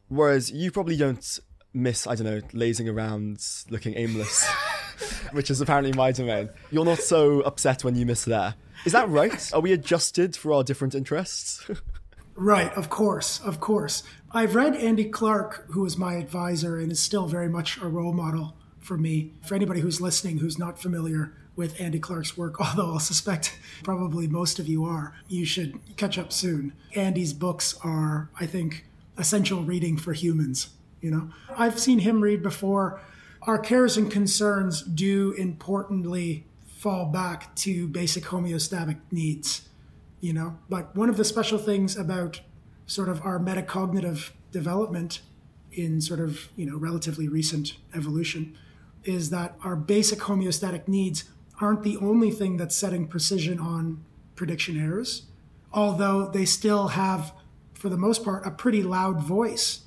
Whereas 0.09 0.51
you 0.51 0.71
probably 0.71 0.95
don't 0.95 1.39
miss, 1.73 2.05
I 2.05 2.13
don't 2.13 2.27
know, 2.27 2.41
lazing 2.53 2.87
around 2.87 3.43
looking 3.71 3.95
aimless, 3.97 4.47
which 5.31 5.49
is 5.49 5.59
apparently 5.59 5.91
my 5.93 6.11
domain. 6.11 6.51
You're 6.69 6.85
not 6.85 6.99
so 6.99 7.41
upset 7.41 7.83
when 7.83 7.95
you 7.95 8.05
miss 8.05 8.25
there. 8.25 8.53
Is 8.85 8.93
that 8.93 9.09
right? 9.09 9.51
Are 9.51 9.59
we 9.59 9.73
adjusted 9.73 10.35
for 10.35 10.53
our 10.53 10.63
different 10.63 10.93
interests? 10.93 11.67
right, 12.35 12.71
of 12.73 12.91
course, 12.91 13.39
of 13.39 13.59
course. 13.59 14.03
I've 14.31 14.53
read 14.53 14.75
Andy 14.75 15.09
Clark, 15.09 15.65
who 15.71 15.81
was 15.81 15.97
my 15.97 16.13
advisor 16.13 16.77
and 16.77 16.91
is 16.91 16.99
still 16.99 17.25
very 17.25 17.49
much 17.49 17.77
a 17.77 17.87
role 17.87 18.13
model 18.13 18.55
for 18.79 18.99
me. 18.99 19.33
For 19.47 19.55
anybody 19.55 19.79
who's 19.79 19.99
listening 19.99 20.37
who's 20.37 20.59
not 20.59 20.79
familiar 20.79 21.33
with 21.59 21.79
Andy 21.79 21.99
Clark's 21.99 22.37
work, 22.37 22.59
although 22.61 22.93
I'll 22.93 22.99
suspect 22.99 23.59
probably 23.83 24.27
most 24.27 24.57
of 24.59 24.67
you 24.69 24.85
are, 24.85 25.13
you 25.27 25.45
should 25.45 25.77
catch 25.97 26.17
up 26.17 26.31
soon. 26.31 26.71
Andy's 26.95 27.33
books 27.33 27.77
are, 27.83 28.29
I 28.39 28.45
think, 28.45 28.85
essential 29.17 29.61
reading 29.61 29.97
for 29.97 30.13
humans. 30.13 30.69
You 31.01 31.11
know, 31.11 31.29
I've 31.55 31.77
seen 31.77 31.99
him 31.99 32.21
read 32.21 32.41
before. 32.41 33.01
Our 33.41 33.59
cares 33.59 33.97
and 33.97 34.09
concerns 34.09 34.81
do 34.81 35.33
importantly 35.33 36.45
fall 36.65 37.05
back 37.05 37.53
to 37.57 37.87
basic 37.89 38.23
homeostatic 38.23 38.97
needs, 39.11 39.67
you 40.21 40.31
know. 40.31 40.57
But 40.69 40.95
one 40.95 41.09
of 41.09 41.17
the 41.17 41.25
special 41.25 41.57
things 41.57 41.97
about 41.97 42.39
sort 42.85 43.09
of 43.09 43.21
our 43.25 43.37
metacognitive 43.37 44.31
development 44.51 45.19
in 45.73 45.99
sort 45.99 46.21
of, 46.21 46.49
you 46.55 46.65
know, 46.65 46.77
relatively 46.77 47.27
recent 47.27 47.75
evolution 47.93 48.57
is 49.03 49.29
that 49.29 49.55
our 49.63 49.75
basic 49.75 50.19
homeostatic 50.19 50.87
needs 50.87 51.25
aren't 51.59 51.83
the 51.83 51.97
only 51.97 52.31
thing 52.31 52.57
that's 52.57 52.75
setting 52.75 53.07
precision 53.07 53.59
on 53.59 54.03
prediction 54.35 54.79
errors, 54.79 55.23
although 55.73 56.27
they 56.27 56.45
still 56.45 56.89
have, 56.89 57.33
for 57.73 57.89
the 57.89 57.97
most 57.97 58.23
part, 58.23 58.45
a 58.45 58.51
pretty 58.51 58.81
loud 58.81 59.21
voice 59.21 59.81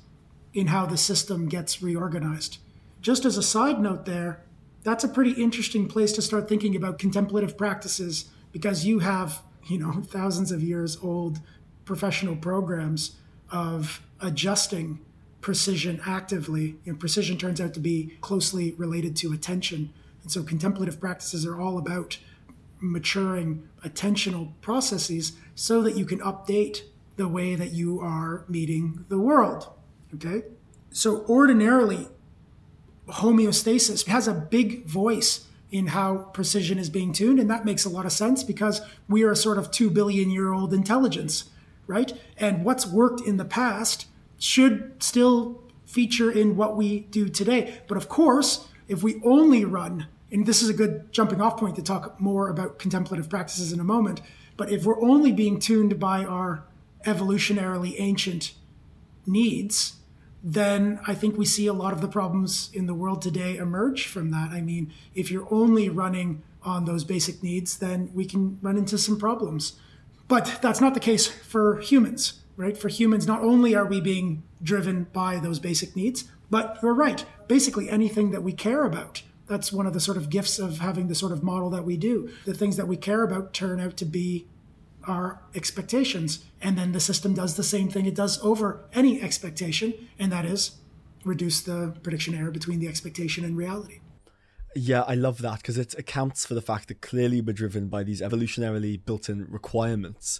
in 0.53 0.67
how 0.67 0.85
the 0.85 0.97
system 0.97 1.47
gets 1.47 1.81
reorganized. 1.81 2.59
Just 3.01 3.25
as 3.25 3.37
a 3.37 3.43
side 3.43 3.81
note, 3.81 4.05
there, 4.05 4.43
that's 4.83 5.03
a 5.03 5.09
pretty 5.09 5.31
interesting 5.31 5.87
place 5.87 6.11
to 6.13 6.21
start 6.21 6.47
thinking 6.47 6.75
about 6.75 6.99
contemplative 6.99 7.57
practices 7.57 8.25
because 8.51 8.85
you 8.85 8.99
have, 8.99 9.41
you 9.65 9.79
know, 9.79 9.91
thousands 10.07 10.51
of 10.51 10.61
years 10.61 10.97
old 11.01 11.39
professional 11.85 12.35
programs 12.35 13.17
of 13.51 14.01
adjusting 14.21 14.99
precision 15.41 15.99
actively. 16.05 16.75
And 16.85 16.99
precision 16.99 17.37
turns 17.37 17.59
out 17.59 17.73
to 17.73 17.79
be 17.79 18.17
closely 18.21 18.71
related 18.73 19.15
to 19.17 19.33
attention. 19.33 19.91
And 20.23 20.31
so 20.31 20.43
contemplative 20.43 20.99
practices 20.99 21.45
are 21.45 21.59
all 21.59 21.77
about 21.77 22.17
maturing 22.79 23.67
attentional 23.85 24.51
processes 24.61 25.33
so 25.55 25.81
that 25.81 25.95
you 25.95 26.05
can 26.05 26.19
update 26.19 26.81
the 27.15 27.27
way 27.27 27.55
that 27.55 27.71
you 27.71 27.99
are 27.99 28.45
meeting 28.47 29.05
the 29.09 29.19
world. 29.19 29.69
Okay? 30.15 30.43
So 30.91 31.25
ordinarily, 31.27 32.07
homeostasis 33.07 34.07
has 34.07 34.27
a 34.27 34.33
big 34.33 34.85
voice 34.85 35.47
in 35.71 35.87
how 35.87 36.17
precision 36.33 36.77
is 36.77 36.89
being 36.89 37.11
tuned, 37.11 37.39
and 37.39 37.49
that 37.49 37.65
makes 37.65 37.83
a 37.83 37.89
lot 37.89 38.05
of 38.05 38.11
sense 38.11 38.43
because 38.43 38.81
we 39.09 39.23
are 39.23 39.31
a 39.31 39.35
sort 39.35 39.57
of 39.57 39.71
two 39.71 39.89
billion 39.89 40.29
year 40.29 40.53
old 40.53 40.73
intelligence, 40.73 41.45
right? 41.87 42.13
And 42.37 42.63
what's 42.63 42.85
worked 42.85 43.21
in 43.21 43.37
the 43.37 43.45
past 43.45 44.05
should 44.37 45.01
still 45.01 45.63
feature 45.85 46.31
in 46.31 46.55
what 46.55 46.77
we 46.77 47.01
do 47.01 47.27
today. 47.27 47.81
But 47.87 47.97
of 47.97 48.07
course, 48.07 48.67
if 48.87 49.03
we 49.03 49.21
only 49.23 49.65
run, 49.65 50.07
and 50.31 50.45
this 50.45 50.61
is 50.61 50.69
a 50.69 50.73
good 50.73 51.11
jumping 51.11 51.41
off 51.41 51.57
point 51.57 51.75
to 51.75 51.83
talk 51.83 52.19
more 52.19 52.49
about 52.49 52.79
contemplative 52.79 53.29
practices 53.29 53.71
in 53.71 53.79
a 53.79 53.83
moment, 53.83 54.21
but 54.57 54.71
if 54.71 54.85
we're 54.85 55.01
only 55.01 55.31
being 55.31 55.59
tuned 55.59 55.99
by 55.99 56.23
our 56.23 56.63
evolutionarily 57.05 57.95
ancient 57.97 58.53
needs, 59.25 59.97
then 60.43 60.99
I 61.07 61.13
think 61.13 61.37
we 61.37 61.45
see 61.45 61.67
a 61.67 61.73
lot 61.73 61.93
of 61.93 62.01
the 62.01 62.07
problems 62.07 62.69
in 62.73 62.85
the 62.85 62.93
world 62.93 63.21
today 63.21 63.55
emerge 63.55 64.07
from 64.07 64.31
that. 64.31 64.49
I 64.51 64.61
mean, 64.61 64.91
if 65.15 65.31
you're 65.31 65.47
only 65.51 65.89
running 65.89 66.43
on 66.63 66.85
those 66.85 67.03
basic 67.03 67.41
needs, 67.41 67.77
then 67.77 68.11
we 68.13 68.25
can 68.25 68.59
run 68.61 68.77
into 68.77 68.97
some 68.97 69.17
problems. 69.17 69.73
But 70.27 70.59
that's 70.61 70.81
not 70.81 70.93
the 70.93 70.99
case 70.99 71.27
for 71.27 71.79
humans, 71.79 72.41
right? 72.57 72.77
For 72.77 72.89
humans, 72.89 73.27
not 73.27 73.41
only 73.41 73.75
are 73.75 73.85
we 73.85 74.01
being 74.01 74.43
driven 74.61 75.05
by 75.13 75.39
those 75.39 75.59
basic 75.59 75.95
needs, 75.95 76.25
but 76.53 76.77
you're 76.83 76.93
right. 76.93 77.25
Basically, 77.47 77.89
anything 77.89 78.29
that 78.29 78.43
we 78.43 78.53
care 78.53 78.85
about. 78.85 79.23
That's 79.47 79.73
one 79.73 79.87
of 79.87 79.93
the 79.93 79.99
sort 79.99 80.17
of 80.17 80.29
gifts 80.29 80.59
of 80.59 80.77
having 80.77 81.07
the 81.07 81.15
sort 81.15 81.31
of 81.31 81.41
model 81.41 81.71
that 81.71 81.83
we 81.83 81.97
do. 81.97 82.29
The 82.45 82.53
things 82.53 82.77
that 82.77 82.87
we 82.87 82.95
care 82.95 83.23
about 83.23 83.55
turn 83.55 83.79
out 83.79 83.97
to 83.97 84.05
be 84.05 84.45
our 85.07 85.41
expectations. 85.55 86.45
And 86.61 86.77
then 86.77 86.91
the 86.91 86.99
system 86.99 87.33
does 87.33 87.55
the 87.55 87.63
same 87.63 87.89
thing 87.89 88.05
it 88.05 88.13
does 88.13 88.39
over 88.43 88.85
any 88.93 89.19
expectation, 89.19 89.95
and 90.19 90.31
that 90.31 90.45
is 90.45 90.77
reduce 91.25 91.59
the 91.59 91.95
prediction 92.03 92.35
error 92.35 92.51
between 92.51 92.77
the 92.77 92.87
expectation 92.87 93.43
and 93.43 93.57
reality. 93.57 94.01
Yeah, 94.75 95.01
I 95.07 95.15
love 95.15 95.39
that 95.39 95.57
because 95.57 95.79
it 95.79 95.95
accounts 95.97 96.45
for 96.45 96.53
the 96.53 96.61
fact 96.61 96.87
that 96.89 97.01
clearly 97.01 97.41
we're 97.41 97.53
driven 97.53 97.87
by 97.87 98.03
these 98.03 98.21
evolutionarily 98.21 99.03
built 99.03 99.27
in 99.27 99.47
requirements, 99.49 100.39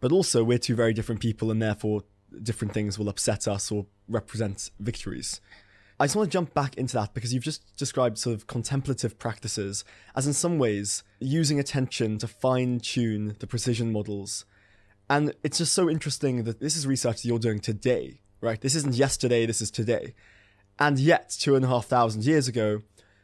but 0.00 0.10
also 0.10 0.42
we're 0.42 0.56
two 0.56 0.74
very 0.74 0.94
different 0.94 1.20
people 1.20 1.50
and 1.50 1.60
therefore 1.60 2.04
different 2.42 2.72
things 2.72 2.98
will 2.98 3.10
upset 3.10 3.46
us 3.46 3.70
or 3.70 3.84
represent 4.10 4.70
victories. 4.78 5.40
I 6.00 6.06
just 6.06 6.16
want 6.16 6.30
to 6.30 6.32
jump 6.32 6.54
back 6.54 6.78
into 6.78 6.94
that 6.94 7.12
because 7.12 7.34
you've 7.34 7.44
just 7.44 7.76
described 7.76 8.16
sort 8.16 8.34
of 8.34 8.46
contemplative 8.46 9.18
practices 9.18 9.84
as, 10.16 10.26
in 10.26 10.32
some 10.32 10.58
ways, 10.58 11.02
using 11.18 11.60
attention 11.60 12.16
to 12.18 12.26
fine 12.26 12.80
tune 12.80 13.36
the 13.38 13.46
precision 13.46 13.92
models. 13.92 14.46
And 15.10 15.34
it's 15.44 15.58
just 15.58 15.74
so 15.74 15.90
interesting 15.90 16.44
that 16.44 16.58
this 16.58 16.74
is 16.74 16.86
research 16.86 17.16
that 17.16 17.28
you're 17.28 17.38
doing 17.38 17.60
today, 17.60 18.20
right? 18.40 18.58
This 18.58 18.74
isn't 18.76 18.94
yesterday, 18.94 19.44
this 19.44 19.60
is 19.60 19.70
today. 19.70 20.14
And 20.78 20.98
yet, 20.98 21.36
two 21.38 21.54
and 21.54 21.66
a 21.66 21.68
half 21.68 21.84
thousand 21.84 22.24
years 22.24 22.48
ago, 22.48 22.80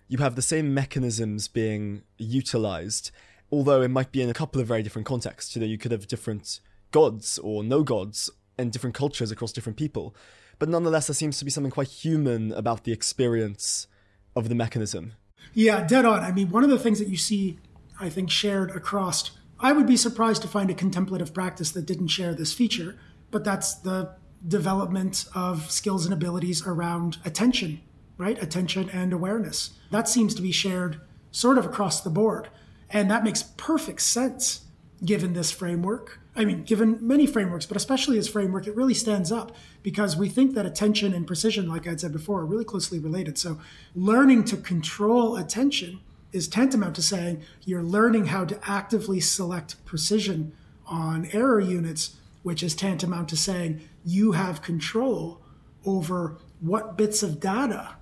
you 0.06 0.18
have 0.18 0.36
the 0.36 0.42
same 0.42 0.74
mechanisms 0.74 1.48
being 1.48 2.02
utilized, 2.18 3.10
although 3.50 3.80
it 3.80 3.88
might 3.88 4.12
be 4.12 4.20
in 4.20 4.28
a 4.28 4.34
couple 4.34 4.60
of 4.60 4.66
very 4.66 4.82
different 4.82 5.06
contexts. 5.06 5.56
You 5.56 5.60
know, 5.60 5.66
you 5.66 5.78
could 5.78 5.92
have 5.92 6.06
different 6.08 6.60
gods 6.90 7.38
or 7.38 7.64
no 7.64 7.82
gods 7.82 8.28
in 8.58 8.68
different 8.68 8.94
cultures 8.94 9.30
across 9.30 9.52
different 9.52 9.78
people 9.78 10.14
but 10.58 10.68
nonetheless, 10.68 11.06
there 11.06 11.14
seems 11.14 11.38
to 11.38 11.44
be 11.44 11.50
something 11.50 11.70
quite 11.70 11.88
human 11.88 12.52
about 12.52 12.84
the 12.84 12.92
experience 12.92 13.86
of 14.34 14.48
the 14.48 14.54
mechanism. 14.54 15.12
Yeah, 15.54 15.86
dead 15.86 16.04
on. 16.04 16.22
I 16.22 16.32
mean, 16.32 16.50
one 16.50 16.64
of 16.64 16.70
the 16.70 16.78
things 16.78 16.98
that 16.98 17.08
you 17.08 17.16
see, 17.16 17.58
I 18.00 18.08
think, 18.08 18.30
shared 18.30 18.70
across, 18.70 19.30
I 19.58 19.72
would 19.72 19.86
be 19.86 19.96
surprised 19.96 20.42
to 20.42 20.48
find 20.48 20.70
a 20.70 20.74
contemplative 20.74 21.32
practice 21.32 21.70
that 21.72 21.86
didn't 21.86 22.08
share 22.08 22.34
this 22.34 22.52
feature, 22.52 22.98
but 23.30 23.44
that's 23.44 23.74
the 23.74 24.14
development 24.46 25.24
of 25.34 25.70
skills 25.70 26.04
and 26.04 26.12
abilities 26.12 26.66
around 26.66 27.18
attention, 27.24 27.80
right? 28.18 28.40
Attention 28.42 28.90
and 28.90 29.12
awareness. 29.12 29.70
That 29.90 30.08
seems 30.08 30.34
to 30.34 30.42
be 30.42 30.52
shared 30.52 31.00
sort 31.30 31.58
of 31.58 31.66
across 31.66 32.02
the 32.02 32.10
board. 32.10 32.48
And 32.90 33.10
that 33.10 33.24
makes 33.24 33.42
perfect 33.42 34.02
sense 34.02 34.66
given 35.04 35.32
this 35.32 35.50
framework. 35.50 36.20
I 36.36 36.44
mean, 36.44 36.64
given 36.64 36.98
many 37.00 37.26
frameworks, 37.26 37.64
but 37.64 37.78
especially 37.78 38.18
this 38.18 38.28
framework, 38.28 38.66
it 38.66 38.76
really 38.76 38.92
stands 38.92 39.32
up 39.32 39.56
because 39.82 40.16
we 40.16 40.28
think 40.28 40.54
that 40.54 40.66
attention 40.66 41.14
and 41.14 41.26
precision, 41.26 41.66
like 41.66 41.86
I'd 41.86 42.00
said 42.00 42.12
before, 42.12 42.40
are 42.40 42.46
really 42.46 42.64
closely 42.64 42.98
related. 42.98 43.38
So, 43.38 43.58
learning 43.94 44.44
to 44.44 44.58
control 44.58 45.36
attention 45.36 46.00
is 46.32 46.46
tantamount 46.46 46.94
to 46.96 47.02
saying 47.02 47.42
you're 47.64 47.82
learning 47.82 48.26
how 48.26 48.44
to 48.44 48.58
actively 48.68 49.18
select 49.18 49.82
precision 49.86 50.52
on 50.86 51.26
error 51.32 51.60
units, 51.60 52.16
which 52.42 52.62
is 52.62 52.74
tantamount 52.74 53.30
to 53.30 53.36
saying 53.36 53.80
you 54.04 54.32
have 54.32 54.60
control 54.60 55.40
over 55.86 56.36
what 56.60 56.98
bits 56.98 57.22
of 57.22 57.40
data 57.40 57.94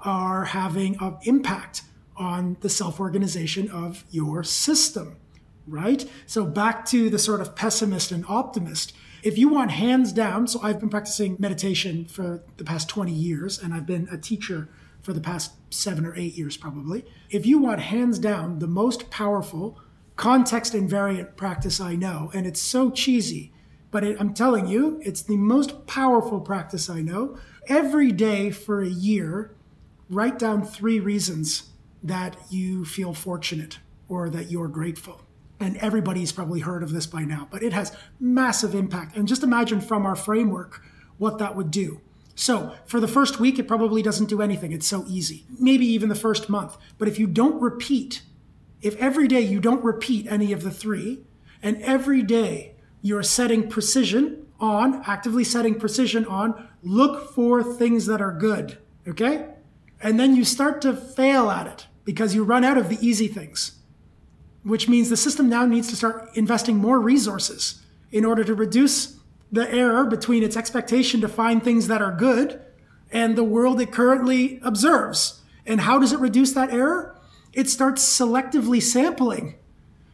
are 0.00 0.44
having 0.44 0.96
an 1.00 1.16
impact 1.24 1.82
on 2.16 2.56
the 2.60 2.68
self 2.68 3.00
organization 3.00 3.68
of 3.70 4.04
your 4.10 4.44
system 4.44 5.16
right? 5.66 6.08
So 6.26 6.44
back 6.44 6.84
to 6.86 7.10
the 7.10 7.18
sort 7.18 7.40
of 7.40 7.54
pessimist 7.54 8.12
and 8.12 8.24
optimist. 8.28 8.92
If 9.22 9.36
you 9.36 9.48
want 9.48 9.70
hands 9.72 10.12
down, 10.12 10.46
so 10.46 10.60
I've 10.62 10.80
been 10.80 10.88
practicing 10.88 11.36
meditation 11.38 12.06
for 12.06 12.42
the 12.56 12.64
past 12.64 12.88
20 12.88 13.12
years 13.12 13.58
and 13.58 13.74
I've 13.74 13.86
been 13.86 14.08
a 14.10 14.16
teacher 14.16 14.68
for 15.02 15.12
the 15.12 15.20
past 15.20 15.52
seven 15.70 16.06
or 16.06 16.16
eight 16.16 16.36
years 16.36 16.56
probably. 16.56 17.04
If 17.30 17.46
you 17.46 17.58
want 17.58 17.80
hands 17.80 18.18
down 18.18 18.58
the 18.58 18.66
most 18.66 19.10
powerful 19.10 19.78
context 20.16 20.72
invariant 20.72 21.36
practice 21.36 21.80
I 21.80 21.96
know, 21.96 22.30
and 22.34 22.46
it's 22.46 22.60
so 22.60 22.90
cheesy, 22.90 23.52
but 23.90 24.04
it, 24.04 24.16
I'm 24.20 24.34
telling 24.34 24.66
you, 24.66 25.00
it's 25.04 25.22
the 25.22 25.36
most 25.36 25.86
powerful 25.86 26.40
practice 26.40 26.88
I 26.88 27.00
know. 27.00 27.38
Every 27.66 28.12
day 28.12 28.50
for 28.50 28.82
a 28.82 28.88
year, 28.88 29.54
write 30.08 30.38
down 30.38 30.64
three 30.64 31.00
reasons 31.00 31.70
that 32.02 32.36
you 32.50 32.84
feel 32.84 33.14
fortunate 33.14 33.78
or 34.08 34.30
that 34.30 34.50
you're 34.50 34.68
grateful 34.68 35.22
and 35.60 35.76
everybody's 35.76 36.32
probably 36.32 36.60
heard 36.60 36.82
of 36.82 36.92
this 36.92 37.06
by 37.06 37.22
now, 37.22 37.46
but 37.50 37.62
it 37.62 37.74
has 37.74 37.94
massive 38.18 38.74
impact. 38.74 39.16
And 39.16 39.28
just 39.28 39.42
imagine 39.42 39.80
from 39.80 40.06
our 40.06 40.16
framework 40.16 40.82
what 41.18 41.38
that 41.38 41.54
would 41.54 41.70
do. 41.70 42.00
So, 42.34 42.74
for 42.86 42.98
the 42.98 43.08
first 43.08 43.38
week, 43.38 43.58
it 43.58 43.68
probably 43.68 44.02
doesn't 44.02 44.30
do 44.30 44.40
anything. 44.40 44.72
It's 44.72 44.86
so 44.86 45.04
easy. 45.06 45.44
Maybe 45.58 45.84
even 45.84 46.08
the 46.08 46.14
first 46.14 46.48
month. 46.48 46.78
But 46.96 47.06
if 47.06 47.18
you 47.18 47.26
don't 47.26 47.60
repeat, 47.60 48.22
if 48.80 48.96
every 48.96 49.28
day 49.28 49.42
you 49.42 49.60
don't 49.60 49.84
repeat 49.84 50.26
any 50.26 50.52
of 50.52 50.62
the 50.62 50.70
three, 50.70 51.20
and 51.62 51.76
every 51.82 52.22
day 52.22 52.72
you're 53.02 53.22
setting 53.22 53.68
precision 53.68 54.46
on, 54.58 55.02
actively 55.06 55.44
setting 55.44 55.74
precision 55.74 56.24
on, 56.24 56.68
look 56.82 57.34
for 57.34 57.62
things 57.62 58.06
that 58.06 58.22
are 58.22 58.32
good, 58.32 58.78
okay? 59.06 59.48
And 60.02 60.18
then 60.18 60.34
you 60.34 60.46
start 60.46 60.80
to 60.82 60.96
fail 60.96 61.50
at 61.50 61.66
it 61.66 61.86
because 62.04 62.34
you 62.34 62.42
run 62.42 62.64
out 62.64 62.78
of 62.78 62.88
the 62.88 63.06
easy 63.06 63.28
things 63.28 63.79
which 64.62 64.88
means 64.88 65.08
the 65.08 65.16
system 65.16 65.48
now 65.48 65.64
needs 65.64 65.88
to 65.88 65.96
start 65.96 66.28
investing 66.34 66.76
more 66.76 67.00
resources 67.00 67.82
in 68.12 68.24
order 68.24 68.44
to 68.44 68.54
reduce 68.54 69.16
the 69.52 69.70
error 69.72 70.04
between 70.04 70.42
its 70.42 70.56
expectation 70.56 71.20
to 71.20 71.28
find 71.28 71.62
things 71.62 71.88
that 71.88 72.02
are 72.02 72.12
good 72.12 72.60
and 73.10 73.36
the 73.36 73.44
world 73.44 73.80
it 73.80 73.90
currently 73.90 74.60
observes. 74.62 75.42
And 75.66 75.82
how 75.82 75.98
does 75.98 76.12
it 76.12 76.20
reduce 76.20 76.52
that 76.52 76.72
error? 76.72 77.16
It 77.52 77.68
starts 77.68 78.02
selectively 78.04 78.82
sampling 78.82 79.54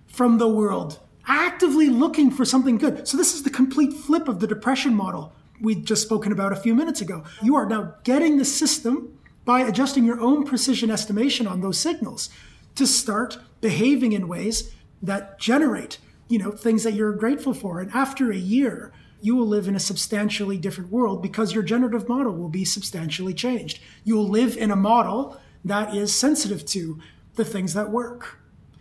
from 0.07 0.39
the 0.39 0.49
world, 0.49 0.99
actively 1.27 1.89
looking 1.89 2.31
for 2.31 2.45
something 2.45 2.79
good. 2.79 3.07
So, 3.07 3.17
this 3.17 3.35
is 3.35 3.43
the 3.43 3.51
complete 3.51 3.93
flip 3.93 4.29
of 4.29 4.41
the 4.41 4.47
depression 4.47 4.95
model 4.95 5.33
we'd 5.61 5.87
just 5.87 6.03
spoken 6.03 6.33
about 6.33 6.53
a 6.53 6.57
few 6.57 6.75
minutes 6.75 7.01
ago. 7.01 7.25
You 7.43 7.57
are 7.57 7.67
now 7.67 7.95
getting 8.05 8.39
the 8.39 8.45
system 8.45 9.19
by 9.45 9.61
adjusting 9.61 10.05
your 10.05 10.21
own 10.21 10.45
precision 10.45 10.91
estimation 10.91 11.47
on 11.47 11.61
those 11.61 11.79
signals 11.79 12.31
to 12.77 12.87
start 12.87 13.39
behaving 13.61 14.13
in 14.13 14.29
ways 14.29 14.73
that 15.03 15.39
generate, 15.39 15.99
you 16.29 16.39
know, 16.39 16.51
things 16.51 16.85
that 16.85 16.95
you're 16.95 17.13
grateful 17.13 17.55
for. 17.55 17.81
And 17.81 17.91
after 17.93 18.31
a 18.31 18.37
year, 18.37 18.93
you 19.21 19.35
will 19.35 19.47
live 19.47 19.67
in 19.67 19.77
a 19.77 19.81
substantially 19.81 20.59
different 20.59 20.91
world 20.91 21.23
because 21.23 21.53
your 21.53 21.63
generative 21.63 22.09
model 22.09 22.35
will 22.35 22.49
be 22.49 22.65
substantially 22.65 23.35
changed. 23.35 23.81
You 24.05 24.17
will 24.17 24.29
live 24.29 24.57
in 24.57 24.71
a 24.71 24.77
model 24.77 25.41
that 25.65 25.95
is 25.95 26.15
sensitive 26.15 26.65
to 26.67 27.01
the 27.35 27.45
things 27.45 27.75
that 27.75 27.91
work. 27.91 28.39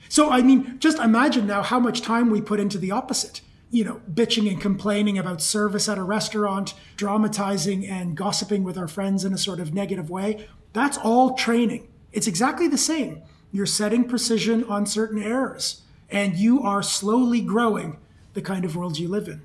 So, 0.09 0.29
I 0.29 0.41
mean, 0.41 0.77
just 0.79 0.99
imagine 0.99 1.47
now 1.47 1.63
how 1.63 1.79
much 1.79 2.01
time 2.01 2.29
we 2.29 2.41
put 2.41 2.59
into 2.59 2.77
the 2.77 2.91
opposite. 2.91 3.41
You 3.71 3.83
know, 3.83 4.01
bitching 4.13 4.49
and 4.49 4.61
complaining 4.61 5.17
about 5.17 5.41
service 5.41 5.89
at 5.89 5.97
a 5.97 6.03
restaurant, 6.03 6.75
dramatizing 6.95 7.85
and 7.85 8.15
gossiping 8.15 8.63
with 8.63 8.77
our 8.77 8.87
friends 8.87 9.25
in 9.25 9.33
a 9.33 9.37
sort 9.37 9.59
of 9.59 9.73
negative 9.73 10.09
way. 10.09 10.47
That's 10.73 10.97
all 10.97 11.33
training. 11.33 11.87
It's 12.13 12.27
exactly 12.27 12.67
the 12.67 12.77
same 12.77 13.23
you're 13.55 13.65
setting 13.65 14.03
precision 14.03 14.63
on 14.65 14.85
certain 14.85 15.23
errors, 15.23 15.81
and 16.09 16.35
you 16.35 16.61
are 16.61 16.83
slowly 16.83 17.39
growing 17.39 17.97
the 18.33 18.41
kind 18.41 18.65
of 18.65 18.75
world 18.75 18.99
you 18.99 19.07
live 19.07 19.29
in. 19.29 19.41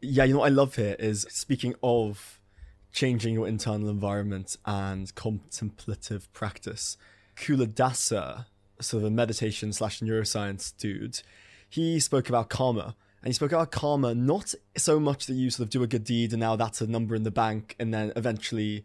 Yeah, 0.00 0.22
you 0.22 0.34
know 0.34 0.40
what 0.40 0.46
I 0.46 0.50
love 0.50 0.76
here 0.76 0.94
is 0.98 1.26
speaking 1.28 1.74
of 1.82 2.38
changing 2.92 3.34
your 3.34 3.48
internal 3.48 3.88
environment 3.88 4.56
and 4.64 5.12
contemplative 5.16 6.32
practice. 6.32 6.96
Culadasa, 7.36 8.46
sort 8.80 9.02
of 9.02 9.08
a 9.08 9.10
meditation 9.10 9.72
slash 9.72 10.00
neuroscience 10.00 10.72
dude, 10.76 11.20
he 11.68 11.98
spoke 11.98 12.28
about 12.28 12.48
karma. 12.48 12.94
And 13.22 13.28
he 13.28 13.32
spoke 13.32 13.50
about 13.50 13.72
karma 13.72 14.14
not 14.14 14.54
so 14.76 15.00
much 15.00 15.26
that 15.26 15.34
you 15.34 15.50
sort 15.50 15.66
of 15.66 15.70
do 15.70 15.82
a 15.82 15.88
good 15.88 16.04
deed 16.04 16.32
and 16.32 16.38
now 16.38 16.54
that's 16.54 16.80
a 16.80 16.86
number 16.86 17.16
in 17.16 17.24
the 17.24 17.32
bank 17.32 17.74
and 17.80 17.92
then 17.92 18.12
eventually 18.14 18.84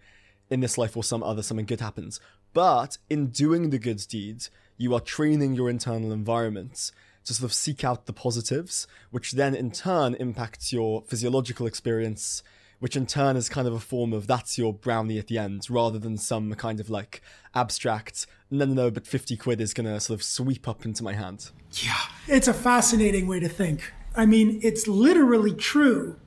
in 0.50 0.60
this 0.60 0.78
life 0.80 0.98
or 0.98 1.04
some 1.04 1.22
other 1.22 1.44
something 1.44 1.68
good 1.68 1.80
happens. 1.80 2.20
But 2.54 2.98
in 3.10 3.28
doing 3.28 3.70
the 3.70 3.80
good 3.80 4.04
deeds, 4.08 4.50
you 4.78 4.94
are 4.94 5.00
training 5.00 5.54
your 5.54 5.70
internal 5.70 6.12
environment 6.12 6.92
to 7.26 7.34
sort 7.34 7.50
of 7.50 7.54
seek 7.54 7.84
out 7.84 8.06
the 8.06 8.14
positives, 8.14 8.88
which 9.12 9.34
then 9.34 9.56
in 9.56 9.72
turn 9.72 10.14
impacts 10.16 10.74
your 10.74 11.04
physiological 11.04 11.66
experience, 11.66 12.44
which 12.80 12.98
in 12.98 13.06
turn 13.06 13.38
is 13.38 13.48
kind 13.48 13.68
of 13.68 13.74
a 13.74 13.80
form 13.80 14.12
of 14.12 14.28
that's 14.28 14.58
your 14.58 14.74
brownie 14.74 15.18
at 15.18 15.28
the 15.28 15.38
end, 15.38 15.70
rather 15.70 15.98
than 15.98 16.18
some 16.18 16.54
kind 16.56 16.80
of 16.80 16.90
like 16.90 17.22
abstract, 17.56 18.26
no, 18.52 18.66
no, 18.66 18.74
no, 18.74 18.92
but 18.92 19.08
50 19.08 19.38
quid 19.38 19.62
is 19.62 19.74
going 19.74 19.86
to 19.86 20.00
sort 20.00 20.20
of 20.20 20.24
sweep 20.24 20.68
up 20.68 20.86
into 20.86 21.04
my 21.04 21.14
hand. 21.14 21.52
Yeah, 21.72 21.98
it's 22.28 22.48
a 22.48 22.54
fascinating 22.54 23.28
way 23.28 23.40
to 23.40 23.48
think. 23.48 23.94
I 24.16 24.26
mean, 24.26 24.60
it's 24.62 24.88
literally 24.88 25.54
true, 25.54 26.20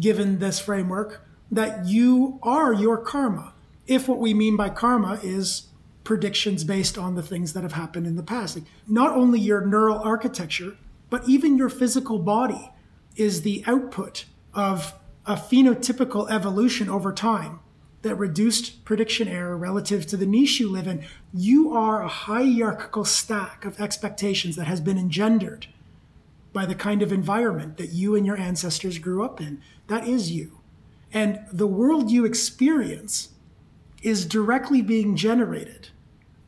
given 0.00 0.38
this 0.38 0.58
framework, 0.58 1.28
that 1.50 1.86
you 1.86 2.38
are 2.42 2.72
your 2.72 2.98
karma. 2.98 3.54
If 3.86 4.08
what 4.08 4.18
we 4.18 4.34
mean 4.34 4.56
by 4.56 4.70
karma 4.70 5.20
is 5.22 5.68
predictions 6.08 6.64
based 6.64 6.96
on 6.96 7.16
the 7.16 7.22
things 7.22 7.52
that 7.52 7.62
have 7.62 7.74
happened 7.74 8.06
in 8.06 8.16
the 8.16 8.22
past. 8.22 8.56
Like 8.56 8.64
not 8.86 9.14
only 9.14 9.38
your 9.38 9.66
neural 9.66 9.98
architecture, 9.98 10.74
but 11.10 11.28
even 11.28 11.58
your 11.58 11.68
physical 11.68 12.18
body 12.18 12.72
is 13.14 13.42
the 13.42 13.62
output 13.66 14.24
of 14.54 14.94
a 15.26 15.34
phenotypical 15.34 16.30
evolution 16.30 16.88
over 16.88 17.12
time 17.12 17.60
that 18.00 18.14
reduced 18.14 18.86
prediction 18.86 19.28
error 19.28 19.54
relative 19.54 20.06
to 20.06 20.16
the 20.16 20.24
niche 20.24 20.58
you 20.58 20.70
live 20.70 20.86
in. 20.86 21.04
You 21.34 21.74
are 21.74 22.00
a 22.00 22.08
hierarchical 22.08 23.04
stack 23.04 23.66
of 23.66 23.78
expectations 23.78 24.56
that 24.56 24.66
has 24.66 24.80
been 24.80 24.96
engendered 24.96 25.66
by 26.54 26.64
the 26.64 26.74
kind 26.74 27.02
of 27.02 27.12
environment 27.12 27.76
that 27.76 27.92
you 27.92 28.16
and 28.16 28.24
your 28.24 28.38
ancestors 28.38 28.98
grew 28.98 29.22
up 29.22 29.42
in. 29.42 29.60
That 29.88 30.08
is 30.08 30.30
you. 30.30 30.60
And 31.12 31.40
the 31.52 31.66
world 31.66 32.10
you 32.10 32.24
experience 32.24 33.28
is 34.02 34.24
directly 34.24 34.80
being 34.80 35.14
generated 35.14 35.90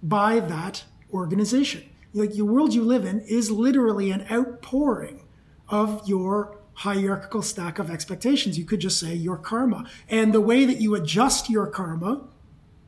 by 0.03 0.41
that 0.41 0.85
organization. 1.13 1.85
Like 2.13 2.33
the 2.33 2.43
world 2.43 2.75
you 2.75 2.83
live 2.83 3.05
in 3.05 3.21
is 3.21 3.51
literally 3.51 4.11
an 4.11 4.27
outpouring 4.31 5.25
of 5.69 6.07
your 6.09 6.59
hierarchical 6.75 7.43
stack 7.43 7.79
of 7.79 7.91
expectations. 7.91 8.59
You 8.59 8.65
could 8.65 8.81
just 8.81 8.99
say 8.99 9.15
your 9.15 9.37
karma. 9.37 9.89
And 10.09 10.33
the 10.33 10.41
way 10.41 10.65
that 10.65 10.81
you 10.81 10.95
adjust 10.95 11.51
your 11.51 11.67
karma 11.67 12.23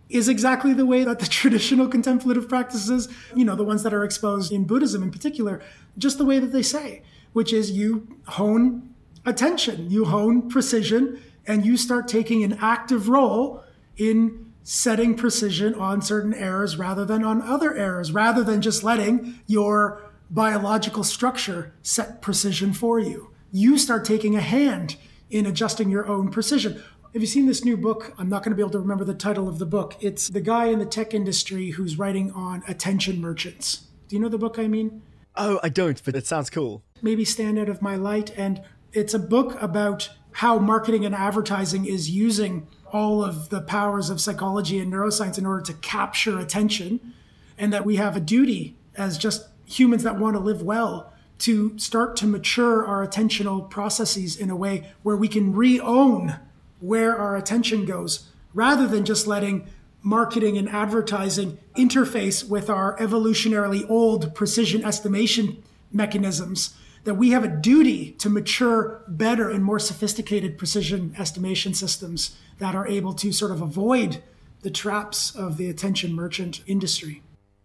is 0.09 0.29
exactly 0.29 0.73
the 0.73 0.87
way 0.87 1.05
that 1.05 1.19
the 1.19 1.27
traditional 1.41 1.89
contemplative 1.89 2.49
practices, 2.49 3.09
you 3.35 3.45
know, 3.45 3.55
the 3.55 3.65
ones 3.65 3.83
that 3.83 3.95
are 3.95 4.05
exposed 4.05 4.53
in 4.53 4.65
Buddhism 4.65 5.03
in 5.03 5.11
particular, 5.11 5.61
just 5.99 6.19
the 6.19 6.25
way 6.25 6.39
that 6.39 6.53
they 6.53 6.63
say, 6.63 7.03
which 7.33 7.53
is 7.53 7.71
you 7.71 8.09
hone 8.29 8.95
attention, 9.25 9.91
you 9.91 10.05
hone 10.07 10.49
precision, 10.49 11.21
and 11.47 11.65
you 11.65 11.77
start 11.77 12.09
taking 12.09 12.43
an 12.43 12.59
active 12.61 13.09
role 13.09 13.65
in 13.97 14.52
setting 14.63 15.15
precision 15.15 15.75
on 15.75 16.03
certain 16.03 16.35
errors 16.35 16.77
rather 16.77 17.05
than 17.05 17.25
on 17.25 17.43
other 17.43 17.75
errors, 17.77 18.13
rather 18.13 18.45
than 18.45 18.63
just 18.63 18.85
letting 18.85 19.41
your 19.47 20.11
biological 20.31 21.05
structure 21.05 21.73
set 21.83 22.23
precision 22.23 22.73
for 22.73 22.99
you. 22.99 23.31
You 23.51 23.77
start 23.77 24.05
taking 24.05 24.35
a 24.35 24.41
hand 24.41 24.97
in 25.31 25.47
adjusting 25.47 25.91
your 25.91 26.07
own 26.07 26.31
precision. 26.31 26.83
Have 27.13 27.21
you 27.21 27.29
seen 27.29 27.47
this 27.47 27.65
new 27.65 27.77
book? 27.77 28.15
I'm 28.19 28.31
not 28.31 28.43
going 28.43 28.53
to 28.53 28.57
be 28.57 28.63
able 28.63 28.71
to 28.71 28.79
remember 28.79 29.05
the 29.05 29.13
title 29.13 29.47
of 29.47 29.59
the 29.59 29.67
book. 29.67 29.97
It's 30.01 30.29
the 30.29 30.41
guy 30.41 30.67
in 30.67 30.79
the 30.79 30.87
tech 30.87 31.13
industry 31.13 31.71
who's 31.71 31.99
writing 31.99 32.31
on 32.33 32.63
attention 32.67 33.21
merchants. 33.21 33.89
Do 34.09 34.17
you 34.17 34.23
know 34.23 34.31
the 34.31 34.39
book 34.39 34.59
I 34.59 34.69
mean? 34.69 35.03
Oh, 35.37 35.61
I 35.63 35.69
don't, 35.69 36.03
but 36.05 36.17
it 36.17 36.27
sounds 36.27 36.49
cool. 36.49 36.83
Maybe 37.03 37.25
Stand 37.25 37.59
Out 37.59 37.69
of 37.69 37.83
My 37.83 37.97
Light. 37.97 38.33
And 38.37 38.63
it's 38.95 39.13
a 39.13 39.19
book 39.19 39.61
about 39.61 40.11
how 40.33 40.59
marketing 40.59 41.05
and 41.05 41.15
advertising 41.15 41.85
is 41.85 42.11
using 42.11 42.67
all 42.93 43.25
of 43.25 43.49
the 43.49 43.61
powers 43.61 44.11
of 44.11 44.21
psychology 44.21 44.79
and 44.79 44.93
neuroscience 44.93 45.39
in 45.39 45.47
order 45.47 45.63
to 45.63 45.75
capture 45.75 46.39
attention, 46.39 47.15
and 47.59 47.73
that 47.73 47.85
we 47.85 47.97
have 47.97 48.17
a 48.17 48.21
duty 48.21 48.77
as 48.97 49.19
just 49.19 49.49
humans 49.65 50.03
that 50.03 50.19
want 50.19 50.37
to 50.37 50.41
live 50.41 50.63
well 50.63 51.13
to 51.39 51.77
start 51.79 52.15
to 52.17 52.27
mature 52.27 52.87
our 52.87 53.07
attentional 53.07 53.69
processes 53.69 54.37
in 54.37 54.51
a 54.51 54.57
way 54.57 54.87
where 55.03 55.17
we 55.17 55.27
can 55.27 55.53
re 55.55 55.81
own 55.81 56.37
where 56.81 57.17
our 57.17 57.37
attention 57.37 57.85
goes 57.85 58.29
rather 58.55 58.87
than 58.87 59.05
just 59.05 59.27
letting 59.27 59.67
marketing 60.03 60.59
and 60.59 60.69
advertising 60.69 61.59
interface 61.77 62.47
with 62.49 62.69
our 62.69 62.97
evolutionarily 62.99 63.89
old 63.89 64.35
precision 64.35 64.85
estimation 64.85 65.63
mechanisms 65.93 66.77
that 67.05 67.15
we 67.15 67.31
have 67.31 67.45
a 67.45 67.49
duty 67.49 68.13
to 68.13 68.31
mature 68.31 69.03
better 69.09 69.51
and 69.51 69.65
more 69.65 69.79
sophisticated 69.79 70.57
precision 70.57 71.15
estimation 71.19 71.75
systems 71.75 72.37
that 72.59 72.75
are 72.75 72.87
able 72.87 73.13
to 73.15 73.33
sort 73.33 73.51
of 73.51 73.61
avoid 73.61 74.23
the 74.63 74.71
traps 74.71 75.35
of 75.35 75.57
the 75.57 75.69
attention 75.69 76.15
merchant 76.15 76.63
industry. 76.67 77.23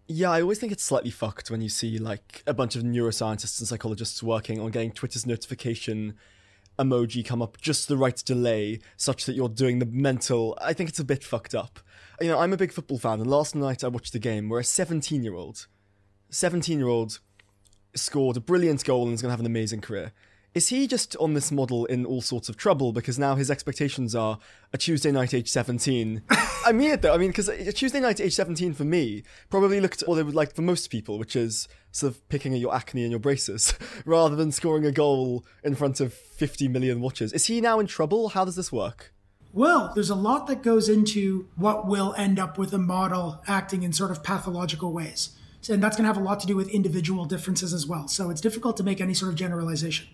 Yeah, 0.07 0.31
I 0.31 0.41
always 0.41 0.57
think 0.57 0.71
it's 0.71 0.83
slightly 0.83 1.11
fucked 1.11 1.51
when 1.51 1.61
you 1.61 1.69
see 1.69 1.97
like 1.99 2.41
a 2.47 2.53
bunch 2.53 2.75
of 2.75 2.83
neuroscientists 2.83 3.59
and 3.59 3.67
psychologists 3.67 4.23
working 4.23 4.59
on 4.59 4.71
getting 4.71 4.91
Twitter's 4.91 5.25
notification 5.25 6.15
emoji 6.79 7.25
come 7.25 7.41
up 7.41 7.59
just 7.59 7.87
the 7.87 7.97
right 7.97 8.23
delay 8.25 8.79
such 8.95 9.25
that 9.25 9.35
you're 9.35 9.49
doing 9.49 9.79
the 9.79 9.85
mental. 9.85 10.57
I 10.61 10.73
think 10.73 10.89
it's 10.89 10.99
a 10.99 11.03
bit 11.03 11.23
fucked 11.23 11.53
up. 11.53 11.79
You 12.21 12.29
know, 12.29 12.39
I'm 12.39 12.53
a 12.53 12.57
big 12.57 12.71
football 12.71 12.97
fan, 12.97 13.19
and 13.19 13.29
last 13.29 13.55
night 13.55 13.83
I 13.83 13.89
watched 13.89 14.15
a 14.15 14.19
game 14.19 14.49
where 14.49 14.59
a 14.59 14.63
17 14.63 15.23
year 15.23 15.35
old, 15.35 15.67
17 16.29 16.77
year 16.77 16.87
old 16.87 17.19
scored 17.97 18.37
a 18.37 18.41
brilliant 18.41 18.83
goal 18.83 19.05
and 19.05 19.13
is 19.13 19.21
going 19.21 19.29
to 19.29 19.33
have 19.33 19.39
an 19.39 19.45
amazing 19.45 19.81
career. 19.81 20.11
Is 20.57 20.69
he 20.69 20.87
just 20.87 21.15
on 21.17 21.35
this 21.35 21.51
model 21.51 21.85
in 21.85 22.03
all 22.03 22.21
sorts 22.21 22.49
of 22.49 22.57
trouble 22.57 22.91
because 22.91 23.19
now 23.19 23.35
his 23.35 23.51
expectations 23.51 24.15
are 24.15 24.39
a 24.73 24.77
Tuesday 24.77 25.11
night 25.11 25.33
age 25.33 25.49
17? 25.49 26.23
I 26.65 26.71
mean 26.71 26.89
it 26.89 27.03
though. 27.03 27.13
I 27.13 27.17
mean, 27.17 27.29
because 27.29 27.47
a 27.47 27.71
Tuesday 27.71 27.99
night 27.99 28.19
age 28.19 28.33
17 28.33 28.73
for 28.73 28.83
me 28.83 29.21
probably 29.51 29.79
looked 29.79 30.01
what 30.07 30.15
they 30.15 30.23
would 30.23 30.33
like 30.33 30.55
for 30.55 30.63
most 30.63 30.89
people, 30.89 31.19
which 31.19 31.35
is 31.35 31.67
sort 31.91 32.13
of 32.13 32.27
picking 32.29 32.53
at 32.55 32.59
your 32.59 32.73
acne 32.73 33.03
and 33.03 33.11
your 33.11 33.19
braces 33.19 33.75
rather 34.05 34.35
than 34.35 34.51
scoring 34.51 34.83
a 34.83 34.91
goal 34.91 35.45
in 35.63 35.75
front 35.75 35.99
of 35.99 36.11
50 36.11 36.67
million 36.69 37.01
watchers. 37.01 37.33
Is 37.33 37.45
he 37.45 37.61
now 37.61 37.79
in 37.79 37.85
trouble? 37.85 38.29
How 38.29 38.43
does 38.43 38.55
this 38.55 38.71
work? 38.71 39.13
Well, 39.53 39.91
there's 39.93 40.09
a 40.09 40.15
lot 40.15 40.47
that 40.47 40.61
goes 40.63 40.89
into 40.89 41.47
what 41.55 41.87
will 41.87 42.13
end 42.17 42.39
up 42.39 42.57
with 42.57 42.73
a 42.73 42.77
model 42.79 43.43
acting 43.47 43.83
in 43.83 43.93
sort 43.93 44.09
of 44.09 44.23
pathological 44.23 44.91
ways. 44.91 45.36
And 45.69 45.83
that's 45.83 45.97
going 45.97 46.07
to 46.07 46.13
have 46.13 46.21
a 46.21 46.25
lot 46.25 46.39
to 46.41 46.47
do 46.47 46.55
with 46.55 46.69
individual 46.69 47.25
differences 47.25 47.73
as 47.73 47.85
well. 47.85 48.07
So 48.07 48.29
it's 48.29 48.41
difficult 48.41 48.77
to 48.77 48.83
make 48.83 49.01
any 49.01 49.13
sort 49.13 49.29
of 49.29 49.35
generalization. 49.35 50.07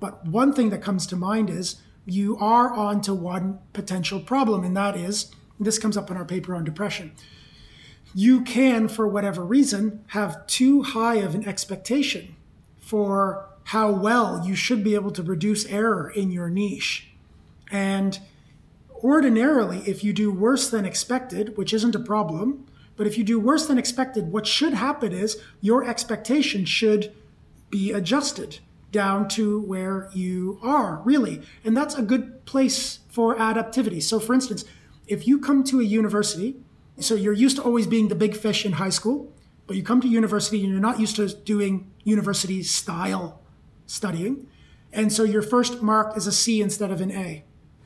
But 0.00 0.26
one 0.26 0.52
thing 0.52 0.70
that 0.70 0.82
comes 0.82 1.06
to 1.06 1.16
mind 1.16 1.50
is 1.50 1.76
you 2.04 2.36
are 2.38 2.72
on 2.72 3.00
to 3.02 3.14
one 3.14 3.58
potential 3.72 4.20
problem, 4.20 4.64
and 4.64 4.76
that 4.76 4.96
is 4.96 5.30
this 5.60 5.78
comes 5.78 5.96
up 5.96 6.10
in 6.10 6.16
our 6.16 6.24
paper 6.24 6.54
on 6.54 6.64
depression. 6.64 7.12
You 8.14 8.42
can, 8.42 8.88
for 8.88 9.06
whatever 9.06 9.44
reason, 9.44 10.04
have 10.08 10.46
too 10.46 10.82
high 10.82 11.16
of 11.16 11.34
an 11.34 11.46
expectation 11.46 12.36
for 12.80 13.48
how 13.64 13.90
well 13.90 14.46
you 14.46 14.54
should 14.54 14.82
be 14.82 14.94
able 14.94 15.10
to 15.10 15.22
reduce 15.22 15.66
error 15.66 16.10
in 16.10 16.30
your 16.30 16.48
niche. 16.48 17.10
And 17.70 18.18
ordinarily, 19.04 19.82
if 19.86 20.02
you 20.02 20.12
do 20.12 20.32
worse 20.32 20.70
than 20.70 20.86
expected, 20.86 21.56
which 21.56 21.74
isn't 21.74 21.94
a 21.94 22.00
problem, 22.00 22.66
but 22.98 23.06
if 23.06 23.16
you 23.16 23.24
do 23.24 23.40
worse 23.40 23.66
than 23.66 23.78
expected, 23.78 24.32
what 24.32 24.46
should 24.46 24.74
happen 24.74 25.12
is 25.12 25.40
your 25.60 25.88
expectation 25.88 26.66
should 26.66 27.14
be 27.70 27.92
adjusted 27.92 28.58
down 28.90 29.28
to 29.28 29.60
where 29.60 30.10
you 30.12 30.58
are, 30.62 31.00
really. 31.04 31.40
And 31.64 31.76
that's 31.76 31.94
a 31.94 32.02
good 32.02 32.44
place 32.44 32.98
for 33.08 33.36
adaptivity. 33.36 34.02
So, 34.02 34.18
for 34.18 34.34
instance, 34.34 34.64
if 35.06 35.28
you 35.28 35.38
come 35.38 35.62
to 35.64 35.80
a 35.80 35.84
university, 35.84 36.56
so 36.98 37.14
you're 37.14 37.32
used 37.32 37.56
to 37.56 37.62
always 37.62 37.86
being 37.86 38.08
the 38.08 38.16
big 38.16 38.36
fish 38.36 38.66
in 38.66 38.72
high 38.72 38.88
school, 38.90 39.32
but 39.68 39.76
you 39.76 39.82
come 39.84 40.00
to 40.00 40.08
university 40.08 40.62
and 40.64 40.72
you're 40.72 40.80
not 40.80 40.98
used 40.98 41.16
to 41.16 41.28
doing 41.28 41.90
university 42.02 42.64
style 42.64 43.40
studying. 43.86 44.48
And 44.92 45.12
so 45.12 45.22
your 45.22 45.42
first 45.42 45.82
mark 45.82 46.16
is 46.16 46.26
a 46.26 46.32
C 46.32 46.60
instead 46.60 46.90
of 46.90 47.00
an 47.00 47.12
A. 47.12 47.44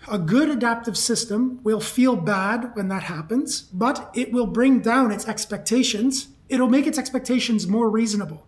A 0.08 0.18
good 0.18 0.48
adaptive 0.48 0.98
system 0.98 1.60
will 1.62 1.80
feel 1.80 2.16
bad 2.16 2.74
when 2.74 2.88
that 2.88 3.04
happens, 3.04 3.62
but 3.72 4.10
it 4.14 4.32
will 4.32 4.46
bring 4.46 4.80
down 4.80 5.12
its 5.12 5.28
expectations. 5.28 6.28
It'll 6.48 6.68
make 6.68 6.86
its 6.86 6.98
expectations 6.98 7.68
more 7.68 7.88
reasonable. 7.88 8.46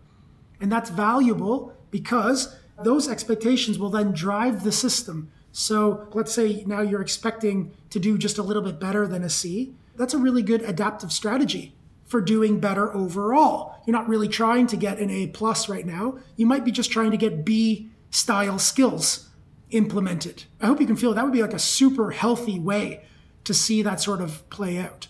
And 0.60 0.70
that's 0.70 0.90
valuable 0.90 1.72
because 1.90 2.56
those 2.82 3.08
expectations 3.08 3.78
will 3.78 3.90
then 3.90 4.12
drive 4.12 4.64
the 4.64 4.72
system. 4.72 5.30
So 5.52 6.08
let's 6.12 6.32
say 6.32 6.64
now 6.66 6.80
you're 6.80 7.00
expecting 7.00 7.72
to 7.90 8.00
do 8.00 8.18
just 8.18 8.38
a 8.38 8.42
little 8.42 8.62
bit 8.62 8.80
better 8.80 9.06
than 9.06 9.22
a 9.22 9.30
C. 9.30 9.74
That's 9.94 10.14
a 10.14 10.18
really 10.18 10.42
good 10.42 10.62
adaptive 10.62 11.12
strategy 11.12 11.76
for 12.04 12.20
doing 12.20 12.58
better 12.58 12.92
overall. 12.94 13.80
You're 13.86 13.96
not 13.96 14.08
really 14.08 14.28
trying 14.28 14.66
to 14.68 14.76
get 14.76 14.98
an 14.98 15.10
A 15.10 15.28
plus 15.28 15.68
right 15.68 15.86
now. 15.86 16.18
You 16.36 16.46
might 16.46 16.64
be 16.64 16.72
just 16.72 16.90
trying 16.90 17.12
to 17.12 17.16
get 17.16 17.44
B 17.44 17.90
style 18.10 18.58
skills 18.58 19.28
implemented. 19.74 20.44
I 20.60 20.66
hope 20.66 20.80
you 20.80 20.86
can 20.86 20.96
feel 20.96 21.12
that 21.14 21.24
would 21.24 21.32
be 21.32 21.42
like 21.42 21.52
a 21.52 21.58
super 21.58 22.12
healthy 22.12 22.58
way 22.58 23.04
to 23.44 23.52
see 23.52 23.82
that 23.82 24.00
sort 24.00 24.20
of 24.20 24.48
play 24.48 24.78
out. 24.78 25.08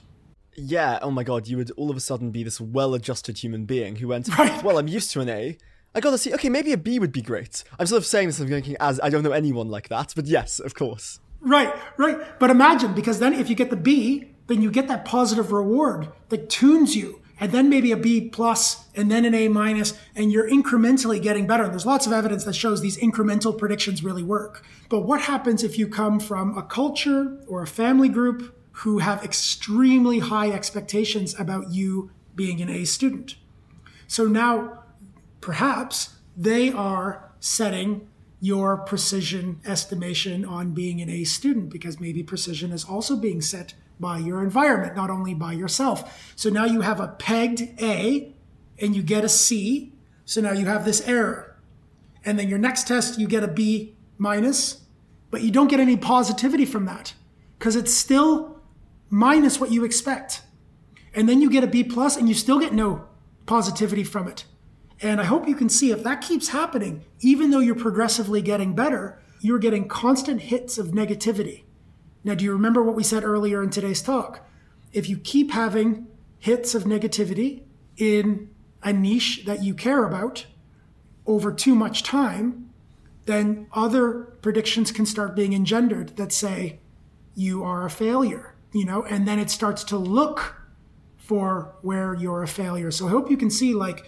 Yeah, 0.56 0.98
oh 1.02 1.10
my 1.10 1.24
god, 1.24 1.48
you 1.48 1.56
would 1.56 1.70
all 1.72 1.90
of 1.90 1.96
a 1.96 2.00
sudden 2.00 2.30
be 2.30 2.42
this 2.42 2.60
well 2.60 2.94
adjusted 2.94 3.38
human 3.38 3.64
being 3.64 3.96
who 3.96 4.08
went, 4.08 4.28
right. 4.38 4.62
well, 4.62 4.78
I'm 4.78 4.88
used 4.88 5.10
to 5.12 5.20
an 5.20 5.28
A. 5.28 5.58
I 5.94 6.00
gotta 6.00 6.18
see. 6.18 6.34
Okay, 6.34 6.48
maybe 6.48 6.72
a 6.72 6.76
B 6.76 6.98
would 6.98 7.12
be 7.12 7.22
great. 7.22 7.62
I'm 7.78 7.86
sort 7.86 7.98
of 7.98 8.06
saying 8.06 8.28
this. 8.28 8.40
I'm 8.40 8.48
thinking 8.48 8.76
as 8.80 8.98
I 9.00 9.10
don't 9.10 9.22
know 9.22 9.32
anyone 9.32 9.68
like 9.68 9.88
that, 9.88 10.12
but 10.16 10.26
yes, 10.26 10.58
of 10.58 10.74
course. 10.74 11.20
Right, 11.40 11.72
right. 11.98 12.38
But 12.40 12.50
imagine 12.50 12.94
because 12.94 13.18
then 13.18 13.32
if 13.32 13.48
you 13.48 13.54
get 13.54 13.70
the 13.70 13.76
B, 13.76 14.30
then 14.46 14.60
you 14.60 14.70
get 14.70 14.88
that 14.88 15.04
positive 15.04 15.52
reward 15.52 16.08
that 16.30 16.48
tunes 16.48 16.96
you, 16.96 17.20
and 17.40 17.52
then 17.52 17.68
maybe 17.68 17.90
a 17.92 17.96
B 17.96 18.28
plus, 18.28 18.88
and 18.94 19.10
then 19.10 19.24
an 19.24 19.34
A 19.34 19.48
minus, 19.48 19.94
and 20.14 20.30
you're 20.30 20.48
incrementally 20.48 21.20
getting 21.20 21.46
better. 21.46 21.64
And 21.64 21.72
there's 21.72 21.86
lots 21.86 22.06
of 22.06 22.12
evidence 22.12 22.44
that 22.44 22.54
shows 22.54 22.80
these 22.80 22.96
incremental 22.98 23.56
predictions 23.56 24.04
really 24.04 24.22
work. 24.22 24.64
But 24.88 25.00
what 25.00 25.22
happens 25.22 25.64
if 25.64 25.78
you 25.78 25.88
come 25.88 26.20
from 26.20 26.56
a 26.56 26.62
culture 26.62 27.38
or 27.46 27.62
a 27.62 27.66
family 27.66 28.08
group 28.08 28.56
who 28.78 28.98
have 28.98 29.24
extremely 29.24 30.20
high 30.20 30.50
expectations 30.50 31.38
about 31.38 31.72
you 31.72 32.10
being 32.34 32.60
an 32.60 32.68
A 32.68 32.84
student? 32.84 33.36
So 34.06 34.26
now 34.26 34.84
perhaps 35.40 36.16
they 36.36 36.70
are 36.72 37.32
setting 37.40 38.08
your 38.40 38.76
precision 38.76 39.60
estimation 39.64 40.44
on 40.44 40.72
being 40.72 41.00
an 41.00 41.08
A 41.08 41.24
student 41.24 41.70
because 41.70 41.98
maybe 41.98 42.22
precision 42.22 42.72
is 42.72 42.84
also 42.84 43.16
being 43.16 43.40
set 43.40 43.74
by 43.98 44.18
your 44.18 44.42
environment, 44.42 44.96
not 44.96 45.10
only 45.10 45.34
by 45.34 45.52
yourself. 45.52 46.32
So 46.36 46.50
now 46.50 46.64
you 46.64 46.80
have 46.80 47.00
a 47.00 47.08
pegged 47.08 47.62
A 47.80 48.34
and 48.80 48.94
you 48.94 49.02
get 49.02 49.24
a 49.24 49.28
C. 49.28 49.92
So 50.24 50.40
now 50.40 50.52
you 50.52 50.66
have 50.66 50.84
this 50.84 51.06
error. 51.06 51.56
And 52.24 52.38
then 52.38 52.48
your 52.48 52.58
next 52.58 52.88
test, 52.88 53.18
you 53.18 53.28
get 53.28 53.42
a 53.42 53.48
B 53.48 53.94
minus, 54.18 54.82
but 55.30 55.42
you 55.42 55.50
don't 55.50 55.68
get 55.68 55.80
any 55.80 55.96
positivity 55.96 56.64
from 56.64 56.86
that 56.86 57.14
because 57.58 57.76
it's 57.76 57.92
still 57.92 58.60
minus 59.10 59.60
what 59.60 59.70
you 59.70 59.84
expect. 59.84 60.42
And 61.14 61.28
then 61.28 61.40
you 61.40 61.50
get 61.50 61.64
a 61.64 61.68
B 61.68 61.84
plus 61.84 62.16
and 62.16 62.28
you 62.28 62.34
still 62.34 62.58
get 62.58 62.72
no 62.72 63.06
positivity 63.46 64.04
from 64.04 64.26
it. 64.26 64.44
And 65.00 65.20
I 65.20 65.24
hope 65.24 65.46
you 65.46 65.54
can 65.54 65.68
see 65.68 65.90
if 65.90 66.02
that 66.02 66.20
keeps 66.20 66.48
happening, 66.48 67.04
even 67.20 67.50
though 67.50 67.58
you're 67.58 67.74
progressively 67.74 68.40
getting 68.40 68.74
better, 68.74 69.20
you're 69.40 69.58
getting 69.58 69.86
constant 69.86 70.40
hits 70.42 70.78
of 70.78 70.88
negativity. 70.88 71.64
Now, 72.24 72.34
do 72.34 72.44
you 72.44 72.52
remember 72.52 72.82
what 72.82 72.94
we 72.94 73.04
said 73.04 73.22
earlier 73.22 73.62
in 73.62 73.70
today's 73.70 74.02
talk? 74.02 74.48
If 74.92 75.08
you 75.08 75.18
keep 75.18 75.50
having 75.50 76.06
hits 76.38 76.74
of 76.74 76.84
negativity 76.84 77.62
in 77.96 78.48
a 78.82 78.92
niche 78.92 79.44
that 79.44 79.62
you 79.62 79.74
care 79.74 80.04
about 80.04 80.46
over 81.26 81.52
too 81.52 81.74
much 81.74 82.02
time, 82.02 82.70
then 83.26 83.66
other 83.72 84.36
predictions 84.42 84.90
can 84.90 85.06
start 85.06 85.36
being 85.36 85.52
engendered 85.52 86.16
that 86.16 86.32
say 86.32 86.80
you 87.34 87.62
are 87.62 87.84
a 87.84 87.90
failure, 87.90 88.54
you 88.72 88.84
know, 88.84 89.02
and 89.04 89.26
then 89.26 89.38
it 89.38 89.50
starts 89.50 89.84
to 89.84 89.96
look 89.96 90.56
for 91.16 91.74
where 91.82 92.14
you're 92.14 92.42
a 92.42 92.48
failure. 92.48 92.90
So 92.90 93.06
I 93.06 93.10
hope 93.10 93.30
you 93.30 93.36
can 93.36 93.50
see 93.50 93.74
like 93.74 94.06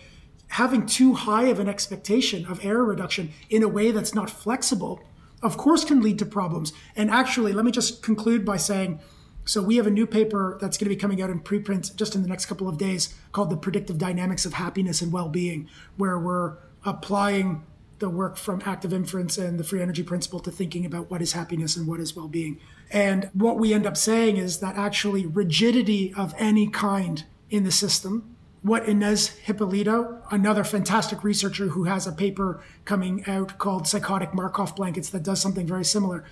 having 0.49 0.87
too 0.87 1.15
high 1.15 1.47
of 1.47 1.59
an 1.59 1.69
expectation 1.69 2.47
of 2.47 2.65
error 2.65 2.85
reduction 2.85 3.33
in 3.51 3.63
a 3.63 3.69
way 3.69 3.91
that's 3.91 4.15
not 4.15 4.31
flexible, 4.31 5.03
of 5.47 5.57
course, 5.57 5.85
can 5.85 6.03
lead 6.03 6.19
to 6.19 6.27
problems. 6.27 6.73
And 6.95 7.11
actually, 7.11 7.53
let 7.53 7.65
me 7.65 7.71
just 7.71 8.03
conclude 8.03 8.45
by 8.45 8.57
saying 8.57 9.01
so 9.47 9.63
we 9.63 9.77
have 9.77 9.87
a 9.87 9.93
new 9.93 10.09
paper 10.09 10.59
that's 10.61 10.77
going 10.77 10.87
to 10.87 10.95
be 10.95 11.01
coming 11.01 11.23
out 11.23 11.31
in 11.31 11.39
preprint 11.39 11.95
just 11.95 12.17
in 12.17 12.23
the 12.23 12.29
next 12.29 12.47
couple 12.47 12.69
of 12.69 12.79
days 12.79 13.15
called 13.31 13.49
The 13.49 13.57
Predictive 13.57 13.97
Dynamics 13.97 14.45
of 14.45 14.55
Happiness 14.55 15.01
and 15.01 15.13
Well-Being, 15.13 15.69
where 15.97 16.19
we're 16.19 16.57
applying 16.85 17.65
the 18.01 18.11
work 18.11 18.37
from 18.37 18.61
active 18.67 18.93
inference 18.93 19.39
and 19.39 19.59
the 19.59 19.65
free 19.65 19.81
energy 19.81 20.03
principle 20.03 20.41
to 20.41 20.51
thinking 20.51 20.85
about 20.85 21.11
what 21.11 21.23
is 21.23 21.33
happiness 21.33 21.77
and 21.77 21.87
what 21.87 22.01
is 22.01 22.15
well 22.15 22.29
being. 22.29 22.61
And 22.91 23.31
what 23.33 23.59
we 23.59 23.73
end 23.73 23.87
up 23.87 23.97
saying 23.97 24.37
is 24.37 24.59
that 24.61 24.77
actually 24.77 25.25
rigidity 25.25 26.13
of 26.15 26.35
any 26.37 26.69
kind 26.69 27.25
in 27.49 27.65
the 27.65 27.71
system, 27.71 28.36
what 28.67 28.85
Inês 28.87 29.39
Hipólito, 29.45 30.21
another 30.33 30.65
fantastic 30.65 31.23
researcher 31.23 31.69
who 31.69 31.85
has 31.85 32.05
a 32.05 32.13
paper 32.13 32.61
coming 32.85 33.25
out 33.29 33.59
called 33.59 33.87
Psychotic 33.87 34.35
Markov 34.35 34.75
Blankets 34.75 35.09
that 35.11 35.23
does 35.23 35.41
something 35.41 35.69
very 35.69 35.85
similar. 35.85 36.25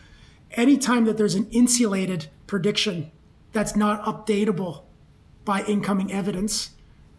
Anytime 0.51 1.05
that 1.05 1.17
there's 1.17 1.37
an 1.37 1.47
insulated 1.53 2.27
prediction 2.49 3.13
that's 3.53 3.77
not 3.77 4.03
updatable 4.03 4.83
by 5.45 5.63
incoming 5.63 6.13
evidence, 6.13 6.71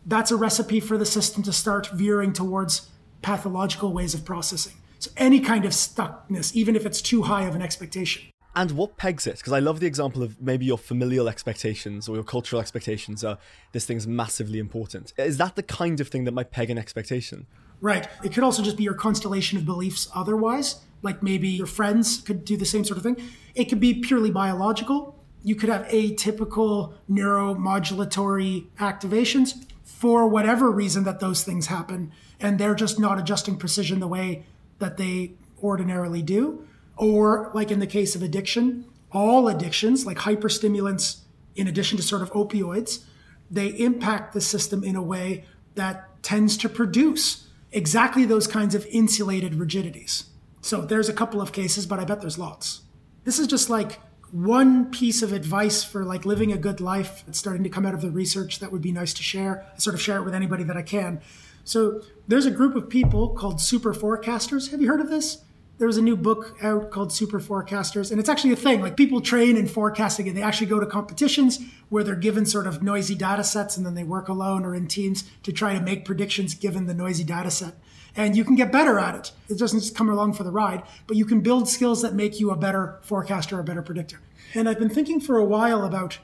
that's 0.06 0.32
a 0.32 0.36
recipe 0.36 0.82
for 0.82 0.98
the 0.98 1.06
system 1.06 1.44
to 1.44 1.54
start 1.54 1.88
veering 1.94 2.34
towards 2.34 2.90
pathological 3.22 3.94
ways 3.94 4.14
of 4.14 4.26
processing. 4.26 4.74
So 5.00 5.12
any 5.16 5.40
kind 5.40 5.64
of 5.64 5.72
stuckness, 5.72 6.54
even 6.54 6.76
if 6.76 6.86
it's 6.86 7.02
too 7.02 7.24
high 7.24 7.44
of 7.44 7.56
an 7.56 7.62
expectation. 7.62 8.24
And 8.56 8.72
what 8.72 8.96
pegs 8.96 9.28
it? 9.28 9.38
Because 9.38 9.52
I 9.52 9.60
love 9.60 9.82
the 9.82 9.86
example 9.88 10.24
of 10.24 10.42
maybe 10.42 10.66
your 10.66 10.78
familial 10.78 11.28
expectations 11.28 12.08
or 12.08 12.16
your 12.16 12.24
cultural 12.24 12.62
expectations 12.62 13.24
are 13.24 13.38
this 13.74 13.86
thing's 13.86 14.08
massively 14.08 14.60
important. 14.60 15.14
Is 15.18 15.38
that 15.38 15.56
the 15.56 15.64
kind 15.64 16.00
of 16.00 16.08
thing 16.08 16.24
that 16.24 16.32
might 16.32 16.52
peg 16.52 16.70
an 16.70 16.78
expectation? 16.78 17.48
Right. 17.82 18.08
It 18.24 18.34
could 18.34 18.44
also 18.44 18.64
just 18.64 18.78
be 18.78 18.84
your 18.84 18.94
constellation 18.94 19.58
of 19.58 19.66
beliefs 19.66 20.10
otherwise. 20.16 20.80
Like 21.02 21.22
maybe 21.22 21.50
your 21.50 21.68
friends 21.68 22.22
could 22.22 22.46
do 22.46 22.56
the 22.56 22.66
same 22.66 22.86
sort 22.86 22.98
of 22.98 23.04
thing. 23.04 23.18
It 23.54 23.66
could 23.66 23.82
be 23.82 23.94
purely 23.94 24.32
biological. 24.32 25.20
You 25.44 25.56
could 25.56 25.70
have 25.70 25.86
atypical 25.88 26.94
neuromodulatory 27.12 28.68
activations 28.80 29.66
for 29.84 30.28
whatever 30.28 30.72
reason 30.72 31.04
that 31.04 31.20
those 31.20 31.44
things 31.44 31.68
happen 31.68 32.12
and 32.40 32.58
they're 32.58 32.76
just 32.76 33.00
not 33.00 33.20
adjusting 33.20 33.58
precision 33.58 34.00
the 34.00 34.08
way 34.08 34.46
that 34.80 34.98
they 34.98 35.34
ordinarily 35.62 36.22
do. 36.22 36.68
Or, 36.98 37.52
like 37.54 37.72
in 37.72 37.80
the 37.80 37.88
case 37.88 38.16
of 38.16 38.24
addiction, 38.24 38.86
all 39.12 39.48
addictions, 39.48 40.06
like 40.06 40.18
hyperstimulants, 40.18 41.20
in 41.56 41.68
addition 41.68 41.98
to 41.98 42.04
sort 42.04 42.22
of 42.22 42.32
opioids, 42.32 43.04
they 43.50 43.68
impact 43.68 44.34
the 44.34 44.42
system 44.42 44.84
in 44.84 44.96
a 44.96 45.02
way 45.02 45.46
that 45.76 46.22
tends 46.24 46.58
to 46.58 46.70
produce 46.70 47.48
exactly 47.72 48.26
those 48.26 48.48
kinds 48.48 48.76
of 48.76 48.86
insulated 48.88 49.56
rigidities. 49.56 50.26
So 50.62 50.82
there's 50.82 51.10
a 51.10 51.14
couple 51.14 51.42
of 51.42 51.52
cases, 51.52 51.86
but 51.86 52.00
I 52.00 52.06
bet 52.06 52.22
there's 52.22 52.40
lots. 52.40 52.82
This 53.24 53.40
is 53.40 53.48
just 53.48 53.70
like 53.70 54.00
one 54.32 54.90
piece 54.92 55.22
of 55.22 55.32
advice 55.32 55.84
for 55.84 56.04
like 56.04 56.26
living 56.26 56.52
a 56.52 56.58
good 56.58 56.82
life 56.82 57.24
It's 57.28 57.38
starting 57.38 57.64
to 57.64 57.70
come 57.70 57.86
out 57.86 57.94
of 57.94 58.02
the 58.02 58.12
research 58.12 58.60
that 58.60 58.72
would 58.72 58.82
be 58.82 58.92
nice 58.92 59.14
to 59.14 59.24
share. 59.24 59.66
I 59.76 59.80
sort 59.80 59.94
of 59.94 60.02
share 60.02 60.18
it 60.18 60.24
with 60.24 60.34
anybody 60.34 60.64
that 60.64 60.76
I 60.76 60.82
can. 60.82 61.22
So 61.64 62.02
there's 62.28 62.46
a 62.46 62.52
group 62.52 62.76
of 62.76 62.90
people 62.90 63.30
called 63.30 63.62
super 63.62 63.94
forecasters. 63.94 64.72
Have 64.72 64.82
you 64.82 64.88
heard 64.88 65.02
of 65.02 65.10
this? 65.10 65.45
There 65.78 65.88
was 65.88 65.98
a 65.98 66.02
new 66.02 66.16
book 66.16 66.58
out 66.64 66.90
called 66.90 67.12
Super 67.12 67.40
Forecasters, 67.40 68.10
and 68.10 68.20
it's 68.20 68.30
actually 68.30 68.54
a 68.54 68.58
thing. 68.58 68.82
Like 68.82 68.96
people 68.96 69.20
train 69.20 69.58
in 69.58 69.68
forecasting, 69.68 70.28
and 70.28 70.38
they 70.38 70.42
actually 70.42 70.68
go 70.68 70.80
to 70.80 70.86
competitions 70.86 71.60
where 71.90 72.02
they're 72.04 72.16
given 72.16 72.46
sort 72.46 72.66
of 72.66 72.82
noisy 72.82 73.14
data 73.14 73.44
sets, 73.44 73.76
and 73.76 73.86
then 73.86 73.94
they 73.94 74.04
work 74.04 74.30
alone 74.30 74.64
or 74.64 74.74
in 74.74 74.88
teams 74.88 75.26
to 75.44 75.52
try 75.52 75.74
to 75.74 75.82
make 75.82 76.06
predictions 76.06 76.54
given 76.54 76.86
the 76.86 76.94
noisy 76.94 77.26
data 77.26 77.52
set. 77.52 77.74
And 78.16 78.38
you 78.38 78.46
can 78.46 78.56
get 78.56 78.72
better 78.72 78.98
at 78.98 79.16
it. 79.16 79.32
It 79.50 79.60
doesn't 79.60 79.82
just 79.82 79.96
come 79.96 80.10
along 80.10 80.34
for 80.34 80.44
the 80.44 80.52
ride, 80.52 80.84
but 81.08 81.18
you 81.18 81.26
can 81.26 81.42
build 81.42 81.68
skills 81.68 82.02
that 82.02 82.14
make 82.14 82.40
you 82.40 82.52
a 82.52 82.56
better 82.56 83.00
forecaster, 83.02 83.60
a 83.60 83.64
better 83.64 83.82
predictor. 83.82 84.22
And 84.54 84.70
I've 84.70 84.80
been 84.80 84.90
thinking 84.90 85.20
for 85.20 85.36
a 85.38 85.44
while 85.44 85.84
about 85.84 86.20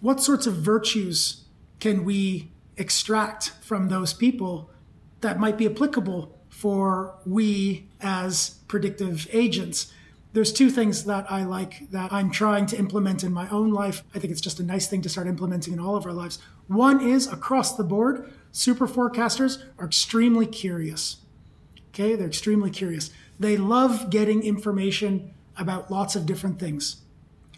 what 0.00 0.22
sorts 0.22 0.46
of 0.46 0.54
virtues 0.54 1.44
can 1.80 2.04
we 2.04 2.50
extract 2.78 3.50
from 3.60 3.88
those 3.88 4.14
people 4.14 4.70
that 5.20 5.38
might 5.38 5.58
be 5.58 5.66
applicable 5.66 6.38
for 6.56 7.14
we 7.26 7.86
as 8.00 8.54
predictive 8.66 9.28
agents. 9.30 9.92
There's 10.32 10.50
two 10.50 10.70
things 10.70 11.04
that 11.04 11.30
I 11.30 11.44
like 11.44 11.90
that 11.90 12.10
I'm 12.10 12.30
trying 12.30 12.64
to 12.66 12.78
implement 12.78 13.22
in 13.22 13.30
my 13.30 13.46
own 13.50 13.72
life. 13.72 14.02
I 14.14 14.18
think 14.18 14.30
it's 14.30 14.40
just 14.40 14.58
a 14.58 14.62
nice 14.62 14.86
thing 14.86 15.02
to 15.02 15.10
start 15.10 15.26
implementing 15.26 15.74
in 15.74 15.78
all 15.78 15.96
of 15.96 16.06
our 16.06 16.14
lives. 16.14 16.38
One 16.66 17.06
is 17.06 17.26
across 17.26 17.76
the 17.76 17.84
board, 17.84 18.32
super 18.52 18.88
forecasters 18.88 19.62
are 19.78 19.84
extremely 19.84 20.46
curious. 20.46 21.18
Okay, 21.88 22.14
they're 22.14 22.26
extremely 22.26 22.70
curious. 22.70 23.10
They 23.38 23.58
love 23.58 24.08
getting 24.08 24.42
information 24.42 25.34
about 25.58 25.90
lots 25.90 26.16
of 26.16 26.24
different 26.24 26.58
things. 26.58 27.02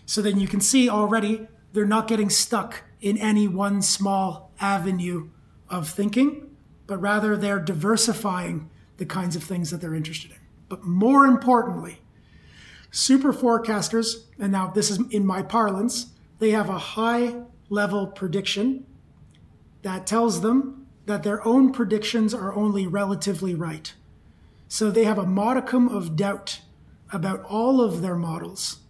So 0.06 0.20
then 0.20 0.40
you 0.40 0.48
can 0.48 0.60
see 0.60 0.88
already 0.88 1.46
they're 1.72 1.86
not 1.86 2.08
getting 2.08 2.30
stuck 2.30 2.82
in 3.00 3.16
any 3.16 3.46
one 3.46 3.80
small 3.80 4.50
avenue 4.60 5.28
of 5.70 5.88
thinking 5.88 6.48
but 6.88 7.00
rather 7.00 7.36
they're 7.36 7.60
diversifying 7.60 8.68
the 8.98 9.06
kinds 9.06 9.34
of 9.34 9.42
things 9.42 9.70
that 9.70 9.80
they're 9.80 9.94
interested 9.94 10.30
in. 10.30 10.36
But 10.68 10.84
more 10.84 11.26
importantly, 11.26 12.00
super 12.90 13.32
forecasters, 13.32 14.24
and 14.38 14.52
now 14.52 14.68
this 14.68 14.90
is 14.90 15.00
in 15.10 15.26
my 15.26 15.42
parlance, 15.42 16.12
they 16.38 16.50
have 16.50 16.68
a 16.68 16.78
high 16.78 17.42
level 17.70 18.06
prediction 18.06 18.86
that 19.82 20.06
tells 20.06 20.40
them 20.40 20.86
that 21.06 21.22
their 21.22 21.46
own 21.46 21.72
predictions 21.72 22.34
are 22.34 22.54
only 22.54 22.86
relatively 22.86 23.54
right. 23.54 23.94
So 24.68 24.90
they 24.90 25.04
have 25.04 25.18
a 25.18 25.26
modicum 25.26 25.88
of 25.88 26.16
doubt 26.16 26.60
about 27.10 27.42
all 27.44 27.80
of 27.80 28.02
their 28.02 28.16
models, 28.16 28.80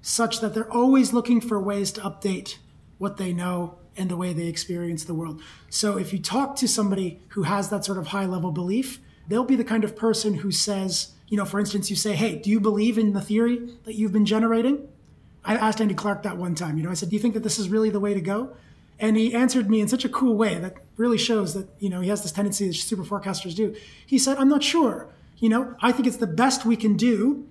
such 0.00 0.40
that 0.40 0.54
they're 0.54 0.70
always 0.70 1.12
looking 1.12 1.40
for 1.40 1.60
ways 1.60 1.90
to 1.92 2.00
update 2.02 2.58
what 2.98 3.16
they 3.16 3.32
know 3.32 3.78
and 3.96 4.08
the 4.08 4.16
way 4.16 4.32
they 4.32 4.46
experience 4.46 5.04
the 5.04 5.14
world. 5.14 5.40
So 5.68 5.98
if 5.98 6.12
you 6.12 6.20
talk 6.20 6.54
to 6.56 6.68
somebody 6.68 7.20
who 7.30 7.42
has 7.44 7.70
that 7.70 7.84
sort 7.84 7.98
of 7.98 8.08
high 8.08 8.26
level 8.26 8.52
belief, 8.52 9.00
they'll 9.28 9.44
be 9.44 9.56
the 9.56 9.64
kind 9.64 9.84
of 9.84 9.96
person 9.96 10.34
who 10.34 10.50
says, 10.50 11.12
you 11.28 11.36
know, 11.36 11.44
for 11.44 11.58
instance, 11.58 11.90
you 11.90 11.96
say, 11.96 12.14
hey, 12.14 12.36
do 12.36 12.50
you 12.50 12.60
believe 12.60 12.98
in 12.98 13.12
the 13.12 13.20
theory 13.20 13.76
that 13.84 13.94
you've 13.94 14.12
been 14.12 14.26
generating? 14.26 14.88
I 15.44 15.56
asked 15.56 15.80
Andy 15.80 15.94
Clark 15.94 16.22
that 16.22 16.36
one 16.36 16.54
time. 16.54 16.78
You 16.78 16.84
know, 16.84 16.90
I 16.90 16.94
said, 16.94 17.10
do 17.10 17.16
you 17.16 17.22
think 17.22 17.34
that 17.34 17.42
this 17.42 17.58
is 17.58 17.68
really 17.68 17.90
the 17.90 18.00
way 18.00 18.14
to 18.14 18.20
go? 18.20 18.54
And 18.98 19.16
he 19.16 19.34
answered 19.34 19.68
me 19.68 19.80
in 19.80 19.88
such 19.88 20.04
a 20.04 20.08
cool 20.08 20.36
way 20.36 20.58
that 20.58 20.76
really 20.96 21.18
shows 21.18 21.54
that, 21.54 21.68
you 21.80 21.90
know, 21.90 22.00
he 22.00 22.08
has 22.08 22.22
this 22.22 22.32
tendency 22.32 22.68
that 22.68 22.74
super 22.74 23.02
forecasters 23.02 23.54
do. 23.54 23.74
He 24.06 24.18
said, 24.18 24.38
I'm 24.38 24.48
not 24.48 24.62
sure. 24.62 25.08
You 25.38 25.48
know, 25.48 25.74
I 25.80 25.92
think 25.92 26.06
it's 26.06 26.18
the 26.18 26.26
best 26.26 26.64
we 26.64 26.76
can 26.76 26.96
do 26.96 27.46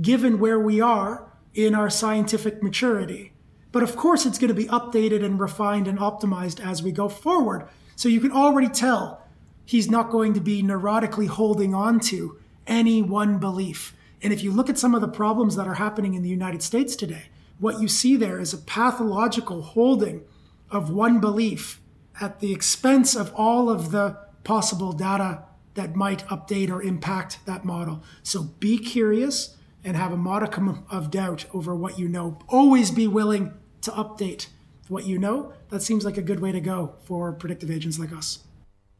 given 0.00 0.38
where 0.38 0.58
we 0.58 0.80
are 0.80 1.32
in 1.54 1.74
our 1.74 1.88
scientific 1.88 2.62
maturity. 2.62 3.32
But 3.72 3.82
of 3.82 3.96
course, 3.96 4.26
it's 4.26 4.38
going 4.38 4.48
to 4.48 4.54
be 4.54 4.66
updated 4.66 5.24
and 5.24 5.40
refined 5.40 5.88
and 5.88 5.98
optimized 5.98 6.64
as 6.64 6.82
we 6.82 6.92
go 6.92 7.08
forward. 7.08 7.66
So 7.96 8.08
you 8.08 8.20
can 8.20 8.30
already 8.30 8.68
tell 8.68 9.23
he's 9.64 9.90
not 9.90 10.10
going 10.10 10.34
to 10.34 10.40
be 10.40 10.62
neurotically 10.62 11.28
holding 11.28 11.74
on 11.74 12.00
to 12.00 12.38
any 12.66 13.02
one 13.02 13.38
belief. 13.38 13.94
And 14.22 14.32
if 14.32 14.42
you 14.42 14.52
look 14.52 14.70
at 14.70 14.78
some 14.78 14.94
of 14.94 15.00
the 15.00 15.08
problems 15.08 15.56
that 15.56 15.66
are 15.66 15.74
happening 15.74 16.14
in 16.14 16.22
the 16.22 16.28
United 16.28 16.62
States 16.62 16.96
today, 16.96 17.24
what 17.58 17.80
you 17.80 17.88
see 17.88 18.16
there 18.16 18.40
is 18.40 18.52
a 18.52 18.58
pathological 18.58 19.62
holding 19.62 20.22
of 20.70 20.90
one 20.90 21.20
belief 21.20 21.80
at 22.20 22.40
the 22.40 22.52
expense 22.52 23.14
of 23.14 23.32
all 23.34 23.68
of 23.68 23.90
the 23.90 24.16
possible 24.42 24.92
data 24.92 25.42
that 25.74 25.96
might 25.96 26.26
update 26.28 26.70
or 26.70 26.82
impact 26.82 27.38
that 27.46 27.64
model. 27.64 28.02
So 28.22 28.44
be 28.60 28.78
curious 28.78 29.56
and 29.82 29.96
have 29.96 30.12
a 30.12 30.16
modicum 30.16 30.84
of 30.90 31.10
doubt 31.10 31.46
over 31.52 31.74
what 31.74 31.98
you 31.98 32.08
know. 32.08 32.38
Always 32.48 32.90
be 32.90 33.06
willing 33.06 33.52
to 33.82 33.90
update 33.90 34.46
what 34.88 35.06
you 35.06 35.18
know, 35.18 35.52
that 35.70 35.82
seems 35.82 36.04
like 36.04 36.16
a 36.16 36.22
good 36.22 36.40
way 36.40 36.52
to 36.52 36.60
go 36.60 36.94
for 37.04 37.32
predictive 37.32 37.70
agents 37.70 37.98
like 37.98 38.12
us. 38.12 38.43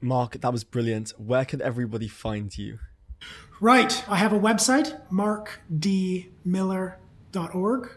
Mark, 0.04 0.40
that 0.40 0.52
was 0.52 0.64
brilliant. 0.64 1.10
Where 1.18 1.44
can 1.44 1.62
everybody 1.62 2.08
find 2.08 2.56
you? 2.56 2.78
Right. 3.60 4.04
I 4.08 4.16
have 4.16 4.32
a 4.32 4.38
website, 4.38 5.00
markdmiller.org. 5.10 7.90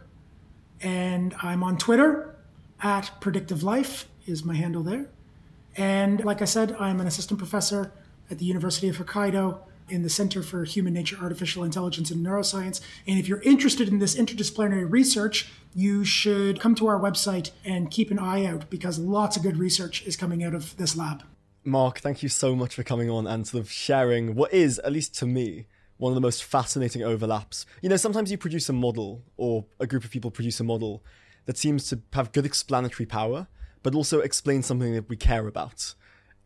And 0.80 1.36
I'm 1.42 1.64
on 1.64 1.78
Twitter 1.78 2.36
at 2.82 3.12
predictive 3.20 3.64
life 3.64 4.08
is 4.26 4.44
my 4.44 4.56
handle 4.56 4.84
there. 4.84 5.10
And 5.76 6.24
like 6.24 6.42
I 6.42 6.46
said, 6.46 6.76
I'm 6.80 7.02
an 7.02 7.08
assistant 7.08 7.40
professor 7.40 7.92
at 8.30 8.40
the 8.40 8.46
University 8.46 8.88
of 8.88 8.98
Hokkaido 8.98 9.60
in 9.90 10.04
the 10.04 10.10
Center 10.10 10.44
for 10.44 10.66
Human 10.66 10.94
Nature, 10.94 11.18
Artificial 11.22 11.64
Intelligence, 11.64 12.12
and 12.12 12.26
Neuroscience. 12.26 12.82
And 13.08 13.20
if 13.20 13.28
you're 13.28 13.42
interested 13.42 13.88
in 13.88 14.00
this 14.00 14.16
interdisciplinary 14.16 14.90
research, 14.90 15.50
you 15.74 16.04
should 16.04 16.60
come 16.60 16.76
to 16.76 16.88
our 16.88 17.00
website 17.00 17.52
and 17.64 17.90
keep 17.90 18.12
an 18.12 18.20
eye 18.20 18.46
out 18.46 18.70
because 18.70 19.00
lots 19.00 19.38
of 19.38 19.44
good 19.44 19.58
research 19.58 20.06
is 20.06 20.18
coming 20.18 20.44
out 20.44 20.54
of 20.54 20.76
this 20.78 20.98
lab. 20.98 21.24
Mark, 21.68 22.00
thank 22.00 22.24
you 22.24 22.30
so 22.30 22.56
much 22.56 22.74
for 22.74 22.84
coming 22.84 23.10
on 23.10 23.28
and 23.28 23.46
sort 23.46 23.62
of 23.62 23.70
sharing 23.70 24.36
what 24.36 24.54
is, 24.54 24.80
at 24.80 24.92
least 24.94 25.14
to 25.16 25.26
me, 25.26 25.68
one 25.98 26.12
of 26.12 26.16
the 26.16 26.22
most 26.22 26.44
fascinating 26.44 27.04
overlaps. 27.04 27.66
You 27.82 27.90
know, 27.90 27.98
sometimes 27.98 28.32
you 28.32 28.38
produce 28.38 28.70
a 28.70 28.74
model, 28.74 29.24
or 29.36 29.66
a 29.80 29.86
group 29.86 30.06
of 30.06 30.12
people 30.12 30.32
produce 30.32 30.60
a 30.62 30.64
model 30.64 31.04
that 31.46 31.58
seems 31.58 31.90
to 31.90 32.00
have 32.14 32.32
good 32.32 32.46
explanatory 32.46 33.06
power, 33.06 33.48
but 33.84 33.94
also 33.94 34.22
explain 34.22 34.64
something 34.64 34.94
that 34.94 35.10
we 35.10 35.18
care 35.18 35.46
about. 35.46 35.94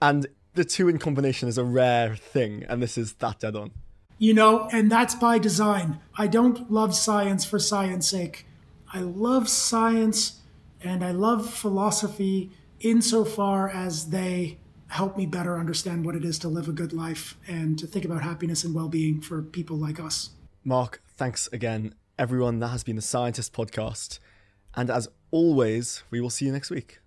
And 0.01 0.25
the 0.55 0.65
two 0.65 0.89
in 0.89 0.97
combination 0.97 1.47
is 1.47 1.57
a 1.57 1.63
rare 1.63 2.15
thing, 2.15 2.65
and 2.67 2.81
this 2.81 2.97
is 2.97 3.13
that 3.13 3.39
dead 3.39 3.55
on. 3.55 3.71
You 4.17 4.33
know, 4.33 4.69
and 4.71 4.91
that's 4.91 5.15
by 5.15 5.37
design. 5.37 5.99
I 6.17 6.27
don't 6.27 6.71
love 6.71 6.95
science 6.95 7.45
for 7.45 7.59
science 7.59 8.09
sake. 8.09 8.45
I 8.93 8.99
love 8.99 9.49
science 9.49 10.41
and 10.83 11.03
I 11.03 11.11
love 11.11 11.51
philosophy 11.51 12.51
insofar 12.79 13.69
as 13.69 14.09
they 14.09 14.57
help 14.91 15.15
me 15.15 15.25
better 15.25 15.57
understand 15.57 16.05
what 16.05 16.15
it 16.15 16.25
is 16.25 16.37
to 16.37 16.49
live 16.49 16.67
a 16.67 16.73
good 16.73 16.91
life 16.91 17.37
and 17.47 17.79
to 17.79 17.87
think 17.87 18.03
about 18.03 18.21
happiness 18.21 18.65
and 18.65 18.75
well 18.75 18.89
being 18.89 19.21
for 19.21 19.41
people 19.41 19.77
like 19.77 19.99
us. 19.99 20.31
Mark, 20.65 21.01
thanks 21.07 21.47
again. 21.53 21.95
Everyone, 22.19 22.59
that 22.59 22.67
has 22.67 22.83
been 22.83 22.97
the 22.97 23.01
Scientist 23.01 23.53
Podcast. 23.53 24.19
And 24.75 24.89
as 24.89 25.07
always, 25.31 26.03
we 26.11 26.19
will 26.19 26.29
see 26.29 26.45
you 26.45 26.51
next 26.51 26.69
week. 26.69 27.00